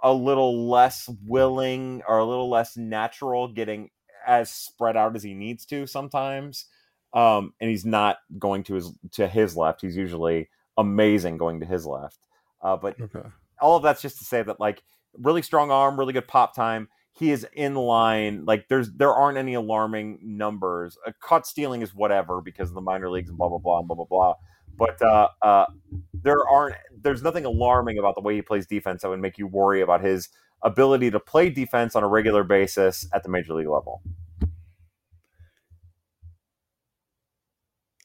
a 0.02 0.14
little 0.14 0.70
less 0.70 1.10
willing 1.26 2.02
or 2.08 2.20
a 2.20 2.26
little 2.26 2.50
less 2.50 2.76
natural 2.76 3.48
getting 3.48 3.90
as 4.28 4.52
spread 4.52 4.98
out 4.98 5.16
as 5.16 5.24
he 5.24 5.34
needs 5.34 5.66
to 5.68 5.88
sometimes. 5.88 6.66
Um, 7.14 7.54
and 7.62 7.70
he's 7.70 7.86
not 7.86 8.18
going 8.40 8.64
to 8.64 8.74
his 8.76 8.92
to 9.12 9.28
his 9.28 9.56
left. 9.56 9.82
He's 9.82 9.96
usually 9.96 10.50
amazing 10.78 11.38
going 11.38 11.60
to 11.60 11.66
his 11.66 11.86
left. 11.86 12.20
Uh, 12.62 12.76
but 12.76 13.00
okay. 13.00 13.28
all 13.62 13.78
of 13.78 13.84
that's 13.84 14.02
just 14.02 14.18
to 14.20 14.26
say 14.26 14.42
that 14.42 14.60
like 14.60 14.82
really 15.18 15.42
strong 15.42 15.72
arm, 15.72 15.98
really 15.98 16.14
good 16.14 16.28
pop 16.28 16.56
time. 16.56 16.90
He 17.16 17.32
is 17.32 17.46
in 17.54 17.76
line. 17.76 18.44
Like 18.46 18.68
there's 18.68 18.92
there 18.92 19.14
aren't 19.14 19.38
any 19.38 19.54
alarming 19.54 20.20
numbers. 20.24 20.98
A 21.06 21.14
cut 21.14 21.46
stealing 21.46 21.82
is 21.82 21.94
whatever 21.94 22.42
because 22.42 22.70
of 22.70 22.76
the 22.76 22.82
minor 22.82 23.10
leagues 23.10 23.30
and 23.30 23.38
blah 23.38 23.50
blah 23.50 23.60
blah 23.60 23.80
and 23.80 23.88
blah 23.88 23.96
blah 23.96 24.06
blah. 24.06 24.34
But 24.76 25.02
uh, 25.02 25.28
uh, 25.42 25.66
there 26.14 26.48
aren't 26.48 26.76
there's 27.02 27.22
nothing 27.22 27.46
alarming 27.46 28.00
about 28.00 28.16
the 28.16 28.22
way 28.22 28.36
he 28.36 28.42
plays 28.42 28.66
defense 28.66 29.04
that 29.04 29.10
would 29.10 29.20
make 29.20 29.38
you 29.38 29.46
worry 29.46 29.82
about 29.82 30.02
his 30.02 30.30
ability 30.64 31.12
to 31.12 31.20
play 31.20 31.50
defense 31.50 31.96
on 31.96 32.04
a 32.04 32.08
regular 32.08 32.44
basis 32.44 33.08
at 33.14 33.22
the 33.22 33.30
major 33.30 33.54
league 33.54 33.68
level. 33.68 34.02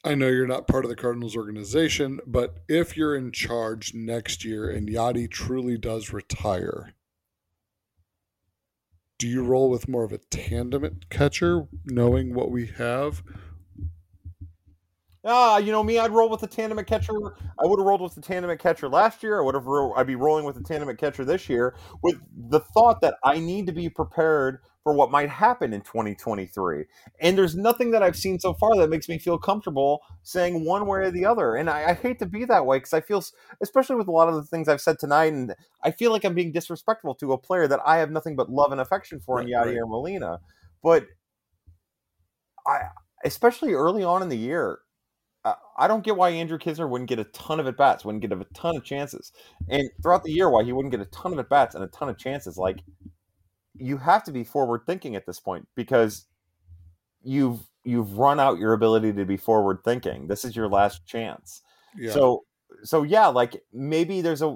I 0.04 0.14
know 0.14 0.28
you're 0.28 0.46
not 0.46 0.68
part 0.68 0.84
of 0.84 0.90
the 0.90 0.96
Cardinals 0.96 1.36
organization, 1.36 2.20
but 2.26 2.58
if 2.68 2.96
you're 2.96 3.16
in 3.16 3.32
charge 3.32 3.94
next 3.94 4.44
year 4.44 4.70
and 4.70 4.88
Yadi 4.88 5.30
truly 5.30 5.76
does 5.76 6.12
retire, 6.12 6.94
do 9.18 9.26
you 9.26 9.42
roll 9.42 9.68
with 9.68 9.88
more 9.88 10.04
of 10.04 10.12
a 10.12 10.18
tandem 10.18 11.00
catcher, 11.10 11.66
knowing 11.84 12.34
what 12.34 12.50
we 12.50 12.66
have? 12.66 13.22
Ah, 15.30 15.58
you 15.58 15.72
know 15.72 15.82
me, 15.82 15.98
I'd 15.98 16.10
roll 16.10 16.30
with 16.30 16.40
the 16.40 16.46
tandem 16.46 16.82
catcher. 16.84 17.12
I 17.58 17.66
would 17.66 17.78
have 17.78 17.86
rolled 17.86 18.00
with 18.00 18.14
the 18.14 18.22
tandem 18.22 18.56
catcher 18.56 18.88
last 18.88 19.22
year. 19.22 19.40
I 19.40 19.44
would 19.44 19.54
have. 19.54 19.66
Ro- 19.66 19.92
I'd 19.94 20.06
be 20.06 20.14
rolling 20.14 20.46
with 20.46 20.56
the 20.56 20.62
tandem 20.62 20.96
catcher 20.96 21.24
this 21.24 21.50
year, 21.50 21.74
with 22.02 22.16
the 22.34 22.60
thought 22.60 23.02
that 23.02 23.16
I 23.22 23.38
need 23.38 23.66
to 23.66 23.72
be 23.72 23.90
prepared 23.90 24.60
for 24.82 24.94
what 24.94 25.10
might 25.10 25.28
happen 25.28 25.74
in 25.74 25.82
2023. 25.82 26.86
And 27.20 27.36
there's 27.36 27.54
nothing 27.54 27.90
that 27.90 28.02
I've 28.02 28.16
seen 28.16 28.40
so 28.40 28.54
far 28.54 28.74
that 28.78 28.88
makes 28.88 29.06
me 29.06 29.18
feel 29.18 29.36
comfortable 29.36 30.00
saying 30.22 30.64
one 30.64 30.86
way 30.86 31.00
or 31.00 31.10
the 31.10 31.26
other. 31.26 31.56
And 31.56 31.68
I, 31.68 31.90
I 31.90 31.92
hate 31.92 32.18
to 32.20 32.26
be 32.26 32.46
that 32.46 32.64
way 32.64 32.78
because 32.78 32.94
I 32.94 33.02
feel, 33.02 33.22
especially 33.60 33.96
with 33.96 34.08
a 34.08 34.12
lot 34.12 34.30
of 34.30 34.34
the 34.34 34.44
things 34.44 34.66
I've 34.66 34.80
said 34.80 34.98
tonight, 34.98 35.34
and 35.34 35.54
I 35.84 35.90
feel 35.90 36.10
like 36.10 36.24
I'm 36.24 36.34
being 36.34 36.52
disrespectful 36.52 37.14
to 37.16 37.34
a 37.34 37.38
player 37.38 37.68
that 37.68 37.80
I 37.84 37.98
have 37.98 38.10
nothing 38.10 38.34
but 38.34 38.48
love 38.48 38.72
and 38.72 38.80
affection 38.80 39.20
for 39.20 39.36
right, 39.36 39.46
in 39.46 39.52
Yadier 39.52 39.82
right. 39.82 39.88
Molina. 39.90 40.40
But 40.82 41.06
I, 42.66 42.88
especially 43.26 43.74
early 43.74 44.04
on 44.04 44.22
in 44.22 44.30
the 44.30 44.38
year, 44.38 44.78
I 45.44 45.86
don't 45.86 46.04
get 46.04 46.16
why 46.16 46.30
Andrew 46.30 46.58
Knizner 46.58 46.88
wouldn't 46.88 47.08
get 47.08 47.18
a 47.18 47.24
ton 47.24 47.60
of 47.60 47.66
at 47.66 47.76
bats, 47.76 48.04
wouldn't 48.04 48.22
get 48.22 48.32
a 48.32 48.44
ton 48.54 48.76
of 48.76 48.84
chances, 48.84 49.32
and 49.68 49.88
throughout 50.02 50.24
the 50.24 50.32
year, 50.32 50.50
why 50.50 50.64
he 50.64 50.72
wouldn't 50.72 50.92
get 50.92 51.00
a 51.00 51.06
ton 51.06 51.32
of 51.32 51.38
at 51.38 51.48
bats 51.48 51.74
and 51.74 51.84
a 51.84 51.88
ton 51.88 52.08
of 52.08 52.18
chances. 52.18 52.56
Like 52.56 52.82
you 53.74 53.96
have 53.98 54.24
to 54.24 54.32
be 54.32 54.44
forward 54.44 54.82
thinking 54.86 55.16
at 55.16 55.26
this 55.26 55.40
point 55.40 55.68
because 55.74 56.26
you've 57.22 57.60
you've 57.84 58.18
run 58.18 58.40
out 58.40 58.58
your 58.58 58.72
ability 58.72 59.12
to 59.12 59.24
be 59.24 59.36
forward 59.36 59.78
thinking. 59.84 60.26
This 60.26 60.44
is 60.44 60.56
your 60.56 60.68
last 60.68 61.06
chance. 61.06 61.62
Yeah. 61.96 62.12
So 62.12 62.44
so 62.82 63.02
yeah, 63.02 63.28
like 63.28 63.62
maybe 63.72 64.20
there's 64.20 64.42
a 64.42 64.50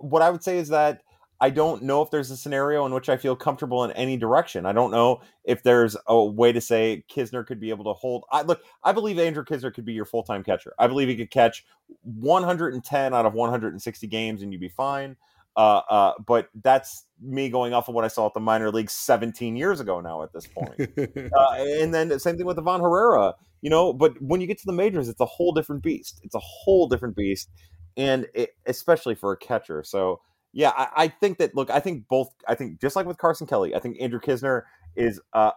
what 0.00 0.22
I 0.22 0.30
would 0.30 0.42
say 0.42 0.58
is 0.58 0.68
that 0.68 1.02
I 1.40 1.50
don't 1.50 1.82
know 1.82 2.02
if 2.02 2.10
there's 2.10 2.30
a 2.30 2.36
scenario 2.36 2.84
in 2.84 2.92
which 2.92 3.08
I 3.08 3.16
feel 3.16 3.36
comfortable 3.36 3.84
in 3.84 3.92
any 3.92 4.16
direction. 4.16 4.66
I 4.66 4.72
don't 4.72 4.90
know 4.90 5.20
if 5.44 5.62
there's 5.62 5.96
a 6.06 6.24
way 6.24 6.52
to 6.52 6.60
say 6.60 7.04
Knizner 7.08 7.46
could 7.46 7.60
be 7.60 7.70
able 7.70 7.84
to 7.84 7.92
hold. 7.92 8.24
I 8.32 8.42
look, 8.42 8.62
I 8.82 8.92
believe 8.92 9.18
Andrew 9.18 9.44
Knizner 9.44 9.72
could 9.72 9.84
be 9.84 9.92
your 9.92 10.04
full 10.04 10.24
time 10.24 10.42
catcher. 10.42 10.74
I 10.78 10.88
believe 10.88 11.08
he 11.08 11.16
could 11.16 11.30
catch 11.30 11.64
110 12.02 13.14
out 13.14 13.26
of 13.26 13.34
160 13.34 14.06
games 14.08 14.42
and 14.42 14.52
you'd 14.52 14.60
be 14.60 14.68
fine. 14.68 15.16
Uh, 15.56 15.82
uh, 15.90 16.12
but 16.24 16.48
that's 16.62 17.06
me 17.20 17.48
going 17.48 17.72
off 17.72 17.88
of 17.88 17.94
what 17.94 18.04
I 18.04 18.08
saw 18.08 18.26
at 18.26 18.34
the 18.34 18.40
minor 18.40 18.70
leagues 18.70 18.92
17 18.92 19.56
years 19.56 19.80
ago 19.80 20.00
now 20.00 20.22
at 20.22 20.32
this 20.32 20.46
point. 20.46 20.80
uh, 21.36 21.52
and 21.58 21.92
then 21.92 22.08
the 22.08 22.20
same 22.20 22.36
thing 22.36 22.46
with 22.46 22.58
Ivan 22.58 22.80
Herrera, 22.80 23.34
you 23.60 23.70
know, 23.70 23.92
but 23.92 24.20
when 24.22 24.40
you 24.40 24.46
get 24.46 24.58
to 24.58 24.66
the 24.66 24.72
majors, 24.72 25.08
it's 25.08 25.20
a 25.20 25.26
whole 25.26 25.52
different 25.52 25.82
beast. 25.82 26.20
It's 26.22 26.36
a 26.36 26.40
whole 26.40 26.86
different 26.86 27.16
beast. 27.16 27.50
And 27.96 28.28
it, 28.34 28.50
especially 28.66 29.16
for 29.16 29.32
a 29.32 29.36
catcher. 29.36 29.82
So, 29.82 30.20
yeah, 30.52 30.72
I, 30.76 30.88
I, 30.96 31.08
think 31.08 31.38
that, 31.38 31.54
look, 31.54 31.70
I 31.70 31.80
think 31.80 32.08
both, 32.08 32.34
I 32.46 32.54
think 32.54 32.80
just 32.80 32.96
like 32.96 33.06
with 33.06 33.18
Carson 33.18 33.46
Kelly, 33.46 33.74
I 33.74 33.78
think 33.78 33.98
Andrew 34.00 34.20
Knizner 34.20 34.62
is 34.96 35.20
uh, 35.32 35.52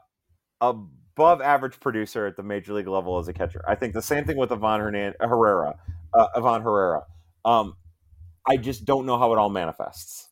above 0.60 1.42
average 1.42 1.80
producer 1.80 2.26
at 2.26 2.36
the 2.36 2.44
major 2.44 2.74
league 2.74 2.88
level 2.88 3.18
as 3.18 3.28
a 3.28 3.34
catcher. 3.34 3.64
I 3.68 3.76
think 3.76 3.94
the 3.94 4.02
same 4.02 4.26
thing 4.26 4.38
with 4.38 4.52
Ivan 4.52 4.80
Hernan, 4.80 5.14
Herrera, 5.20 5.76
uh, 6.14 6.28
Ivan 6.36 6.62
Herrera. 6.62 7.04
Um, 7.46 7.76
I 8.48 8.58
just 8.58 8.86
don't 8.86 9.06
know 9.06 9.18
how 9.18 9.32
it 9.34 9.38
all 9.38 9.50
manifests. 9.50 10.28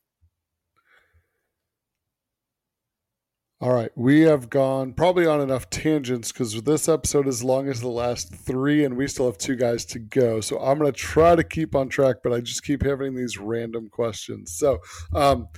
All 3.61 3.73
right, 3.73 3.91
we 3.97 4.21
have 4.21 4.49
gone 4.49 4.93
probably 4.93 5.25
on 5.25 5.41
enough 5.41 5.69
tangents 5.69 6.31
because 6.31 6.61
this 6.61 6.87
episode 6.87 7.27
is 7.27 7.43
long 7.43 7.67
as 7.67 7.81
the 7.81 7.89
last 7.89 8.33
three, 8.33 8.85
and 8.85 8.95
we 8.95 9.05
still 9.05 9.25
have 9.25 9.37
two 9.37 9.57
guys 9.57 9.83
to 9.87 9.99
go. 9.99 10.39
So 10.39 10.57
I'm 10.59 10.79
going 10.79 10.89
to 10.89 10.97
try 10.97 11.35
to 11.35 11.43
keep 11.43 11.75
on 11.75 11.89
track, 11.89 12.17
but 12.23 12.31
I 12.31 12.39
just 12.39 12.63
keep 12.63 12.83
having 12.83 13.15
these 13.15 13.37
random 13.37 13.89
questions. 13.89 14.53
So 14.53 14.79
um, 15.13 15.49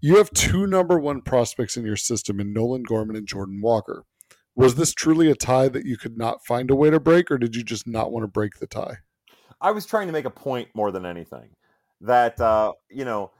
you 0.00 0.16
have 0.16 0.32
two 0.32 0.66
number 0.66 0.98
one 0.98 1.20
prospects 1.20 1.76
in 1.76 1.84
your 1.84 1.94
system 1.94 2.40
in 2.40 2.52
Nolan 2.52 2.82
Gorman 2.82 3.14
and 3.14 3.28
Jordan 3.28 3.60
Walker. 3.62 4.04
Was 4.56 4.74
this 4.74 4.92
truly 4.92 5.30
a 5.30 5.36
tie 5.36 5.68
that 5.68 5.86
you 5.86 5.96
could 5.96 6.18
not 6.18 6.44
find 6.44 6.72
a 6.72 6.76
way 6.76 6.90
to 6.90 6.98
break, 6.98 7.30
or 7.30 7.38
did 7.38 7.54
you 7.54 7.62
just 7.62 7.86
not 7.86 8.10
want 8.10 8.24
to 8.24 8.28
break 8.28 8.58
the 8.58 8.66
tie? 8.66 8.96
I 9.60 9.70
was 9.70 9.86
trying 9.86 10.08
to 10.08 10.12
make 10.12 10.24
a 10.24 10.30
point 10.30 10.70
more 10.74 10.90
than 10.90 11.06
anything 11.06 11.50
that 12.00 12.40
uh, 12.40 12.72
you 12.90 13.04
know, 13.04 13.30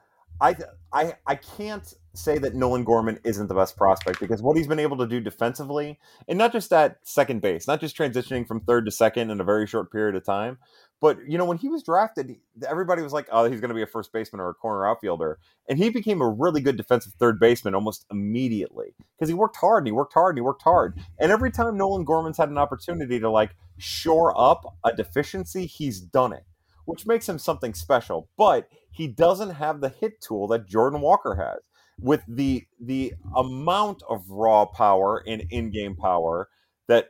I 0.40 0.54
I 0.92 1.14
I 1.26 1.34
can't 1.34 1.92
say 2.14 2.38
that 2.38 2.54
Nolan 2.54 2.84
Gorman 2.84 3.18
isn't 3.24 3.48
the 3.48 3.54
best 3.54 3.76
prospect 3.76 4.20
because 4.20 4.40
what 4.40 4.56
he's 4.56 4.66
been 4.66 4.78
able 4.78 4.96
to 4.98 5.06
do 5.06 5.20
defensively, 5.20 5.98
and 6.28 6.38
not 6.38 6.52
just 6.52 6.72
at 6.72 6.98
second 7.02 7.42
base, 7.42 7.66
not 7.66 7.80
just 7.80 7.96
transitioning 7.96 8.46
from 8.46 8.60
third 8.60 8.86
to 8.86 8.90
second 8.90 9.30
in 9.30 9.40
a 9.40 9.44
very 9.44 9.66
short 9.66 9.90
period 9.90 10.14
of 10.14 10.24
time, 10.24 10.58
but 11.00 11.18
you 11.28 11.36
know 11.36 11.44
when 11.44 11.58
he 11.58 11.68
was 11.68 11.82
drafted, 11.82 12.36
everybody 12.66 13.02
was 13.02 13.12
like, 13.12 13.28
"Oh, 13.30 13.50
he's 13.50 13.60
going 13.60 13.70
to 13.70 13.74
be 13.74 13.82
a 13.82 13.86
first 13.86 14.12
baseman 14.12 14.40
or 14.40 14.48
a 14.48 14.54
corner 14.54 14.86
outfielder," 14.86 15.38
and 15.68 15.78
he 15.78 15.90
became 15.90 16.20
a 16.20 16.28
really 16.28 16.60
good 16.60 16.76
defensive 16.76 17.12
third 17.18 17.38
baseman 17.38 17.74
almost 17.74 18.06
immediately 18.10 18.94
because 19.16 19.28
he 19.28 19.34
worked 19.34 19.56
hard 19.56 19.82
and 19.82 19.88
he 19.88 19.92
worked 19.92 20.14
hard 20.14 20.34
and 20.34 20.38
he 20.38 20.42
worked 20.42 20.62
hard. 20.62 20.98
And 21.18 21.30
every 21.32 21.50
time 21.50 21.76
Nolan 21.76 22.04
Gorman's 22.04 22.38
had 22.38 22.48
an 22.48 22.58
opportunity 22.58 23.20
to 23.20 23.30
like 23.30 23.56
shore 23.78 24.32
up 24.38 24.76
a 24.84 24.94
deficiency, 24.94 25.66
he's 25.66 26.00
done 26.00 26.32
it 26.32 26.44
which 26.86 27.06
makes 27.06 27.28
him 27.28 27.38
something 27.38 27.74
special. 27.74 28.28
But 28.36 28.68
he 28.90 29.08
doesn't 29.08 29.50
have 29.50 29.80
the 29.80 29.88
hit 29.88 30.20
tool 30.20 30.46
that 30.48 30.68
Jordan 30.68 31.00
Walker 31.00 31.34
has. 31.34 31.62
With 32.00 32.22
the 32.26 32.64
the 32.80 33.14
amount 33.36 34.02
of 34.08 34.28
raw 34.28 34.66
power 34.66 35.22
and 35.26 35.44
in-game 35.50 35.96
power 35.96 36.48
that 36.88 37.08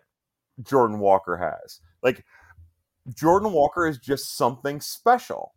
Jordan 0.62 0.98
Walker 0.98 1.36
has. 1.36 1.80
Like 2.02 2.24
Jordan 3.12 3.52
Walker 3.52 3.86
is 3.86 3.98
just 3.98 4.36
something 4.36 4.80
special. 4.80 5.54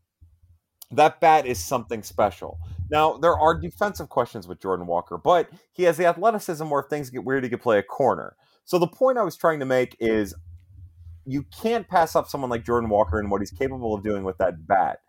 That 0.92 1.20
bat 1.20 1.46
is 1.46 1.64
something 1.64 2.02
special. 2.04 2.60
Now, 2.90 3.18
there 3.18 3.38
are 3.38 3.60
defensive 3.60 4.08
questions 4.08 4.48
with 4.48 4.62
Jordan 4.62 4.88
Walker, 4.88 5.18
but 5.18 5.50
he 5.74 5.84
has 5.84 5.98
the 5.98 6.06
athleticism 6.06 6.70
where 6.70 6.82
if 6.82 6.90
things 6.90 7.10
get 7.10 7.26
weird, 7.26 7.44
he 7.44 7.50
can 7.50 7.60
play 7.60 7.78
a 7.78 7.84
corner. 7.84 8.38
So 8.64 8.80
the 8.80 8.88
point 8.88 9.18
I 9.18 9.24
was 9.24 9.36
trying 9.36 9.60
to 9.60 9.66
make 9.66 9.98
is 10.00 10.34
you 11.26 11.44
can't 11.62 11.88
pass 11.90 12.16
up 12.16 12.30
someone 12.30 12.50
like 12.50 12.64
Jordan 12.64 12.90
Walker 12.90 13.20
and 13.20 13.30
what 13.30 13.42
he's 13.42 13.52
capable 13.52 13.94
of 13.94 14.04
doing 14.04 14.24
with 14.24 14.38
that 14.38 14.66
bat. 14.66 15.00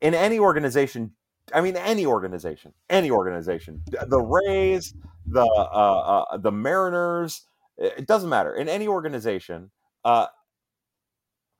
In 0.00 0.14
any 0.14 0.38
organization, 0.38 1.12
I 1.54 1.60
mean, 1.60 1.76
any 1.76 2.06
organization, 2.06 2.72
any 2.90 3.10
organization, 3.10 3.82
the 4.08 4.20
Rays, 4.20 4.94
the 5.26 5.44
uh, 5.44 6.24
uh, 6.30 6.36
the 6.38 6.50
Mariners, 6.50 7.46
it 7.78 8.06
doesn't 8.06 8.28
matter. 8.28 8.54
In 8.54 8.68
any 8.68 8.88
organization, 8.88 9.70
uh, 10.04 10.26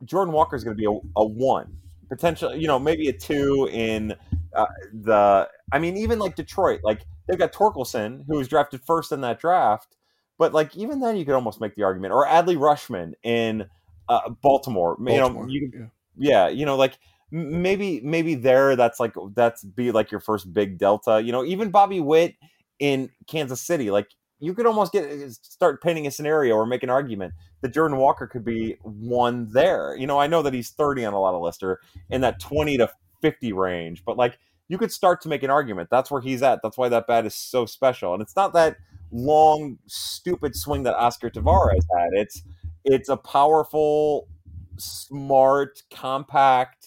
Jordan 0.04 0.32
Walker 0.32 0.56
is 0.56 0.64
going 0.64 0.76
to 0.76 0.80
be 0.80 0.86
a, 0.86 1.20
a, 1.20 1.24
one, 1.24 1.76
potentially, 2.08 2.58
you 2.58 2.66
know, 2.66 2.78
maybe 2.78 3.08
a 3.08 3.12
two 3.12 3.68
in 3.70 4.14
uh, 4.54 4.66
the. 4.92 5.48
I 5.72 5.78
mean, 5.78 5.96
even 5.96 6.18
like 6.18 6.36
Detroit, 6.36 6.80
like 6.82 7.02
they've 7.28 7.38
got 7.38 7.52
Torkelson, 7.52 8.24
who 8.26 8.38
was 8.38 8.48
drafted 8.48 8.80
first 8.84 9.12
in 9.12 9.20
that 9.20 9.38
draft, 9.38 9.96
but 10.38 10.52
like 10.52 10.76
even 10.76 11.00
then, 11.00 11.16
you 11.16 11.24
could 11.24 11.34
almost 11.34 11.60
make 11.60 11.74
the 11.76 11.84
argument, 11.84 12.12
or 12.12 12.26
Adley 12.26 12.56
Rutschman 12.56 13.12
in 13.22 13.66
uh, 14.08 14.30
Baltimore. 14.42 14.96
Baltimore. 14.98 15.48
You 15.48 15.70
know, 15.70 15.70
you 15.76 15.90
yeah. 16.16 16.46
yeah, 16.46 16.48
you 16.48 16.66
know, 16.66 16.76
like 16.76 16.98
maybe 17.30 18.00
maybe 18.02 18.34
there 18.34 18.76
that's 18.76 19.00
like 19.00 19.14
that's 19.34 19.64
be 19.64 19.90
like 19.92 20.10
your 20.10 20.20
first 20.20 20.52
big 20.52 20.78
delta. 20.78 21.22
You 21.22 21.32
know, 21.32 21.44
even 21.44 21.70
Bobby 21.70 22.00
Witt 22.00 22.34
in 22.78 23.10
Kansas 23.26 23.60
City, 23.60 23.90
like 23.90 24.08
you 24.38 24.54
could 24.54 24.66
almost 24.66 24.92
get 24.92 25.04
uh, 25.04 25.30
start 25.30 25.82
painting 25.82 26.06
a 26.06 26.10
scenario 26.10 26.54
or 26.54 26.66
make 26.66 26.82
an 26.82 26.90
argument 26.90 27.34
that 27.62 27.72
Jordan 27.72 27.96
Walker 27.96 28.26
could 28.26 28.44
be 28.44 28.76
one 28.82 29.48
there. 29.50 29.96
You 29.96 30.06
know, 30.06 30.18
I 30.18 30.26
know 30.26 30.42
that 30.42 30.54
he's 30.54 30.70
30 30.70 31.04
on 31.04 31.14
a 31.14 31.20
lot 31.20 31.34
of 31.34 31.42
Lister 31.42 31.80
in 32.10 32.20
that 32.20 32.40
20 32.40 32.76
to 32.78 32.90
50 33.22 33.52
range, 33.52 34.04
but 34.04 34.16
like 34.16 34.38
you 34.68 34.78
could 34.78 34.92
start 34.92 35.20
to 35.22 35.28
make 35.28 35.42
an 35.42 35.50
argument. 35.50 35.88
That's 35.90 36.10
where 36.10 36.20
he's 36.20 36.42
at. 36.42 36.60
That's 36.62 36.76
why 36.76 36.88
that 36.88 37.06
bat 37.06 37.24
is 37.24 37.34
so 37.34 37.66
special. 37.66 38.12
And 38.12 38.22
it's 38.22 38.36
not 38.36 38.52
that 38.54 38.76
long, 39.12 39.78
stupid 39.86 40.56
swing 40.56 40.82
that 40.84 40.96
Oscar 40.96 41.30
Taveras 41.30 41.84
had. 41.96 42.10
It's 42.12 42.42
it's 42.84 43.08
a 43.08 43.16
powerful, 43.16 44.28
smart, 44.76 45.82
compact 45.90 46.85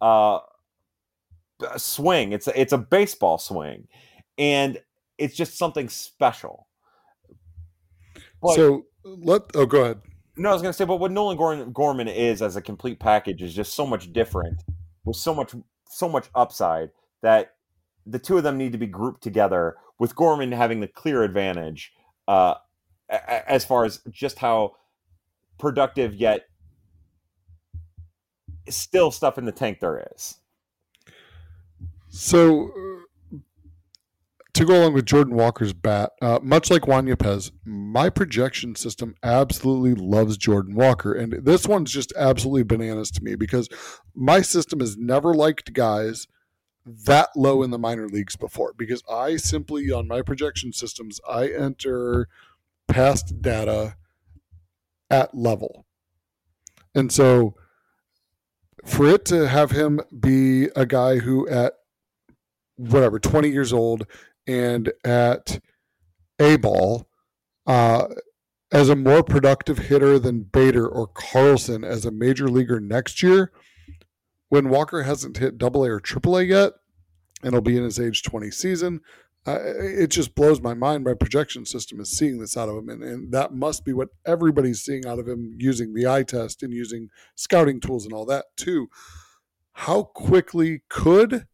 uh, 0.00 0.40
swing. 1.76 2.32
It's 2.32 2.46
a, 2.46 2.60
it's 2.60 2.72
a 2.72 2.78
baseball 2.78 3.38
swing, 3.38 3.88
and 4.38 4.80
it's 5.18 5.36
just 5.36 5.58
something 5.58 5.88
special. 5.88 6.66
But, 8.42 8.54
so 8.54 8.86
let 9.04 9.42
oh 9.54 9.66
go 9.66 9.82
ahead. 9.82 10.00
No, 10.36 10.50
I 10.50 10.52
was 10.52 10.62
going 10.62 10.72
to 10.72 10.76
say, 10.76 10.84
but 10.84 10.96
what 10.96 11.10
Nolan 11.10 11.36
Gorman, 11.36 11.72
Gorman 11.72 12.08
is 12.08 12.40
as 12.40 12.56
a 12.56 12.62
complete 12.62 12.98
package 12.98 13.42
is 13.42 13.54
just 13.54 13.74
so 13.74 13.86
much 13.86 14.12
different, 14.12 14.62
with 15.04 15.16
so 15.16 15.34
much 15.34 15.54
so 15.86 16.08
much 16.08 16.28
upside 16.34 16.90
that 17.22 17.54
the 18.06 18.18
two 18.18 18.38
of 18.38 18.42
them 18.42 18.56
need 18.56 18.72
to 18.72 18.78
be 18.78 18.86
grouped 18.86 19.22
together. 19.22 19.76
With 19.98 20.16
Gorman 20.16 20.52
having 20.52 20.80
the 20.80 20.88
clear 20.88 21.22
advantage 21.22 21.92
uh, 22.26 22.54
as 23.10 23.66
far 23.66 23.84
as 23.84 24.00
just 24.10 24.38
how 24.38 24.76
productive 25.58 26.14
yet 26.14 26.46
still 28.68 29.10
stuff 29.10 29.38
in 29.38 29.44
the 29.44 29.52
tank 29.52 29.80
there 29.80 30.06
is. 30.14 30.38
So 32.08 32.68
uh, 32.68 33.36
to 34.52 34.64
go 34.64 34.80
along 34.80 34.94
with 34.94 35.06
Jordan 35.06 35.34
Walker's 35.34 35.72
bat, 35.72 36.12
uh, 36.20 36.40
much 36.42 36.70
like 36.70 36.86
Juan 36.86 37.06
Yepez, 37.06 37.52
my 37.64 38.10
projection 38.10 38.74
system 38.74 39.14
absolutely 39.22 39.94
loves 39.94 40.36
Jordan 40.36 40.74
Walker. 40.74 41.14
And 41.14 41.44
this 41.44 41.66
one's 41.66 41.92
just 41.92 42.12
absolutely 42.16 42.64
bananas 42.64 43.10
to 43.12 43.24
me 43.24 43.36
because 43.36 43.68
my 44.14 44.40
system 44.40 44.80
has 44.80 44.96
never 44.96 45.34
liked 45.34 45.72
guys 45.72 46.26
that 46.84 47.28
low 47.36 47.62
in 47.62 47.70
the 47.70 47.78
minor 47.78 48.08
leagues 48.08 48.36
before 48.36 48.72
because 48.76 49.02
I 49.08 49.36
simply, 49.36 49.90
on 49.92 50.08
my 50.08 50.22
projection 50.22 50.72
systems, 50.72 51.20
I 51.28 51.48
enter 51.48 52.28
past 52.88 53.40
data 53.40 53.96
at 55.10 55.34
level. 55.34 55.86
And 56.94 57.12
so 57.12 57.54
for 58.84 59.06
it 59.06 59.24
to 59.26 59.48
have 59.48 59.70
him 59.72 60.00
be 60.18 60.64
a 60.76 60.86
guy 60.86 61.18
who 61.18 61.48
at 61.48 61.74
whatever 62.76 63.18
20 63.18 63.48
years 63.48 63.72
old 63.72 64.06
and 64.46 64.92
at 65.04 65.60
a 66.38 66.56
ball 66.56 67.08
uh, 67.66 68.06
as 68.72 68.88
a 68.88 68.96
more 68.96 69.22
productive 69.22 69.78
hitter 69.78 70.18
than 70.18 70.42
Bader 70.42 70.86
or 70.88 71.06
Carlson 71.06 71.84
as 71.84 72.04
a 72.04 72.10
major 72.10 72.48
leaguer 72.48 72.80
next 72.80 73.22
year 73.22 73.52
when 74.48 74.68
Walker 74.68 75.02
hasn't 75.02 75.36
hit 75.36 75.58
double 75.58 75.84
A 75.84 75.90
or 75.90 76.00
triple 76.00 76.36
A 76.36 76.42
yet 76.42 76.72
and 77.42 77.52
he'll 77.52 77.60
be 77.60 77.76
in 77.76 77.84
his 77.84 78.00
age 78.00 78.22
20 78.22 78.50
season. 78.50 79.00
It 79.46 80.08
just 80.08 80.34
blows 80.34 80.60
my 80.60 80.74
mind. 80.74 81.04
My 81.04 81.14
projection 81.14 81.64
system 81.64 81.98
is 82.00 82.16
seeing 82.16 82.38
this 82.38 82.56
out 82.56 82.68
of 82.68 82.76
him, 82.76 82.88
and, 82.88 83.02
and 83.02 83.32
that 83.32 83.54
must 83.54 83.84
be 83.84 83.92
what 83.92 84.10
everybody's 84.26 84.82
seeing 84.82 85.06
out 85.06 85.18
of 85.18 85.26
him 85.26 85.54
using 85.58 85.94
the 85.94 86.06
eye 86.06 86.24
test 86.24 86.62
and 86.62 86.72
using 86.72 87.08
scouting 87.34 87.80
tools 87.80 88.04
and 88.04 88.12
all 88.12 88.26
that 88.26 88.46
too. 88.56 88.88
How 89.72 90.02
quickly 90.02 90.82
could, 90.90 91.46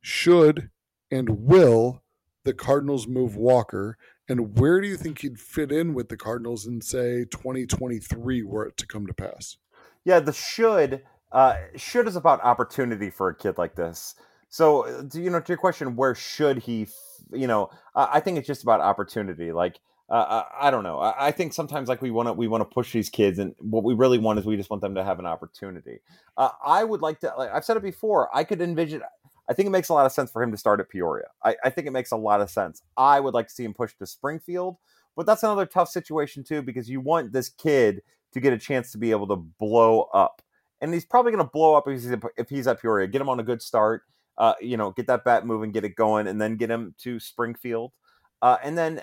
should, 0.00 0.70
and 1.10 1.40
will 1.40 2.02
the 2.44 2.54
Cardinals 2.54 3.08
move 3.08 3.36
Walker? 3.36 3.98
And 4.28 4.56
where 4.58 4.80
do 4.80 4.86
you 4.86 4.96
think 4.96 5.20
he'd 5.20 5.40
fit 5.40 5.72
in 5.72 5.94
with 5.94 6.08
the 6.08 6.16
Cardinals 6.16 6.66
in, 6.66 6.80
say, 6.80 7.24
2023 7.24 8.42
were 8.44 8.66
it 8.66 8.76
to 8.76 8.86
come 8.86 9.06
to 9.08 9.14
pass? 9.14 9.56
Yeah, 10.04 10.20
the 10.20 10.32
should 10.32 11.02
uh, 11.32 11.56
should 11.76 12.06
is 12.06 12.16
about 12.16 12.42
opportunity 12.42 13.10
for 13.10 13.28
a 13.28 13.34
kid 13.34 13.58
like 13.58 13.74
this. 13.74 14.14
So, 14.52 14.86
uh, 14.86 15.04
you 15.14 15.30
know, 15.30 15.40
to 15.40 15.48
your 15.48 15.56
question, 15.56 15.96
where 15.96 16.14
should 16.14 16.58
he? 16.58 16.86
You 17.32 17.46
know, 17.46 17.70
I 17.94 18.20
think 18.20 18.36
it's 18.36 18.46
just 18.46 18.62
about 18.62 18.82
opportunity. 18.82 19.50
Like, 19.50 19.80
uh, 20.10 20.44
I, 20.44 20.68
I, 20.68 20.70
don't 20.70 20.82
know. 20.82 20.98
I, 20.98 21.28
I, 21.28 21.30
think 21.30 21.54
sometimes 21.54 21.88
like 21.88 22.02
we 22.02 22.10
want 22.10 22.28
to 22.28 22.34
we 22.34 22.48
want 22.48 22.60
to 22.60 22.66
push 22.66 22.92
these 22.92 23.08
kids, 23.08 23.38
and 23.38 23.54
what 23.60 23.82
we 23.82 23.94
really 23.94 24.18
want 24.18 24.38
is 24.38 24.44
we 24.44 24.58
just 24.58 24.68
want 24.68 24.82
them 24.82 24.94
to 24.96 25.02
have 25.02 25.18
an 25.18 25.24
opportunity. 25.24 26.00
Uh, 26.36 26.50
I 26.62 26.84
would 26.84 27.00
like 27.00 27.20
to. 27.20 27.32
Like 27.38 27.50
I've 27.50 27.64
said 27.64 27.78
it 27.78 27.82
before. 27.82 28.28
I 28.36 28.44
could 28.44 28.60
envision. 28.60 29.00
I 29.48 29.54
think 29.54 29.68
it 29.68 29.70
makes 29.70 29.88
a 29.88 29.94
lot 29.94 30.04
of 30.04 30.12
sense 30.12 30.30
for 30.30 30.42
him 30.42 30.50
to 30.50 30.58
start 30.58 30.80
at 30.80 30.90
Peoria. 30.90 31.28
I, 31.42 31.56
I 31.64 31.70
think 31.70 31.86
it 31.86 31.92
makes 31.92 32.10
a 32.10 32.16
lot 32.18 32.42
of 32.42 32.50
sense. 32.50 32.82
I 32.98 33.20
would 33.20 33.32
like 33.32 33.48
to 33.48 33.54
see 33.54 33.64
him 33.64 33.72
push 33.72 33.94
to 34.00 34.06
Springfield, 34.06 34.76
but 35.16 35.24
that's 35.24 35.44
another 35.44 35.64
tough 35.64 35.88
situation 35.88 36.44
too 36.44 36.60
because 36.60 36.90
you 36.90 37.00
want 37.00 37.32
this 37.32 37.48
kid 37.48 38.02
to 38.32 38.40
get 38.40 38.52
a 38.52 38.58
chance 38.58 38.92
to 38.92 38.98
be 38.98 39.12
able 39.12 39.28
to 39.28 39.36
blow 39.36 40.10
up, 40.12 40.42
and 40.82 40.92
he's 40.92 41.06
probably 41.06 41.32
going 41.32 41.42
to 41.42 41.50
blow 41.50 41.74
up 41.74 41.88
if 41.88 42.02
he's 42.02 42.14
if 42.36 42.50
he's 42.50 42.66
at 42.66 42.82
Peoria. 42.82 43.06
Get 43.06 43.22
him 43.22 43.30
on 43.30 43.40
a 43.40 43.44
good 43.44 43.62
start 43.62 44.02
uh, 44.38 44.54
you 44.60 44.76
know, 44.76 44.90
get 44.90 45.06
that 45.06 45.24
bat 45.24 45.46
moving, 45.46 45.72
get 45.72 45.84
it 45.84 45.94
going, 45.94 46.26
and 46.26 46.40
then 46.40 46.56
get 46.56 46.70
him 46.70 46.94
to 46.98 47.20
Springfield. 47.20 47.92
Uh, 48.40 48.56
and 48.62 48.76
then, 48.76 49.02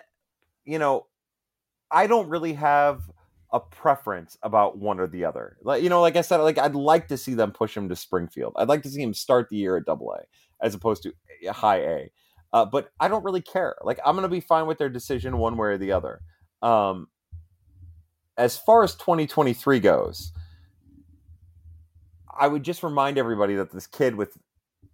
you 0.65 0.79
know, 0.79 1.07
I 1.91 2.07
don't 2.07 2.29
really 2.29 2.53
have 2.53 3.01
a 3.51 3.59
preference 3.59 4.37
about 4.43 4.77
one 4.77 4.99
or 4.99 5.07
the 5.07 5.25
other. 5.25 5.57
Like, 5.63 5.81
you 5.81 5.89
know, 5.89 6.01
like 6.01 6.15
I 6.15 6.21
said, 6.21 6.37
like 6.37 6.57
I'd 6.57 6.75
like 6.75 7.07
to 7.07 7.17
see 7.17 7.33
them 7.33 7.51
push 7.51 7.75
him 7.75 7.89
to 7.89 7.95
Springfield. 7.95 8.53
I'd 8.57 8.67
like 8.67 8.83
to 8.83 8.89
see 8.89 9.01
him 9.01 9.13
start 9.13 9.49
the 9.49 9.57
year 9.57 9.77
at 9.77 9.85
double 9.85 10.11
A 10.11 10.21
as 10.63 10.75
opposed 10.75 11.03
to 11.03 11.13
high 11.51 11.79
A. 11.79 12.11
Uh, 12.51 12.65
but 12.65 12.89
I 12.99 13.07
don't 13.07 13.23
really 13.23 13.41
care. 13.41 13.75
Like 13.83 13.99
I'm 14.05 14.17
to 14.17 14.27
be 14.27 14.41
fine 14.41 14.67
with 14.67 14.77
their 14.77 14.89
decision 14.89 15.37
one 15.37 15.57
way 15.57 15.69
or 15.69 15.77
the 15.77 15.91
other. 15.91 16.21
Um, 16.61 17.07
as 18.37 18.57
far 18.57 18.83
as 18.83 18.95
2023 18.95 19.79
goes, 19.79 20.31
I 22.39 22.47
would 22.47 22.63
just 22.63 22.83
remind 22.83 23.17
everybody 23.17 23.55
that 23.55 23.71
this 23.71 23.87
kid 23.87 24.15
with 24.15 24.37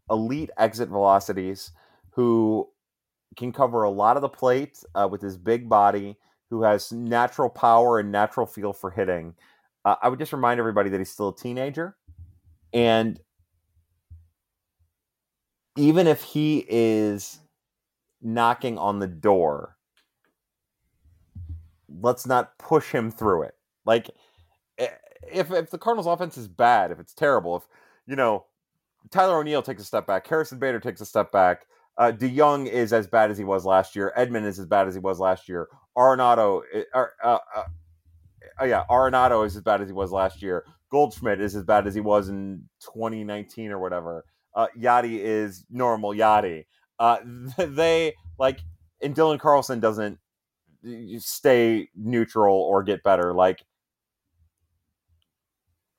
elite 0.10 0.50
exit 0.58 0.90
velocities 0.90 1.72
who 2.12 2.68
can 3.36 3.52
cover 3.52 3.84
a 3.84 3.90
lot 3.90 4.16
of 4.16 4.22
the 4.22 4.30
plate 4.30 4.84
uh, 4.96 5.08
with 5.10 5.22
his 5.22 5.38
big 5.38 5.68
body, 5.68 6.18
who 6.50 6.64
has 6.64 6.92
natural 6.92 7.50
power 7.50 8.00
and 8.00 8.12
natural 8.12 8.46
feel 8.46 8.74
for 8.74 8.92
hitting. 8.92 9.34
Uh, 9.84 9.96
I 10.02 10.10
would 10.10 10.20
just 10.20 10.34
remind 10.34 10.60
everybody 10.60 10.90
that 10.90 11.00
he's 11.00 11.12
still 11.12 11.30
a 11.30 11.36
teenager. 11.36 11.96
And 12.74 13.20
even 15.78 16.08
if 16.08 16.24
he 16.24 16.66
is 16.70 17.40
knocking 18.22 18.78
on 18.78 19.00
the 19.00 19.08
door, 19.08 19.76
let's 21.90 22.26
not 22.26 22.58
push 22.58 22.92
him 22.92 23.12
through 23.12 23.44
it. 23.44 23.56
Like, 23.86 24.10
eh, 24.78 24.88
if, 25.32 25.52
if 25.52 25.70
the 25.70 25.78
Cardinals 25.78 26.08
offense 26.08 26.38
is 26.38 26.48
bad, 26.48 26.92
if 26.92 27.00
it's 27.00 27.14
terrible, 27.14 27.58
if, 27.58 27.64
you 28.08 28.16
know, 28.16 28.46
Tyler 29.12 29.40
O'Neill 29.40 29.62
takes 29.62 29.82
a 29.82 29.86
step 29.86 30.08
back. 30.08 30.28
Harrison 30.28 30.60
Bader 30.60 30.80
takes 30.80 31.02
a 31.02 31.06
step 31.06 31.32
back. 31.32 31.66
Uh, 31.98 32.12
DeJong 32.12 32.68
is 32.68 32.92
as 32.92 33.08
bad 33.08 33.32
as 33.32 33.38
he 33.38 33.44
was 33.44 33.66
last 33.66 33.96
year. 33.96 34.12
Edman 34.18 34.46
is 34.46 34.60
as 34.60 34.66
bad 34.66 34.88
as 34.88 34.94
he 34.94 35.00
was 35.00 35.20
last 35.20 35.48
year. 35.48 35.68
Arenado, 35.98 36.62
eh, 36.74 36.84
uh, 36.94 37.06
uh, 37.24 37.38
uh, 38.62 38.66
yeah, 38.66 38.84
Arenado 38.90 39.46
is 39.46 39.56
as 39.56 39.62
bad 39.62 39.82
as 39.82 39.88
he 39.88 39.94
was 39.94 40.12
last 40.12 40.42
year. 40.42 40.66
Goldschmidt 40.92 41.40
is 41.40 41.56
as 41.56 41.64
bad 41.64 41.88
as 41.88 41.96
he 41.96 42.02
was 42.02 42.30
in 42.30 42.64
2019 42.82 43.72
or 43.72 43.80
whatever. 43.80 44.26
Uh, 44.54 44.68
Yadi 44.78 45.20
is 45.20 45.66
normal 45.70 46.12
Yadi. 46.12 46.66
Uh, 47.00 47.18
they 47.58 48.14
like, 48.38 48.60
and 49.02 49.16
Dylan 49.16 49.40
Carlson 49.40 49.80
doesn't 49.80 50.20
stay 51.20 51.90
neutral 51.96 52.56
or 52.56 52.84
get 52.84 53.04
better. 53.04 53.34
Like 53.34 53.64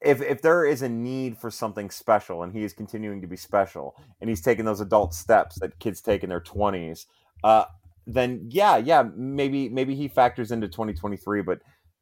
if 0.07 0.23
if 0.23 0.41
there 0.41 0.65
is 0.65 0.83
a 0.83 0.89
need 0.89 1.37
for 1.37 1.51
something 1.51 1.91
special 1.91 2.43
and 2.43 2.53
he 2.53 2.63
is 2.63 2.73
continuing 2.73 3.21
to 3.21 3.27
be 3.27 3.37
special 3.37 3.97
and 4.21 4.31
he's 4.31 4.41
taking 4.41 4.65
those 4.65 4.81
adult 4.81 5.13
steps 5.13 5.59
that 5.59 5.79
kids 5.81 6.01
take 6.01 6.23
in 6.23 6.29
their 6.29 6.41
20s 6.41 7.07
uh, 7.45 7.65
then 8.07 8.47
yeah 8.49 8.77
yeah 8.77 9.03
maybe 9.17 9.69
maybe 9.69 9.95
he 9.95 10.09
factors 10.09 10.53
into 10.53 10.69
2023 10.69 11.43
but 11.43 11.59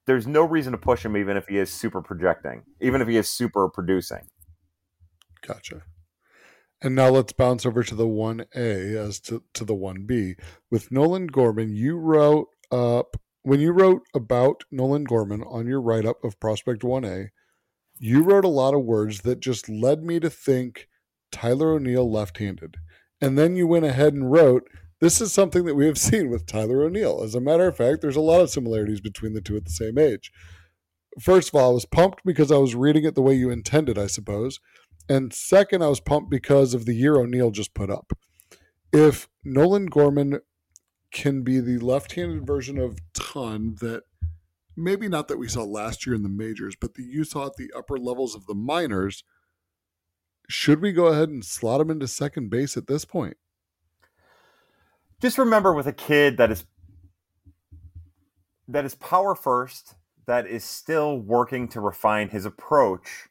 there's 0.07 0.27
no 0.27 0.43
reason 0.43 0.73
to 0.73 0.79
push 0.79 1.05
him 1.05 1.17
even 1.17 1.37
if 1.37 1.49
he 1.49 1.57
is 1.57 1.73
super 1.73 2.03
projecting 2.03 2.63
even 2.81 3.01
if 3.01 3.09
he 3.09 3.17
is 3.17 3.31
super 3.31 3.69
producing. 3.69 4.29
Gotcha. 5.47 5.83
And 6.83 6.95
now 6.95 7.09
let's 7.09 7.33
bounce 7.33 7.65
over 7.65 7.83
to 7.83 7.95
the 7.95 8.07
1a 8.07 8.95
as 8.95 9.21
to, 9.21 9.43
to 9.55 9.65
the 9.65 9.75
1b 9.75 10.39
with 10.71 10.93
nolan 10.93 11.29
gorman 11.29 11.75
you 11.75 11.97
wrote 11.97 12.49
up 12.71 13.17
when 13.43 13.61
you 13.61 13.73
wrote 13.73 14.03
about 14.15 14.65
nolan 14.71 15.05
gorman 15.05 15.43
on 15.45 15.67
your 15.67 15.81
write-up 15.81 16.23
of 16.23 16.39
prospect 16.41 16.83
1a 16.83 17.29
you 17.99 18.23
wrote 18.23 18.45
a 18.45 18.49
lot 18.49 18.75
of 18.75 18.85
words 18.85 19.21
that 19.23 19.41
just 19.41 19.69
led 19.69 20.03
me 20.03 20.21
to 20.21 20.31
think 20.31 20.89
Tyler 21.31 21.73
O'Neill 21.73 22.11
left 22.11 22.39
handed. 22.39 22.77
And 23.21 23.39
then 23.39 23.57
you 23.57 23.67
went 23.67 23.85
ahead 23.85 24.15
and 24.15 24.31
wrote, 24.31 24.69
This 25.01 25.21
is 25.21 25.33
something 25.33 25.65
that 25.65 25.75
we 25.75 25.87
have 25.87 25.99
seen 26.11 26.31
with 26.31 26.47
Tyler 26.47 26.83
O'Neill. 26.83 27.23
As 27.23 27.35
a 27.35 27.41
matter 27.41 27.67
of 27.67 27.77
fact, 27.77 28.01
there's 28.01 28.17
a 28.17 28.21
lot 28.21 28.41
of 28.41 28.51
similarities 28.51 29.01
between 29.01 29.33
the 29.33 29.41
two 29.41 29.57
at 29.57 29.65
the 29.65 29.71
same 29.71 29.99
age. 29.99 30.33
First 31.21 31.49
of 31.49 31.55
all, 31.55 31.71
I 31.71 31.75
was 31.75 31.87
pumped 31.87 32.25
because 32.25 32.51
I 32.51 32.57
was 32.57 32.75
reading 32.75 33.05
it 33.05 33.15
the 33.15 33.23
way 33.23 33.35
you 33.35 33.51
intended, 33.51 33.99
I 33.99 34.09
suppose. 34.09 34.59
And 35.09 35.33
second, 35.33 35.83
I 35.83 35.89
was 35.89 36.01
pumped 36.01 36.31
because 36.31 36.75
of 36.75 36.87
the 36.87 36.95
year 36.95 37.17
O'Neill 37.17 37.51
just 37.51 37.75
put 37.75 37.91
up. 37.91 38.13
If 38.93 39.29
Nolan 39.45 39.87
Gorman 39.87 40.41
can 41.13 41.43
be 41.43 41.61
the 41.61 41.79
left 41.79 42.13
handed 42.13 42.47
version 42.47 42.79
of 42.79 42.99
Ton 43.13 43.77
that 43.81 44.03
maybe 44.77 45.09
not 45.09 45.29
that 45.29 45.39
we 45.39 45.49
saw 45.49 45.63
last 45.63 46.07
year 46.07 46.15
in 46.15 46.23
the 46.23 46.29
majors, 46.29 46.75
but 46.81 46.95
that 46.95 47.05
you 47.05 47.25
saw 47.25 47.47
at 47.47 47.57
the 47.57 47.71
upper 47.77 47.99
levels 47.99 48.35
of 48.35 48.47
the 48.47 48.55
minors. 48.55 49.25
Should 50.49 50.81
we 50.81 50.93
go 50.93 51.07
ahead 51.07 51.29
and 51.29 51.45
slot 51.45 51.81
him 51.81 51.91
into 51.91 52.09
second 52.09 52.51
base 52.51 52.77
at 52.77 52.87
this 52.87 53.05
point? 53.05 53.37
Just 55.21 55.39
remember 55.39 55.73
with 55.73 55.87
a 55.87 55.93
kid 55.93 56.37
that 56.37 56.51
is 56.51 56.67
that 58.69 58.85
is 58.85 58.95
power 58.95 59.35
first, 59.35 59.95
that 60.27 60.47
is 60.47 60.65
still 60.65 61.19
working 61.19 61.69
to 61.69 61.81
refine 61.81 62.29
his 62.29 62.45
approach, 62.45 63.29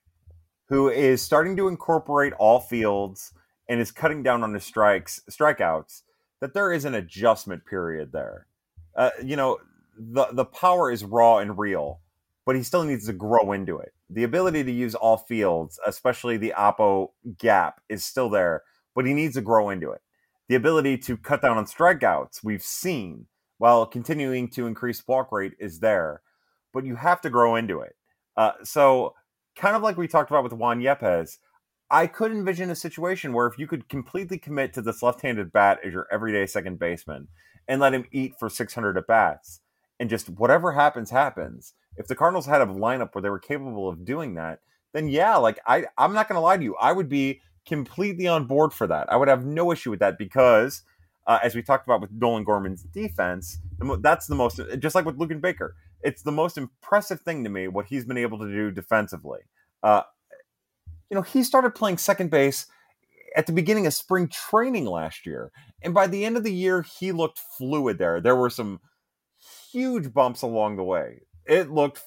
who 0.70 0.90
is 0.90 1.22
starting 1.22 1.56
to 1.58 1.68
incorporate 1.68 2.34
all 2.34 2.60
fields 2.60 3.34
and 3.68 3.80
is 3.80 3.92
cutting 3.92 4.24
down 4.24 4.44
on 4.44 4.54
his 4.54 4.64
strikes, 4.64 5.22
strikeouts, 5.30 6.02
that 6.40 6.54
there 6.54 6.72
is 6.72 6.86
an 6.86 6.96
adjustment 6.96 7.66
period 7.66 8.12
there. 8.12 8.48
Uh, 8.96 9.10
you 9.24 9.36
know, 9.36 9.58
the 9.98 10.28
the 10.32 10.46
power 10.46 10.92
is 10.92 11.04
raw 11.04 11.38
and 11.38 11.58
real, 11.58 12.02
but 12.46 12.56
he 12.56 12.64
still 12.64 12.84
needs 12.84 13.06
to 13.08 13.14
grow 13.14 13.52
into 13.52 13.78
it. 13.78 13.94
The 14.10 14.24
ability 14.24 14.64
to 14.64 14.72
use 14.72 14.96
all 14.96 15.18
fields, 15.18 15.80
especially 15.86 16.38
the 16.38 16.54
oppo 16.58 17.10
gap, 17.38 17.82
is 17.90 18.06
still 18.06 18.30
there, 18.30 18.64
but 18.96 19.06
he 19.06 19.14
needs 19.14 19.36
to 19.36 19.42
grow 19.42 19.70
into 19.70 19.92
it. 19.92 20.02
The 20.50 20.56
ability 20.56 20.98
to 21.00 21.18
cut 21.18 21.42
down 21.42 21.58
on 21.58 21.66
strikeouts, 21.66 22.44
we've 22.44 22.62
seen, 22.62 23.28
while 23.58 23.86
continuing 23.86 24.50
to 24.50 24.68
increase 24.68 25.08
walk 25.08 25.32
rate, 25.32 25.54
is 25.60 25.80
there, 25.80 26.22
but 26.74 26.86
you 26.86 26.96
have 26.96 27.22
to 27.22 27.30
grow 27.30 27.56
into 27.56 27.80
it. 27.80 27.96
Uh, 28.36 28.52
so, 28.64 29.14
kind 29.56 29.76
of 29.76 29.82
like 29.82 29.98
we 29.98 30.08
talked 30.08 30.30
about 30.30 30.44
with 30.44 30.54
Juan 30.54 30.82
Yepez, 30.82 31.38
I 31.90 32.08
could 32.08 32.32
envision 32.32 32.70
a 32.72 32.76
situation 32.76 33.34
where 33.34 33.48
if 33.48 33.58
you 33.58 33.68
could 33.68 33.88
completely 33.88 34.38
commit 34.38 34.74
to 34.74 34.82
this 34.82 35.04
left-handed 35.04 35.54
bat 35.54 35.80
as 35.86 35.94
your 35.94 36.08
everyday 36.12 36.46
second 36.48 36.80
baseman 36.80 37.28
and 37.68 37.80
let 37.80 37.94
him 37.94 38.06
eat 38.12 38.34
for 38.40 38.50
600 38.50 38.98
at 38.98 39.08
bats, 39.08 39.62
and 40.04 40.10
just 40.10 40.30
whatever 40.30 40.74
happens, 40.74 41.12
happens. 41.12 41.76
If 41.96 42.08
the 42.08 42.16
Cardinals 42.16 42.46
had 42.46 42.60
a 42.60 42.66
lineup 42.66 43.16
where 43.16 43.22
they 43.22 43.30
were 43.30 43.40
capable 43.40 43.88
of 43.88 44.04
doing 44.04 44.34
that, 44.34 44.60
then 44.92 45.08
yeah, 45.08 45.38
like 45.38 45.60
I, 45.66 45.86
I'm 45.98 46.12
not 46.12 46.28
going 46.28 46.36
to 46.36 46.42
lie 46.42 46.58
to 46.58 46.64
you, 46.64 46.76
I 46.76 46.92
would 46.92 47.08
be 47.08 47.40
completely 47.66 48.28
on 48.28 48.46
board 48.46 48.74
for 48.74 48.86
that. 48.86 49.10
I 49.10 49.16
would 49.16 49.30
have 49.30 49.46
no 49.46 49.72
issue 49.72 49.92
with 49.92 50.02
that 50.02 50.18
because, 50.18 50.82
uh, 51.26 51.40
as 51.42 51.56
we 51.56 51.62
talked 51.62 51.88
about 51.88 52.02
with 52.02 52.12
Nolan 52.12 52.44
Gorman's 52.44 52.84
defense, 52.84 53.60
that's 54.02 54.28
the 54.28 54.36
most. 54.36 54.60
Just 54.78 54.94
like 54.94 55.06
with 55.06 55.18
Luken 55.18 55.40
Baker, 55.40 55.74
it's 56.02 56.22
the 56.22 56.34
most 56.34 56.58
impressive 56.58 57.22
thing 57.22 57.46
to 57.46 57.50
me 57.50 57.70
what 57.70 57.86
he's 57.86 58.04
been 58.04 58.18
able 58.18 58.40
to 58.40 58.48
do 58.48 58.72
defensively. 58.72 59.40
Uh, 59.82 60.02
you 61.10 61.16
know, 61.16 61.22
he 61.22 61.44
started 61.44 61.76
playing 61.76 61.98
second 61.98 62.30
base 62.30 62.66
at 63.38 63.48
the 63.48 63.54
beginning 63.54 63.88
of 63.88 63.94
spring 63.94 64.28
training 64.28 64.86
last 64.86 65.26
year, 65.26 65.50
and 65.82 65.94
by 65.94 66.08
the 66.08 66.26
end 66.26 66.36
of 66.36 66.44
the 66.44 66.54
year, 66.54 66.82
he 66.82 67.14
looked 67.14 67.40
fluid 67.40 68.00
there. 68.00 68.20
There 68.20 68.36
were 68.36 68.50
some 68.50 68.82
huge 69.74 70.14
bumps 70.14 70.42
along 70.44 70.78
the 70.78 70.84
way. 70.84 71.24
It 71.46 71.72
looked, 71.72 72.02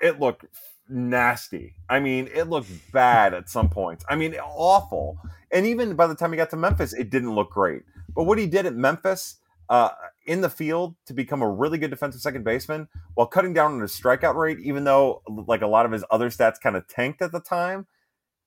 it 0.00 0.20
looked 0.20 0.46
nasty. 0.88 1.74
I 1.88 2.00
mean, 2.00 2.28
it 2.34 2.44
looked 2.44 2.70
bad 2.92 3.34
at 3.34 3.50
some 3.50 3.68
points. 3.68 4.04
I 4.08 4.16
mean, 4.16 4.34
awful. 4.36 5.18
And 5.52 5.66
even 5.66 5.94
by 5.96 6.06
the 6.06 6.14
time 6.14 6.32
he 6.32 6.36
got 6.36 6.50
to 6.50 6.56
Memphis, 6.56 6.94
it 6.94 7.10
didn't 7.10 7.34
look 7.34 7.50
great. 7.50 7.82
But 8.14 8.24
what 8.24 8.38
he 8.38 8.46
did 8.46 8.66
at 8.66 8.74
Memphis, 8.74 9.36
uh, 9.70 9.90
in 10.26 10.40
the 10.40 10.50
field 10.50 10.96
to 11.06 11.14
become 11.14 11.42
a 11.42 11.48
really 11.48 11.78
good 11.78 11.90
defensive 11.90 12.20
second 12.20 12.44
baseman 12.44 12.88
while 13.14 13.26
cutting 13.26 13.54
down 13.54 13.72
on 13.72 13.80
his 13.80 13.92
strikeout 13.98 14.34
rate, 14.34 14.58
even 14.60 14.84
though 14.84 15.22
like 15.46 15.62
a 15.62 15.66
lot 15.66 15.86
of 15.86 15.92
his 15.92 16.04
other 16.10 16.28
stats 16.28 16.60
kind 16.60 16.76
of 16.76 16.86
tanked 16.88 17.22
at 17.22 17.32
the 17.32 17.40
time, 17.40 17.86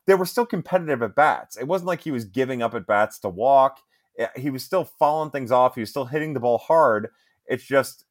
they 0.05 0.15
were 0.15 0.25
still 0.25 0.45
competitive 0.45 1.01
at 1.01 1.15
bats. 1.15 1.55
It 1.55 1.67
wasn't 1.67 1.87
like 1.87 2.01
he 2.01 2.11
was 2.11 2.25
giving 2.25 2.61
up 2.61 2.73
at 2.75 2.85
bats 2.85 3.19
to 3.19 3.29
walk. 3.29 3.79
Eh, 4.19 4.27
he 4.35 4.49
was 4.49 4.63
still 4.63 4.83
falling 4.83 5.31
things 5.31 5.51
off. 5.51 5.75
He 5.75 5.81
was 5.81 5.89
still 5.89 6.05
hitting 6.05 6.33
the 6.33 6.41
ball 6.41 6.57
hard. 6.57 7.07
It's 7.45 7.63
just 7.63 8.03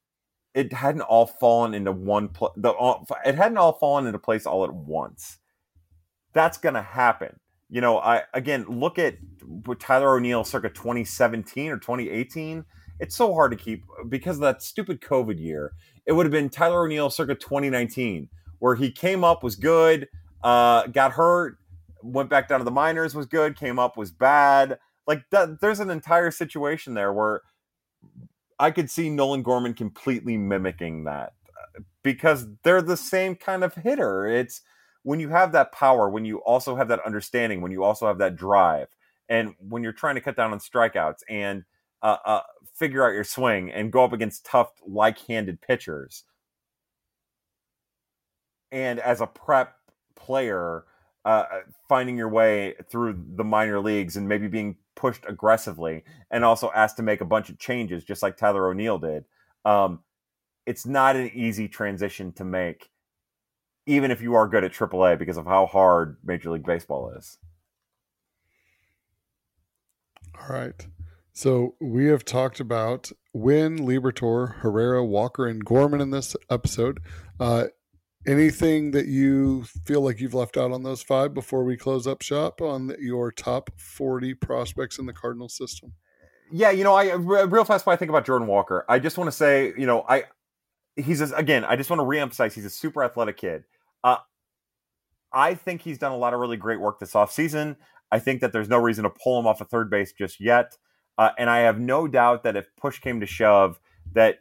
it 0.54 0.72
hadn't 0.72 1.02
all 1.02 1.26
fallen 1.26 1.74
into 1.74 1.92
one 1.92 2.28
place. 2.28 2.52
The 2.56 2.74
it 3.24 3.34
hadn't 3.34 3.58
all 3.58 3.72
fallen 3.72 4.06
into 4.06 4.18
place 4.18 4.46
all 4.46 4.64
at 4.64 4.72
once. 4.72 5.38
That's 6.32 6.58
gonna 6.58 6.82
happen. 6.82 7.38
You 7.70 7.80
know, 7.80 7.98
I 7.98 8.22
again 8.34 8.66
look 8.68 8.98
at 8.98 9.16
Tyler 9.78 10.16
O'Neill 10.16 10.44
circa 10.44 10.68
2017 10.68 11.70
or 11.70 11.78
2018. 11.78 12.64
It's 13.00 13.16
so 13.16 13.34
hard 13.34 13.50
to 13.52 13.56
keep 13.56 13.82
because 14.08 14.36
of 14.36 14.42
that 14.42 14.62
stupid 14.62 15.00
COVID 15.00 15.40
year. 15.40 15.72
It 16.06 16.12
would 16.12 16.26
have 16.26 16.32
been 16.32 16.50
Tyler 16.50 16.84
O'Neill 16.84 17.10
circa 17.10 17.34
2019, 17.34 18.28
where 18.58 18.74
he 18.74 18.90
came 18.90 19.24
up 19.24 19.42
was 19.42 19.56
good, 19.56 20.08
uh, 20.42 20.86
got 20.88 21.12
hurt, 21.12 21.56
went 22.02 22.28
back 22.28 22.48
down 22.48 22.60
to 22.60 22.64
the 22.64 22.70
minors 22.70 23.14
was 23.14 23.26
good, 23.26 23.56
came 23.56 23.78
up 23.78 23.96
was 23.96 24.10
bad. 24.10 24.78
Like 25.06 25.24
that, 25.30 25.60
there's 25.60 25.80
an 25.80 25.90
entire 25.90 26.30
situation 26.30 26.94
there 26.94 27.12
where 27.12 27.42
I 28.62 28.70
could 28.70 28.88
see 28.88 29.10
Nolan 29.10 29.42
Gorman 29.42 29.74
completely 29.74 30.36
mimicking 30.36 31.02
that 31.04 31.32
because 32.04 32.46
they're 32.62 32.80
the 32.80 32.96
same 32.96 33.34
kind 33.34 33.64
of 33.64 33.74
hitter. 33.74 34.28
It's 34.28 34.60
when 35.02 35.18
you 35.18 35.30
have 35.30 35.50
that 35.50 35.72
power, 35.72 36.08
when 36.08 36.24
you 36.24 36.38
also 36.38 36.76
have 36.76 36.86
that 36.86 37.04
understanding, 37.04 37.60
when 37.60 37.72
you 37.72 37.82
also 37.82 38.06
have 38.06 38.18
that 38.18 38.36
drive, 38.36 38.86
and 39.28 39.56
when 39.58 39.82
you're 39.82 39.92
trying 39.92 40.14
to 40.14 40.20
cut 40.20 40.36
down 40.36 40.52
on 40.52 40.60
strikeouts 40.60 41.24
and 41.28 41.64
uh, 42.02 42.18
uh, 42.24 42.42
figure 42.72 43.04
out 43.04 43.14
your 43.14 43.24
swing 43.24 43.72
and 43.72 43.90
go 43.90 44.04
up 44.04 44.12
against 44.12 44.46
tough, 44.46 44.70
like-handed 44.86 45.60
pitchers, 45.60 46.22
and 48.70 49.00
as 49.00 49.20
a 49.20 49.26
prep 49.26 49.74
player, 50.14 50.84
uh, 51.24 51.44
finding 51.88 52.16
your 52.16 52.28
way 52.28 52.74
through 52.90 53.22
the 53.36 53.44
minor 53.44 53.80
leagues 53.80 54.16
and 54.16 54.28
maybe 54.28 54.48
being 54.48 54.76
pushed 54.94 55.24
aggressively 55.28 56.04
and 56.30 56.44
also 56.44 56.70
asked 56.74 56.96
to 56.96 57.02
make 57.02 57.20
a 57.20 57.26
bunch 57.26 57.48
of 57.48 57.58
changes, 57.58 58.04
just 58.04 58.22
like 58.22 58.36
Tyler 58.36 58.68
O'Neill 58.68 58.98
did. 58.98 59.24
Um, 59.64 60.00
it's 60.66 60.86
not 60.86 61.16
an 61.16 61.30
easy 61.34 61.68
transition 61.68 62.32
to 62.32 62.44
make, 62.44 62.90
even 63.86 64.10
if 64.10 64.20
you 64.20 64.34
are 64.34 64.48
good 64.48 64.64
at 64.64 64.72
AAA, 64.72 65.18
because 65.18 65.36
of 65.36 65.46
how 65.46 65.66
hard 65.66 66.16
Major 66.24 66.50
League 66.50 66.66
Baseball 66.66 67.12
is. 67.16 67.38
All 70.40 70.56
right. 70.56 70.86
So 71.32 71.76
we 71.80 72.06
have 72.06 72.24
talked 72.24 72.60
about 72.60 73.10
Winn, 73.32 73.78
Liberatore, 73.78 74.56
Herrera, 74.56 75.04
Walker, 75.04 75.46
and 75.46 75.64
Gorman 75.64 76.00
in 76.00 76.10
this 76.10 76.36
episode. 76.50 77.00
Uh, 77.40 77.66
anything 78.26 78.92
that 78.92 79.06
you 79.06 79.64
feel 79.84 80.00
like 80.00 80.20
you've 80.20 80.34
left 80.34 80.56
out 80.56 80.72
on 80.72 80.82
those 80.82 81.02
five 81.02 81.34
before 81.34 81.64
we 81.64 81.76
close 81.76 82.06
up 82.06 82.22
shop 82.22 82.60
on 82.60 82.94
your 83.00 83.32
top 83.32 83.70
40 83.76 84.34
prospects 84.34 84.98
in 84.98 85.06
the 85.06 85.12
Cardinal 85.12 85.48
system? 85.48 85.92
Yeah, 86.50 86.70
you 86.70 86.84
know, 86.84 86.94
I 86.94 87.14
real 87.14 87.64
fast 87.64 87.86
when 87.86 87.94
I 87.94 87.96
think 87.96 88.10
about 88.10 88.26
Jordan 88.26 88.46
Walker, 88.46 88.84
I 88.88 88.98
just 88.98 89.16
want 89.16 89.28
to 89.28 89.32
say, 89.32 89.72
you 89.78 89.86
know, 89.86 90.04
I 90.08 90.24
he's 90.96 91.20
a, 91.20 91.34
again, 91.34 91.64
I 91.64 91.76
just 91.76 91.88
want 91.88 92.00
to 92.00 92.04
reemphasize 92.04 92.52
he's 92.52 92.66
a 92.66 92.70
super 92.70 93.02
athletic 93.02 93.38
kid. 93.38 93.64
Uh, 94.04 94.18
I 95.32 95.54
think 95.54 95.80
he's 95.80 95.98
done 95.98 96.12
a 96.12 96.16
lot 96.16 96.34
of 96.34 96.40
really 96.40 96.58
great 96.58 96.78
work 96.78 97.00
this 97.00 97.12
offseason. 97.12 97.76
I 98.10 98.18
think 98.18 98.42
that 98.42 98.52
there's 98.52 98.68
no 98.68 98.76
reason 98.78 99.04
to 99.04 99.10
pull 99.10 99.38
him 99.40 99.46
off 99.46 99.60
a 99.60 99.64
of 99.64 99.70
third 99.70 99.90
base 99.90 100.12
just 100.12 100.40
yet. 100.40 100.76
Uh, 101.16 101.30
and 101.38 101.48
I 101.48 101.60
have 101.60 101.78
no 101.78 102.06
doubt 102.06 102.42
that 102.42 102.56
if 102.56 102.74
push 102.76 102.98
came 102.98 103.20
to 103.20 103.26
shove, 103.26 103.80
that 104.12 104.38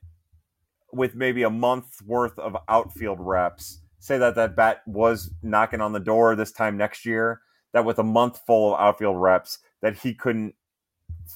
with 0.94 1.16
maybe 1.16 1.44
a 1.44 1.50
month's 1.50 2.02
worth 2.02 2.38
of 2.40 2.58
outfield 2.68 3.20
reps, 3.20 3.80
say 4.00 4.18
that 4.18 4.36
that 4.36 4.56
bat 4.56 4.82
was 4.86 5.32
knocking 5.42 5.82
on 5.82 5.94
the 5.94 6.00
door 6.00 6.36
this 6.36 6.52
time 6.52 6.78
next 6.78 7.06
year, 7.06 7.42
that 7.74 7.86
with 7.86 8.00
a 8.00 8.04
month 8.04 8.42
full 8.46 8.74
of 8.74 8.80
outfield 8.80 9.20
reps, 9.20 9.60
that 9.82 9.98
he 9.98 10.14
couldn't 10.14 10.56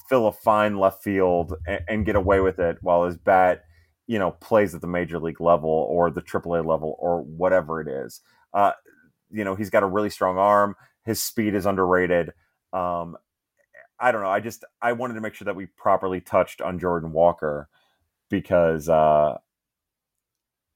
fill 0.08 0.26
a 0.26 0.32
fine 0.32 0.78
left 0.78 1.02
field 1.02 1.54
and, 1.66 1.80
and 1.88 2.06
get 2.06 2.16
away 2.16 2.40
with 2.40 2.58
it 2.58 2.78
while 2.80 3.04
his 3.04 3.16
bat, 3.16 3.64
you 4.06 4.18
know, 4.18 4.32
plays 4.32 4.74
at 4.74 4.80
the 4.80 4.86
major 4.86 5.18
league 5.18 5.40
level 5.40 5.70
or 5.70 6.10
the 6.10 6.22
AAA 6.22 6.64
level 6.64 6.96
or 6.98 7.22
whatever 7.22 7.80
it 7.80 7.88
is. 7.88 8.20
Uh, 8.52 8.72
you 9.30 9.44
know, 9.44 9.54
he's 9.54 9.70
got 9.70 9.82
a 9.82 9.86
really 9.86 10.10
strong 10.10 10.38
arm. 10.38 10.76
His 11.04 11.22
speed 11.22 11.54
is 11.54 11.66
underrated. 11.66 12.32
Um, 12.72 13.16
I 13.98 14.12
don't 14.12 14.22
know. 14.22 14.30
I 14.30 14.40
just 14.40 14.64
I 14.82 14.92
wanted 14.92 15.14
to 15.14 15.20
make 15.20 15.34
sure 15.34 15.46
that 15.46 15.56
we 15.56 15.66
properly 15.66 16.20
touched 16.20 16.60
on 16.60 16.78
Jordan 16.78 17.12
Walker 17.12 17.68
because 18.28 18.88
uh, 18.88 19.38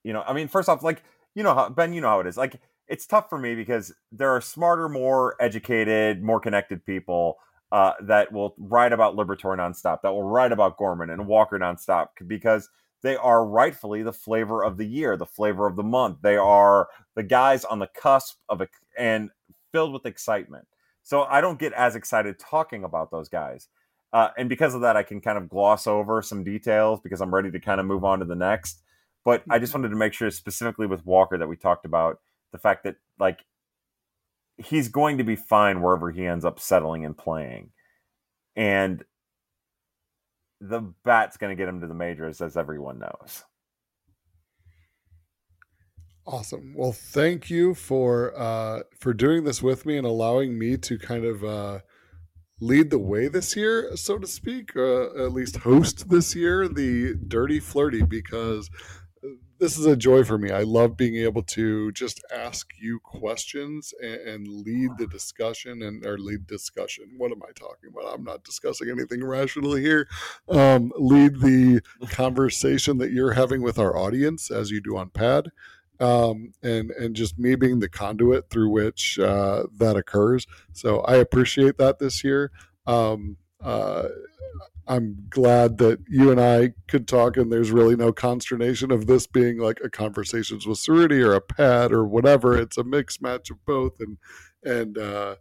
you 0.04 0.12
know, 0.12 0.22
I 0.26 0.32
mean, 0.32 0.48
first 0.48 0.68
off, 0.68 0.82
like, 0.82 1.02
you 1.34 1.42
know 1.42 1.54
how 1.54 1.68
Ben, 1.68 1.92
you 1.92 2.00
know 2.00 2.08
how 2.08 2.20
it 2.20 2.26
is. 2.26 2.36
Like, 2.36 2.60
it's 2.88 3.06
tough 3.06 3.28
for 3.28 3.38
me 3.38 3.54
because 3.54 3.92
there 4.10 4.30
are 4.30 4.40
smarter, 4.40 4.88
more 4.88 5.36
educated, 5.40 6.22
more 6.22 6.40
connected 6.40 6.84
people 6.84 7.36
uh, 7.72 7.92
that 8.02 8.32
will 8.32 8.54
write 8.58 8.92
about 8.92 9.14
Liberatore 9.14 9.56
nonstop, 9.56 10.02
that 10.02 10.10
will 10.10 10.24
write 10.24 10.52
about 10.52 10.76
Gorman 10.76 11.10
and 11.10 11.26
Walker 11.26 11.58
nonstop 11.58 12.08
because 12.26 12.68
they 13.02 13.16
are 13.16 13.46
rightfully 13.46 14.02
the 14.02 14.12
flavor 14.12 14.64
of 14.64 14.76
the 14.76 14.84
year, 14.84 15.16
the 15.16 15.26
flavor 15.26 15.66
of 15.66 15.76
the 15.76 15.82
month. 15.82 16.18
They 16.22 16.36
are 16.36 16.88
the 17.14 17.22
guys 17.22 17.64
on 17.64 17.78
the 17.78 17.86
cusp 17.86 18.38
of 18.48 18.60
a 18.60 18.68
and 18.98 19.30
filled 19.72 19.92
with 19.92 20.04
excitement. 20.04 20.66
So 21.02 21.22
I 21.22 21.40
don't 21.40 21.58
get 21.58 21.72
as 21.72 21.96
excited 21.96 22.38
talking 22.38 22.84
about 22.84 23.10
those 23.10 23.28
guys. 23.28 23.68
Uh, 24.12 24.30
and 24.36 24.48
because 24.48 24.74
of 24.74 24.80
that, 24.80 24.96
I 24.96 25.02
can 25.02 25.20
kind 25.20 25.38
of 25.38 25.48
gloss 25.48 25.86
over 25.86 26.20
some 26.20 26.42
details 26.42 27.00
because 27.00 27.20
I'm 27.20 27.32
ready 27.32 27.50
to 27.52 27.60
kind 27.60 27.80
of 27.80 27.86
move 27.86 28.04
on 28.04 28.18
to 28.18 28.24
the 28.24 28.34
next. 28.34 28.82
But 29.24 29.42
I 29.50 29.58
just 29.58 29.72
mm-hmm. 29.72 29.82
wanted 29.82 29.90
to 29.90 29.98
make 29.98 30.12
sure, 30.12 30.30
specifically 30.30 30.86
with 30.86 31.04
Walker, 31.04 31.36
that 31.38 31.48
we 31.48 31.56
talked 31.56 31.84
about 31.84 32.20
the 32.52 32.58
fact 32.58 32.84
that 32.84 32.96
like 33.18 33.40
he's 34.56 34.88
going 34.88 35.18
to 35.18 35.24
be 35.24 35.36
fine 35.36 35.80
wherever 35.82 36.10
he 36.10 36.26
ends 36.26 36.44
up 36.44 36.58
settling 36.58 37.04
and 37.04 37.16
playing, 37.16 37.70
and 38.56 39.04
the 40.60 40.80
bat's 41.04 41.36
going 41.36 41.54
to 41.54 41.60
get 41.60 41.68
him 41.68 41.80
to 41.80 41.86
the 41.86 41.94
majors, 41.94 42.40
as 42.40 42.56
everyone 42.56 42.98
knows. 42.98 43.44
Awesome. 46.26 46.74
Well, 46.76 46.92
thank 46.92 47.50
you 47.50 47.74
for 47.74 48.32
uh, 48.38 48.82
for 48.98 49.12
doing 49.12 49.44
this 49.44 49.62
with 49.62 49.84
me 49.84 49.96
and 49.96 50.06
allowing 50.06 50.58
me 50.58 50.76
to 50.76 50.98
kind 50.98 51.24
of 51.24 51.42
uh, 51.42 51.80
lead 52.60 52.90
the 52.90 52.98
way 52.98 53.28
this 53.28 53.56
year, 53.56 53.96
so 53.96 54.18
to 54.18 54.26
speak, 54.26 54.76
uh, 54.76 55.24
at 55.24 55.32
least 55.32 55.56
host 55.56 56.08
this 56.08 56.34
year 56.34 56.68
the 56.68 57.14
Dirty 57.26 57.58
Flirty 57.58 58.02
because 58.02 58.70
this 59.60 59.78
is 59.78 59.86
a 59.86 59.94
joy 59.94 60.24
for 60.24 60.38
me. 60.38 60.50
I 60.50 60.62
love 60.62 60.96
being 60.96 61.16
able 61.16 61.42
to 61.42 61.92
just 61.92 62.24
ask 62.34 62.66
you 62.80 62.98
questions 63.00 63.92
and, 64.02 64.14
and, 64.14 64.48
lead 64.48 64.90
the 64.98 65.06
discussion 65.06 65.82
and 65.82 66.04
or 66.04 66.18
lead 66.18 66.46
discussion. 66.46 67.04
What 67.18 67.30
am 67.30 67.42
I 67.42 67.52
talking 67.52 67.90
about? 67.92 68.12
I'm 68.12 68.24
not 68.24 68.42
discussing 68.42 68.88
anything 68.90 69.22
rationally 69.22 69.82
here. 69.82 70.08
Um, 70.48 70.92
lead 70.96 71.40
the 71.40 71.82
conversation 72.08 72.98
that 72.98 73.12
you're 73.12 73.32
having 73.32 73.62
with 73.62 73.78
our 73.78 73.96
audience 73.96 74.50
as 74.50 74.70
you 74.70 74.80
do 74.80 74.96
on 74.96 75.10
Pad. 75.10 75.50
Um, 76.00 76.52
and 76.62 76.90
and 76.92 77.14
just 77.14 77.38
me 77.38 77.54
being 77.56 77.80
the 77.80 77.88
conduit 77.88 78.48
through 78.48 78.70
which 78.70 79.18
uh, 79.18 79.64
that 79.76 79.96
occurs. 79.96 80.46
So 80.72 81.00
I 81.00 81.16
appreciate 81.16 81.76
that 81.76 81.98
this 81.98 82.24
year. 82.24 82.50
Um, 82.86 83.36
uh, 83.62 84.08
I'm 84.90 85.24
glad 85.30 85.78
that 85.78 86.00
you 86.08 86.32
and 86.32 86.40
I 86.40 86.72
could 86.88 87.06
talk, 87.06 87.36
and 87.36 87.52
there's 87.52 87.70
really 87.70 87.94
no 87.94 88.12
consternation 88.12 88.90
of 88.90 89.06
this 89.06 89.24
being 89.24 89.58
like 89.58 89.78
a 89.84 89.88
conversations 89.88 90.66
with 90.66 90.78
Cerruti 90.78 91.24
or 91.24 91.32
a 91.34 91.40
pad 91.40 91.92
or 91.92 92.04
whatever. 92.04 92.58
It's 92.58 92.76
a 92.76 92.82
mixed 92.82 93.22
match 93.22 93.50
of 93.50 93.64
both, 93.64 94.00
and 94.00 94.18
and 94.64 94.98
uh, 94.98 95.36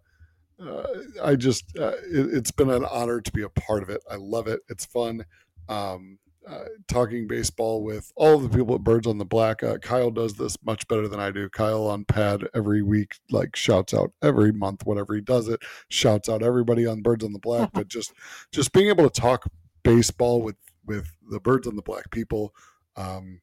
uh, 0.64 0.84
I 1.24 1.36
just 1.36 1.76
uh, 1.80 1.94
it, 2.12 2.32
has 2.32 2.52
been 2.52 2.70
an 2.70 2.86
honor 2.86 3.22
to 3.22 3.32
be 3.32 3.42
a 3.42 3.50
part 3.50 3.82
of 3.82 3.90
it. 3.90 4.04
I 4.08 4.18
love 4.18 4.48
it. 4.48 4.60
It's 4.70 4.86
fun. 4.86 5.26
Um, 5.68 6.20
uh, 6.48 6.66
talking 6.88 7.28
baseball 7.28 7.84
with 7.84 8.12
all 8.16 8.40
the 8.40 8.50
people 8.50 8.76
at 8.76 8.84
Birds 8.84 9.08
on 9.08 9.18
the 9.18 9.26
Black. 9.26 9.62
Uh, 9.62 9.78
Kyle 9.78 10.12
does 10.12 10.34
this 10.34 10.58
much 10.64 10.88
better 10.88 11.08
than 11.08 11.20
I 11.20 11.32
do. 11.32 11.50
Kyle 11.50 11.88
on 11.88 12.06
pad 12.06 12.48
every 12.54 12.82
week, 12.82 13.16
like 13.30 13.56
shouts 13.56 13.94
out 13.94 14.12
every 14.24 14.52
month, 14.52 14.86
whatever 14.86 15.14
he 15.14 15.22
does 15.22 15.48
it, 15.48 15.62
shouts 15.90 16.30
out 16.30 16.42
everybody 16.42 16.86
on 16.88 17.02
Birds 17.02 17.24
on 17.24 17.34
the 17.34 17.40
Black. 17.40 17.72
but 17.74 17.88
just 17.88 18.14
just 18.52 18.72
being 18.72 18.88
able 18.88 19.10
to 19.10 19.22
talk 19.22 19.46
baseball 19.84 20.42
with 20.42 20.56
with 20.86 21.08
the 21.30 21.40
Birds 21.40 21.68
on 21.68 21.76
the 21.76 21.82
Black 21.82 22.10
people, 22.12 22.54
um, 22.96 23.42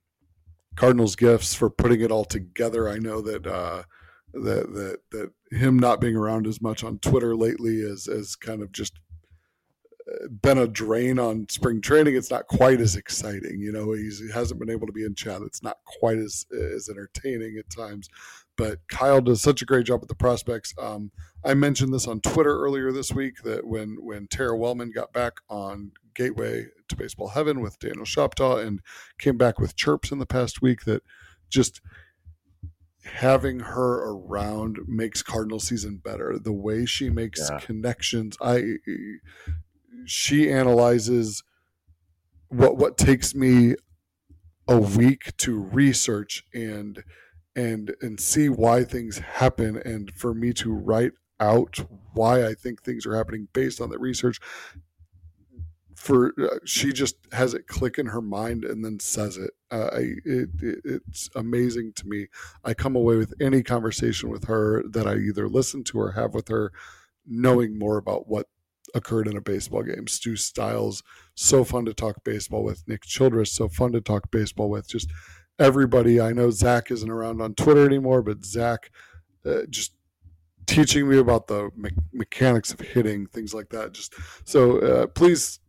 Cardinals 0.75 1.17
gifts 1.17 1.55
for 1.55 1.71
putting 1.71 2.01
it 2.01 2.11
all 2.11 2.25
together. 2.25 2.89
I 2.89 2.99
know 2.99 3.21
that 3.21 3.47
uh, 3.47 3.83
that 4.33 4.73
that 4.73 4.99
that 5.13 5.33
him 5.51 5.79
not 5.79 6.01
being 6.01 6.17
around 6.17 6.47
as 6.47 6.61
much 6.61 6.83
on 6.83 6.99
Twitter 6.99 7.37
lately 7.37 7.77
is 7.77 8.09
is 8.09 8.37
kind 8.37 8.63
of 8.63 8.73
just 8.73 8.95
been 10.43 10.59
a 10.59 10.67
drain 10.67 11.19
on 11.19 11.49
spring 11.49 11.81
training. 11.81 12.17
It's 12.17 12.31
not 12.31 12.47
quite 12.47 12.81
as 12.81 12.97
exciting, 12.97 13.61
you 13.61 13.73
know. 13.73 13.93
He's, 13.93 14.21
he 14.21 14.31
hasn't 14.31 14.61
been 14.61 14.71
able 14.71 14.87
to 14.87 14.93
be 14.93 15.05
in 15.05 15.15
chat. 15.15 15.43
It's 15.43 15.63
not 15.63 15.79
quite 15.85 16.19
as 16.19 16.47
as 16.53 16.89
entertaining 16.89 17.57
at 17.59 17.71
times. 17.71 18.09
But 18.57 18.79
Kyle 18.89 19.21
does 19.21 19.43
such 19.43 19.61
a 19.63 19.67
great 19.67 19.85
job 19.87 20.01
with 20.01 20.09
the 20.09 20.15
prospects. 20.15 20.73
Um, 20.79 21.11
I 21.45 21.55
mentioned 21.55 21.93
this 21.93 22.07
on 22.07 22.21
Twitter 22.21 22.59
earlier 22.59 22.91
this 22.91 23.13
week 23.13 23.43
that 23.43 23.67
when 23.67 23.97
when 24.01 24.29
Tara 24.29 24.57
Wellman 24.57 24.93
got 24.93 25.13
back 25.13 25.35
on 25.49 25.93
Gateway 26.15 26.67
to 26.89 26.97
Baseball 26.97 27.29
Heaven 27.29 27.61
with 27.61 27.79
Daniel 27.79 28.07
Shoptaw 28.07 28.65
and 28.65 28.81
came 29.19 29.37
back 29.37 29.59
with 29.59 29.77
chirps 29.77 30.11
in 30.11 30.19
the 30.19 30.27
past 30.27 30.63
week, 30.63 30.85
that 30.85 31.03
just 31.51 31.81
having 33.05 33.61
her 33.61 34.11
around 34.11 34.79
makes 34.87 35.23
Cardinal 35.23 35.61
season 35.61 36.01
better. 36.03 36.39
The 36.39 36.53
way 36.53 36.87
she 36.87 37.11
makes 37.11 37.51
yeah. 37.51 37.59
connections, 37.59 38.37
I 38.41 38.77
she 40.05 40.51
analyzes 40.51 41.43
what 42.49 42.77
what 42.77 42.97
takes 42.97 43.35
me 43.35 43.75
a 44.69 44.79
week 44.79 45.37
to 45.39 45.59
research 45.59 46.45
and 46.55 47.03
and 47.55 47.95
and 48.01 48.21
see 48.21 48.49
why 48.49 48.85
things 48.85 49.19
happen 49.19 49.77
and 49.85 50.13
for 50.13 50.35
me 50.35 50.53
to 50.53 50.73
write 50.73 51.13
out 51.41 51.81
why 52.15 52.47
I 52.47 52.55
think 52.55 52.83
things 52.83 53.07
are 53.07 53.17
happening 53.17 53.49
based 53.53 53.81
on 53.81 53.91
the 53.91 53.99
research 53.99 54.39
for 55.97 56.35
uh, 56.39 56.59
she 56.65 56.93
just 56.93 57.17
has 57.33 57.55
it 57.55 57.67
click 57.67 57.99
in 57.99 58.07
her 58.07 58.23
mind 58.23 58.65
and 58.65 58.85
then 58.85 59.01
says 59.01 59.37
it. 59.37 59.51
Uh, 59.71 59.89
I, 59.93 59.99
it, 60.25 60.51
it, 60.63 60.81
it's 60.85 61.31
amazing 61.35 61.93
to 61.97 62.07
me. 62.07 62.29
I 62.65 62.75
come 62.75 62.95
away 62.97 63.17
with 63.17 63.35
any 63.41 63.63
conversation 63.63 64.29
with 64.31 64.45
her 64.45 64.85
that 64.91 65.07
I 65.07 65.17
either 65.17 65.49
listen 65.49 65.85
to 65.85 66.01
or 66.01 66.13
have 66.13 66.35
with 66.35 66.49
her, 66.49 66.73
knowing 67.27 67.79
more 67.79 67.97
about 67.97 68.29
what 68.29 68.47
occurred 68.97 69.29
in 69.29 69.37
a 69.37 69.43
baseball 69.43 69.83
game. 69.83 70.07
Stu 70.09 70.35
Styles, 70.35 71.03
so 71.35 71.63
fun 71.63 71.85
to 71.85 71.95
talk 71.95 72.25
baseball 72.25 72.65
with. 72.65 72.83
Nick 72.89 73.03
Childress, 73.03 73.53
so 73.53 73.69
fun 73.69 73.93
to 73.93 74.01
talk 74.01 74.31
baseball 74.31 74.71
with. 74.71 74.89
Just 74.89 75.11
everybody. 75.59 76.21
I 76.21 76.33
know 76.33 76.51
Zach 76.51 76.91
isn't 76.91 77.11
around 77.11 77.41
on 77.41 77.55
Twitter 77.55 77.85
anymore, 77.85 78.23
but 78.23 78.45
Zach 78.45 78.91
uh, 79.45 79.63
just 79.69 79.93
teaching 80.67 81.09
me 81.09 81.19
about 81.19 81.47
the 81.47 81.71
me- 81.77 81.91
mechanics 82.13 82.73
of 82.73 82.81
hitting, 82.81 83.27
things 83.27 83.55
like 83.55 83.69
that. 83.69 83.93
Just 83.93 84.15
so 84.45 84.79
uh, 84.79 85.07
please 85.07 85.61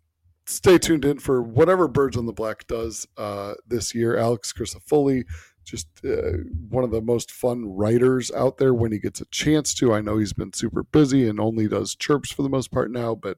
stay 0.45 0.77
tuned 0.77 1.03
in 1.03 1.19
for 1.19 1.41
whatever 1.41 1.87
Birds 1.87 2.15
on 2.15 2.25
the 2.25 2.33
Black 2.33 2.65
does 2.67 3.05
uh, 3.17 3.55
this 3.67 3.93
year. 3.93 4.17
Alex 4.17 4.53
Crisafulli, 4.53 5.25
just 5.67 5.87
uh, 6.05 6.37
one 6.69 6.83
of 6.83 6.91
the 6.91 7.01
most 7.01 7.29
fun 7.29 7.65
writers 7.75 8.31
out 8.31 8.57
there 8.57 8.73
when 8.73 8.91
he 8.91 8.99
gets 8.99 9.19
a 9.21 9.25
chance 9.25 9.73
to. 9.75 9.93
I 9.93 10.01
know 10.01 10.17
he's 10.17 10.33
been 10.33 10.53
super 10.53 10.83
busy 10.83 11.27
and 11.27 11.39
only 11.39 11.67
does 11.67 11.93
chirps 11.93 12.31
for 12.31 12.41
the 12.41 12.49
most 12.49 12.71
part 12.71 12.89
now, 12.89 13.13
but 13.13 13.37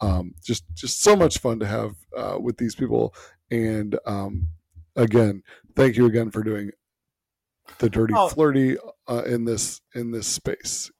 um, 0.00 0.34
just 0.42 0.64
just 0.74 1.02
so 1.02 1.16
much 1.16 1.38
fun 1.38 1.58
to 1.58 1.66
have 1.66 1.96
uh, 2.16 2.38
with 2.40 2.58
these 2.58 2.74
people. 2.74 3.14
And 3.50 3.98
um, 4.06 4.48
again, 4.96 5.42
thank 5.74 5.96
you 5.96 6.06
again 6.06 6.30
for 6.30 6.42
doing 6.42 6.70
the 7.78 7.90
dirty 7.90 8.14
oh. 8.16 8.28
flirty 8.28 8.76
uh, 9.08 9.22
in 9.26 9.44
this 9.44 9.80
in 9.94 10.12
this 10.12 10.28
space. 10.28 10.90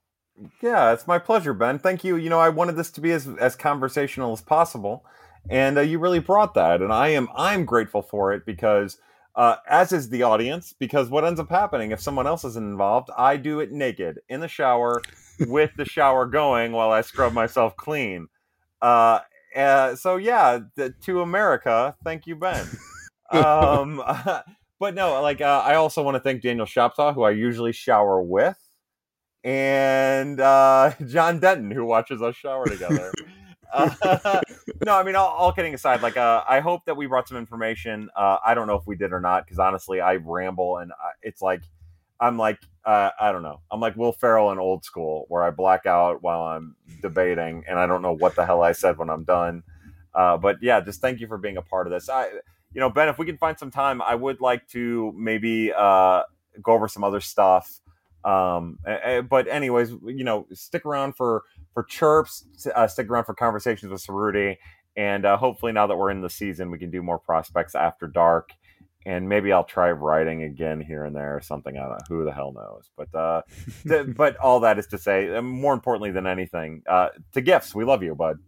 Yeah, 0.61 0.93
it's 0.93 1.07
my 1.07 1.21
pleasure, 1.21 1.55
Ben. 1.55 1.79
Thank 1.79 2.03
you. 2.03 2.17
You 2.17 2.29
know, 2.29 2.41
I 2.41 2.49
wanted 2.49 2.77
this 2.77 2.91
to 2.93 3.01
be 3.01 3.13
as 3.13 3.29
as 3.41 3.55
conversational 3.55 4.33
as 4.33 4.41
possible, 4.41 5.05
and 5.49 5.79
uh, 5.79 5.83
you 5.83 6.01
really 6.01 6.19
brought 6.19 6.55
that, 6.55 6.83
and 6.83 6.93
I 6.93 7.09
am 7.09 7.29
I'm 7.37 7.65
grateful 7.65 8.03
for 8.03 8.33
it 8.33 8.45
because. 8.45 8.99
Uh, 9.37 9.57
as 9.69 9.93
is 9.93 10.09
the 10.11 10.23
audience, 10.23 10.75
because 10.79 11.11
what 11.11 11.25
ends 11.25 11.41
up 11.41 11.51
happening 11.51 11.91
if 11.91 12.01
someone 12.01 12.27
else 12.27 12.45
isn't 12.45 12.71
involved, 12.71 13.11
I 13.17 13.37
do 13.37 13.61
it 13.61 13.73
naked 13.73 14.21
in 14.29 14.41
the 14.41 14.49
shower 14.49 15.03
with 15.49 15.73
the 15.77 15.85
shower 15.85 16.27
going 16.27 16.71
while 16.73 16.93
I 16.93 17.01
scrub 17.01 17.33
myself 17.33 17.77
clean. 17.77 18.29
Uh, 18.81 19.21
uh, 19.57 19.97
so 19.97 20.17
yeah, 20.17 20.61
to 21.03 21.21
America, 21.21 21.97
thank 22.05 22.27
you, 22.27 22.37
Ben 22.37 22.67
um, 23.31 24.03
but 24.81 24.95
no, 24.95 25.21
like 25.23 25.41
uh, 25.41 25.63
I 25.65 25.75
also 25.75 26.03
want 26.03 26.17
to 26.17 26.21
thank 26.21 26.43
Daniel 26.43 26.67
Shoptaw, 26.67 27.15
who 27.15 27.23
I 27.23 27.31
usually 27.31 27.73
shower 27.73 28.23
with, 28.23 28.59
and 29.43 30.41
uh, 30.41 30.93
John 31.07 31.39
Denton, 31.41 31.71
who 31.71 31.85
watches 31.85 32.23
us 32.23 32.37
shower 32.37 32.67
together. 32.67 33.13
no, 34.85 34.95
I 34.97 35.03
mean, 35.03 35.17
all, 35.17 35.29
all 35.29 35.53
kidding 35.53 35.75
aside, 35.75 36.03
like 36.03 36.17
uh, 36.17 36.45
I 36.49 36.61
hope 36.61 36.85
that 36.87 36.97
we 36.97 37.07
brought 37.07 37.29
some 37.29 37.37
information. 37.37 38.09
Uh, 38.17 38.39
I 38.45 38.55
don't 38.55 38.67
know 38.67 38.77
if 38.77 38.87
we 38.87 38.97
did 38.97 39.13
or 39.13 39.21
not, 39.21 39.45
because 39.45 39.59
honestly, 39.59 40.01
I 40.01 40.17
ramble, 40.17 40.79
and 40.79 40.93
I, 40.93 41.11
it's 41.23 41.43
like 41.43 41.63
I'm 42.21 42.39
like 42.39 42.59
uh, 42.85 43.11
I 43.19 43.33
don't 43.33 43.43
know. 43.43 43.61
I'm 43.71 43.81
like 43.81 43.97
Will 43.97 44.13
Ferrell 44.13 44.53
in 44.53 44.59
Old 44.59 44.85
School, 44.85 45.27
where 45.29 45.43
I 45.43 45.51
black 45.51 45.87
out 45.87 46.23
while 46.23 46.43
I'm 46.43 46.77
debating, 47.03 47.65
and 47.69 47.79
I 47.79 47.87
don't 47.87 48.03
know 48.03 48.13
what 48.13 48.37
the 48.37 48.47
hell 48.47 48.63
I 48.63 48.73
said 48.73 48.99
when 48.99 49.11
I'm 49.11 49.25
done. 49.25 49.63
Uh, 50.15 50.37
but 50.37 50.63
yeah, 50.63 50.81
just 50.81 51.01
thank 51.01 51.21
you 51.21 51.27
for 51.27 51.39
being 51.39 51.57
a 51.57 51.63
part 51.63 51.87
of 51.87 51.93
this. 51.93 52.09
I 52.09 52.29
you 52.75 52.81
know, 52.81 52.91
Ben, 52.91 53.09
if 53.09 53.19
we 53.19 53.27
can 53.27 53.39
find 53.39 53.59
some 53.59 53.71
time, 53.71 54.03
I 54.03 54.15
would 54.17 54.41
like 54.41 54.67
to 54.69 55.15
maybe 55.17 55.73
uh, 55.73 56.23
go 56.61 56.73
over 56.73 56.89
some 56.89 57.05
other 57.05 57.21
stuff. 57.21 57.81
Um, 58.25 58.79
but 59.29 59.47
anyways, 59.49 59.91
you 59.91 60.25
know, 60.25 60.47
stick 60.53 60.85
around 60.85 61.15
for 61.15 61.45
for 61.75 61.83
chirps, 61.83 62.45
uh, 62.75 62.87
stick 62.87 63.11
around 63.11 63.25
for 63.25 63.35
conversations 63.35 63.93
with 63.93 64.05
Cerruti, 64.05 64.57
and 64.97 65.27
uh, 65.27 65.37
hopefully 65.37 65.73
now 65.73 65.87
that 65.87 65.97
we're 65.97 66.11
in 66.11 66.21
the 66.21 66.31
season, 66.31 66.71
we 66.71 66.79
can 66.79 66.91
do 66.91 67.03
more 67.03 67.19
prospects 67.19 67.75
after 67.75 68.07
dark, 68.07 68.51
and 69.05 69.29
maybe 69.29 69.53
I'll 69.53 69.65
try 69.65 69.91
writing 69.91 70.45
again 70.45 70.81
here 70.81 71.05
and 71.05 71.15
there 71.15 71.37
or 71.37 71.41
something. 71.41 71.77
I 71.77 71.81
don't 71.81 71.91
know. 71.91 71.99
Who 72.09 72.25
the 72.25 72.33
hell 72.33 72.53
knows? 72.53 72.91
But 72.97 73.15
uh, 73.15 73.43
th- 73.89 74.17
but 74.17 74.37
all 74.37 74.61
that 74.61 74.79
is 74.79 74.87
to 74.89 74.99
say, 74.99 75.39
more 75.41 75.75
importantly 75.75 76.13
than 76.13 76.27
anything, 76.27 76.83
uh, 76.89 77.09
to 77.33 77.41
gifts, 77.41 77.75
we 77.75 77.85
love 77.85 78.03
you, 78.03 78.15
bud. 78.15 78.39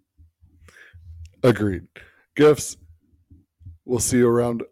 Agreed. 1.43 1.83
Gifts 2.35 2.77
We'll 3.87 4.01
see 4.01 4.19
you 4.19 4.29
around 4.29 4.65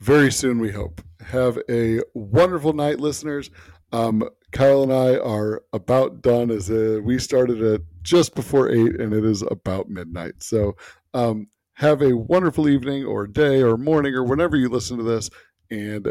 very 0.00 0.32
soon, 0.32 0.58
we 0.58 0.72
hope. 0.72 1.02
Have 1.20 1.58
a 1.68 2.00
wonderful 2.14 2.72
night, 2.72 2.98
listeners. 2.98 3.50
Um, 3.92 4.26
Kyle 4.56 4.82
and 4.82 4.90
I 4.90 5.18
are 5.18 5.62
about 5.74 6.22
done 6.22 6.50
as 6.50 6.70
a, 6.70 6.98
we 7.02 7.18
started 7.18 7.62
at 7.62 7.82
just 8.00 8.34
before 8.34 8.70
eight 8.70 8.98
and 8.98 9.12
it 9.12 9.22
is 9.22 9.42
about 9.42 9.90
midnight. 9.90 10.42
So 10.42 10.76
um, 11.12 11.48
have 11.74 12.00
a 12.00 12.16
wonderful 12.16 12.66
evening 12.66 13.04
or 13.04 13.26
day 13.26 13.60
or 13.60 13.76
morning 13.76 14.14
or 14.14 14.24
whenever 14.24 14.56
you 14.56 14.70
listen 14.70 14.96
to 14.96 15.02
this. 15.02 15.28
And 15.70 16.10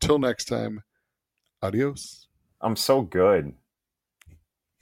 till 0.00 0.18
next 0.18 0.46
time, 0.46 0.82
adios. 1.62 2.26
I'm 2.60 2.74
so 2.74 3.00
good. 3.00 3.54